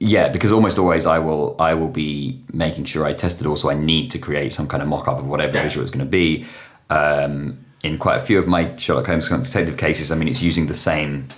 yeah, 0.00 0.28
because 0.28 0.50
almost 0.52 0.78
always 0.78 1.06
I 1.06 1.18
will 1.20 1.54
I 1.60 1.74
will 1.74 1.88
be 1.88 2.42
making 2.52 2.84
sure 2.86 3.04
I 3.04 3.12
test 3.12 3.40
it 3.40 3.46
all, 3.46 3.56
so 3.56 3.70
I 3.70 3.74
need 3.74 4.10
to 4.12 4.18
create 4.18 4.52
some 4.52 4.66
kind 4.66 4.82
of 4.82 4.88
mock 4.88 5.06
up 5.06 5.18
of 5.18 5.26
whatever 5.26 5.52
Yeah. 5.54 5.62
the 5.62 5.68
visual 5.68 5.84
is 5.84 5.90
going 5.90 6.04
to 6.04 6.10
be. 6.10 6.44
Um, 6.90 7.58
in 7.82 7.98
quite 7.98 8.16
a 8.16 8.20
few 8.20 8.38
of 8.38 8.46
my 8.46 8.76
Sherlock 8.76 9.06
Holmes 9.06 9.28
detective 9.28 9.76
cases, 9.76 10.10
I 10.10 10.14
mean 10.16 10.28
it's 10.28 10.42
using 10.42 10.66
the 10.66 10.76
same 10.76 11.28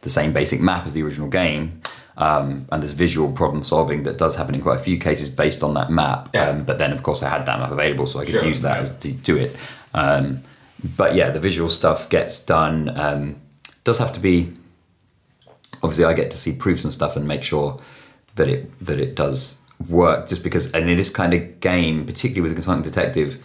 the 0.00 0.10
same 0.10 0.32
basic 0.32 0.60
map 0.60 0.86
as 0.86 0.94
the 0.94 1.02
original 1.02 1.28
game. 1.28 1.80
Um, 2.16 2.66
and 2.70 2.82
there's 2.82 2.92
visual 2.92 3.32
problem 3.32 3.62
solving 3.62 4.02
that 4.02 4.18
does 4.18 4.36
happen 4.36 4.54
in 4.54 4.60
quite 4.60 4.78
a 4.80 4.82
few 4.82 4.98
cases 4.98 5.30
based 5.30 5.62
on 5.62 5.74
that 5.74 5.90
map. 5.90 6.28
Yeah. 6.34 6.48
Um, 6.50 6.64
but 6.64 6.76
then, 6.76 6.92
of 6.92 7.02
course, 7.02 7.22
I 7.22 7.28
had 7.30 7.46
that 7.46 7.58
map 7.58 7.70
available, 7.70 8.06
so 8.06 8.20
I 8.20 8.24
could 8.26 8.34
Sure, 8.34 8.44
use 8.44 8.60
that 8.62 8.74
yeah. 8.74 8.80
as 8.80 8.98
to 8.98 9.12
do 9.12 9.36
it. 9.36 9.56
Um, 9.94 10.40
but 10.96 11.14
yeah, 11.14 11.30
the 11.30 11.40
visual 11.40 11.68
stuff 11.68 12.08
gets 12.08 12.44
done. 12.44 12.98
Um, 12.98 13.40
does 13.84 13.98
have 13.98 14.12
to 14.14 14.20
be. 14.20 14.52
Obviously, 15.82 16.04
I 16.04 16.12
get 16.12 16.30
to 16.30 16.36
see 16.36 16.54
proofs 16.54 16.84
and 16.84 16.92
stuff 16.92 17.16
and 17.16 17.26
make 17.26 17.42
sure 17.42 17.78
that 18.36 18.48
it 18.48 18.78
that 18.84 18.98
it 18.98 19.14
does 19.14 19.62
work. 19.88 20.28
Just 20.28 20.42
because, 20.42 20.72
and 20.72 20.88
in 20.88 20.96
this 20.96 21.10
kind 21.10 21.34
of 21.34 21.60
game, 21.60 22.06
particularly 22.06 22.42
with 22.42 22.52
a 22.52 22.54
consulting 22.54 22.82
detective, 22.82 23.44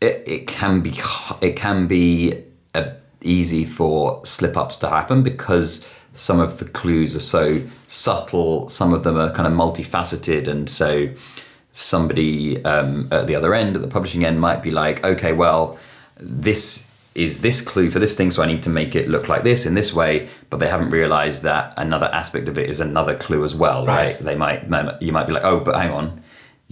it, 0.00 0.22
it 0.26 0.46
can 0.46 0.80
be 0.80 0.92
it 1.40 1.56
can 1.56 1.86
be 1.86 2.44
uh, 2.74 2.90
easy 3.20 3.64
for 3.64 4.24
slip 4.24 4.56
ups 4.56 4.76
to 4.78 4.88
happen 4.88 5.22
because 5.22 5.88
some 6.12 6.40
of 6.40 6.58
the 6.58 6.64
clues 6.64 7.14
are 7.14 7.20
so 7.20 7.62
subtle 7.86 8.68
some 8.68 8.92
of 8.92 9.04
them 9.04 9.16
are 9.16 9.30
kind 9.30 9.46
of 9.46 9.52
multifaceted 9.54 10.48
and 10.48 10.68
so 10.68 11.08
somebody 11.72 12.62
um, 12.64 13.08
at 13.12 13.28
the 13.28 13.34
other 13.34 13.54
end 13.54 13.76
at 13.76 13.82
the 13.82 13.88
publishing 13.88 14.24
end 14.24 14.40
might 14.40 14.62
be 14.62 14.70
like 14.70 15.04
okay 15.04 15.32
well 15.32 15.78
this 16.20 16.90
is 17.14 17.40
this 17.42 17.60
clue 17.60 17.90
for 17.90 17.98
this 17.98 18.16
thing 18.16 18.30
so 18.30 18.40
i 18.42 18.46
need 18.46 18.62
to 18.62 18.70
make 18.70 18.94
it 18.94 19.08
look 19.08 19.28
like 19.28 19.42
this 19.42 19.66
in 19.66 19.74
this 19.74 19.92
way. 19.92 20.28
But 20.48 20.58
they 20.60 20.68
haven't 20.68 20.90
realized 20.90 21.42
that 21.42 21.74
another 21.76 22.06
aspect 22.06 22.48
of 22.48 22.56
it 22.58 22.70
is 22.70 22.80
another 22.80 23.16
clue 23.16 23.42
as 23.44 23.54
well 23.54 23.84
right, 23.86 24.14
Right. 24.14 24.24
they 24.24 24.36
might 24.36 24.70
you 25.02 25.12
might 25.12 25.26
be 25.26 25.32
like 25.32 25.44
oh 25.44 25.58
but 25.60 25.74
hang 25.76 25.90
on 25.90 26.22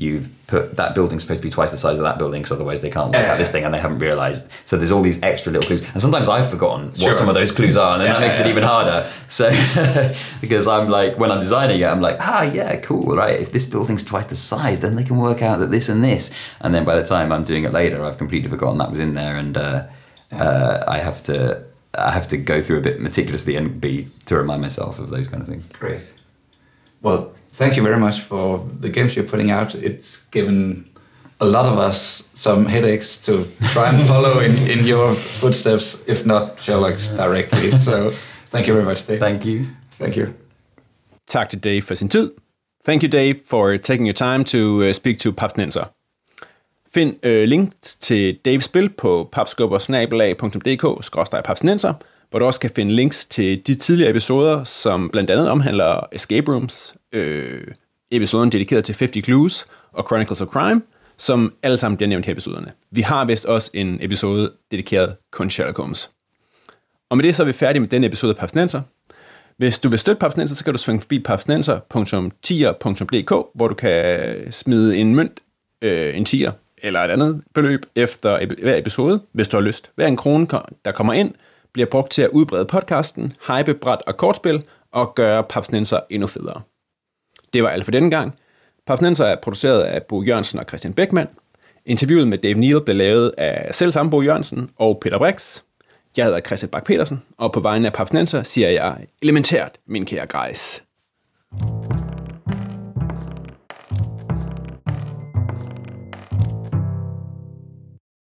you've 0.01 0.29
put 0.47 0.77
that 0.77 0.95
building's 0.95 1.23
supposed 1.23 1.43
to 1.43 1.47
be 1.49 1.51
twice 1.51 1.73
the 1.73 1.77
size 1.77 1.99
of 1.99 2.05
that 2.05 2.19
building 2.19 2.41
because 2.41 2.53
otherwise 2.53 2.81
they 2.81 2.89
can't 2.89 3.09
work 3.09 3.17
Yeah. 3.17 3.33
out 3.33 3.39
this 3.39 3.51
thing 3.51 3.65
and 3.65 3.75
they 3.75 3.81
haven't 3.81 3.99
realized. 3.99 4.49
So 4.65 4.77
there's 4.77 4.93
all 4.93 5.03
these 5.03 5.21
extra 5.25 5.51
little 5.53 5.67
clues. 5.67 5.83
And 5.93 6.01
sometimes 6.01 6.29
i've 6.29 6.49
forgotten 6.49 6.95
Sure. 6.95 7.09
what 7.09 7.17
some 7.17 7.29
of 7.29 7.35
those 7.35 7.51
clues 7.51 7.77
are 7.77 7.93
and 7.95 8.01
then 8.01 8.07
Yeah, 8.09 8.15
that 8.15 8.21
makes 8.27 8.39
yeah, 8.39 8.47
it 8.47 8.51
even 8.51 8.63
harder. 8.63 9.07
So 9.27 9.51
because 10.41 10.67
i'm 10.69 10.89
like 10.89 11.19
when 11.19 11.31
i'm 11.33 11.41
designing 11.41 11.81
it 11.81 11.85
i'm 11.87 12.01
like 12.01 12.17
ah 12.21 12.43
yeah 12.43 12.77
cool 12.77 13.17
right. 13.17 13.41
If 13.41 13.51
this 13.53 13.67
building's 13.67 14.05
twice 14.05 14.27
the 14.27 14.37
size 14.37 14.81
then 14.81 14.95
they 14.97 15.05
can 15.05 15.17
work 15.19 15.43
out 15.43 15.59
that 15.59 15.71
this 15.73 15.89
and 15.89 16.03
this. 16.05 16.33
And 16.61 16.73
then 16.75 16.85
by 16.85 16.95
the 17.01 17.05
time 17.05 17.33
i'm 17.33 17.43
doing 17.43 17.65
it 17.65 17.73
later 17.73 18.05
i've 18.05 18.19
completely 18.19 18.49
forgotten 18.49 18.79
that 18.79 18.91
was 18.91 19.01
in 19.01 19.15
there 19.15 19.37
and 19.37 19.57
uh, 19.59 19.83
uh, 20.33 20.85
i 20.87 20.99
have 20.99 21.23
to 21.25 21.63
i 21.95 22.13
have 22.13 22.29
to 22.29 22.37
go 22.37 22.61
through 22.63 22.79
a 22.79 22.81
bit 22.89 23.01
meticulously 23.01 23.57
and 23.57 23.81
be 23.81 24.09
to 24.27 24.37
remind 24.37 24.63
myself 24.63 24.99
of 25.01 25.11
those 25.11 25.27
kind 25.27 25.43
of 25.43 25.49
things. 25.49 25.67
Great. 25.73 26.03
Well, 27.03 27.33
thank 27.53 27.77
you 27.77 27.83
very 27.83 27.99
much 27.99 28.21
for 28.21 28.67
the 28.81 28.89
games 28.89 29.17
you're 29.17 29.31
putting 29.31 29.51
out. 29.51 29.75
It's 29.75 30.17
given 30.31 30.85
a 31.41 31.47
lot 31.47 31.67
of 31.67 31.79
us 31.79 32.29
some 32.35 32.67
headaches 32.67 33.17
to 33.27 33.45
try 33.73 33.89
and 33.89 34.03
follow 34.09 34.41
in, 34.41 34.57
in 34.71 34.87
your 34.87 35.15
footsteps, 35.15 36.03
if 36.07 36.27
not 36.27 36.63
Sherlock's 36.63 37.09
directly. 37.17 37.71
So 37.79 38.11
thank 38.47 38.67
you 38.67 38.75
very 38.75 38.85
much, 38.85 39.07
Dave. 39.07 39.21
thank 39.21 39.45
you 39.45 39.67
Thank 39.99 40.17
you. 40.17 40.27
Tak 41.27 41.51
til 41.51 41.61
Dave 41.61 41.83
for 41.83 41.95
sin 41.95 42.09
tid. 42.09 42.31
Thank 42.85 43.03
you, 43.03 43.13
Dave, 43.13 43.35
for 43.51 43.77
taking 43.77 44.07
your 44.07 44.15
time 44.15 44.45
to 44.45 44.89
uh, 44.89 44.93
speak 44.93 45.19
to 45.19 45.33
Papsnenser. 45.33 45.85
Find 46.95 47.27
uh, 47.27 47.31
links 47.31 47.97
til 47.97 48.39
Daves 48.45 48.65
spil 48.65 48.89
på 48.89 49.29
papskubbersnabelag.dk-papsnenser, 49.33 51.93
hvor 52.31 52.39
du 52.39 52.45
også 52.45 52.61
kan 52.61 52.71
finde 52.77 52.93
links 52.93 53.27
til 53.27 53.67
de 53.67 53.75
tidligere 53.75 54.11
episoder, 54.11 54.65
som 54.65 55.11
blandt 55.11 55.31
andet 55.31 55.51
omhandler 55.51 56.01
Escape 56.13 56.53
Rooms, 56.53 56.95
øh, 57.13 57.67
episoden 58.11 58.53
dedikeret 58.53 58.85
til 58.85 58.97
50 58.99 59.25
Clues 59.25 59.67
og 59.93 60.05
Chronicles 60.09 60.41
of 60.41 60.49
Crime, 60.49 60.83
som 61.17 61.53
alle 61.63 61.77
sammen 61.77 61.97
bliver 61.97 62.09
nævnt 62.09 62.27
her 62.27 62.31
i 62.31 62.33
episoderne. 62.33 62.73
Vi 62.91 63.01
har 63.01 63.25
vist 63.25 63.47
også 63.47 63.71
en 63.75 63.99
episode 64.01 64.53
dedikeret 64.71 65.17
kun 65.31 65.51
Sherlock 65.51 65.77
Holmes. 65.77 66.11
Og 67.11 67.17
med 67.17 67.25
det 67.25 67.35
så 67.35 67.43
er 67.43 67.47
vi 67.47 67.53
færdige 67.53 67.81
med 67.81 67.89
denne 67.89 68.07
episode 68.07 68.31
af 68.31 68.37
Papsnenser. 68.37 68.83
Hvis 69.57 69.79
du 69.79 69.89
vil 69.89 69.99
støtte 69.99 70.21
Papsnenser, 70.21 70.57
så 70.57 70.65
kan 70.65 70.73
du 70.73 70.79
svinge 70.79 71.01
forbi 71.01 71.19
papsnenser.tier.dk, 71.19 73.31
hvor 73.55 73.69
du 73.69 73.75
kan 73.75 74.53
smide 74.53 74.97
en 74.97 75.15
mønt, 75.15 75.41
øh, 75.83 76.17
en 76.17 76.25
tier 76.25 76.53
eller 76.83 77.01
et 77.01 77.11
andet 77.11 77.43
beløb 77.55 77.87
efter 77.97 78.47
hver 78.63 78.77
episode, 78.77 79.21
hvis 79.33 79.49
du 79.49 79.57
har 79.57 79.65
lyst. 79.65 79.91
Hver 79.95 80.07
en 80.07 80.17
krone, 80.17 80.47
der 80.85 80.93
kommer 80.93 81.13
ind, 81.13 81.35
bliver 81.73 81.87
brugt 81.87 82.11
til 82.11 82.23
at 82.23 82.31
udbrede 82.31 82.65
podcasten, 82.65 83.33
hype 83.49 83.75
bræt 83.75 84.03
og 84.07 84.17
kortspil 84.17 84.65
og 84.93 85.15
gøre 85.15 85.45
Papsnenser 85.45 86.01
endnu 86.11 86.27
federe. 86.27 86.61
Det 87.53 87.63
var 87.63 87.69
alt 87.69 87.85
for 87.85 87.91
denne 87.91 88.11
gang. 88.11 88.35
Papsnenser 88.87 89.25
er 89.25 89.37
produceret 89.43 89.83
af 89.83 90.03
Bo 90.03 90.23
Jørgensen 90.23 90.59
og 90.59 90.65
Christian 90.69 90.95
Beckmann. 90.95 91.29
Interviewet 91.87 92.29
med 92.29 92.39
Dave 92.39 92.55
Neal 92.55 92.81
blev 92.85 92.97
lavet 92.97 93.35
af 93.39 93.75
selv 93.75 93.93
samme 93.93 94.11
Bo 94.11 94.23
Jørgensen 94.23 94.71
og 94.77 94.99
Peter 95.03 95.19
Brix. 95.19 95.63
Jeg 96.17 96.25
hedder 96.25 96.41
Christian 96.41 96.71
Bak 96.71 96.85
petersen 96.85 97.23
og 97.39 97.53
på 97.53 97.61
vegne 97.61 97.87
af 97.87 97.93
Papsnenser 97.93 98.43
siger 98.43 98.71
jeg 98.71 98.97
elementært, 99.23 99.79
min 99.87 100.07
kære 100.07 100.27
grejs. 100.27 100.83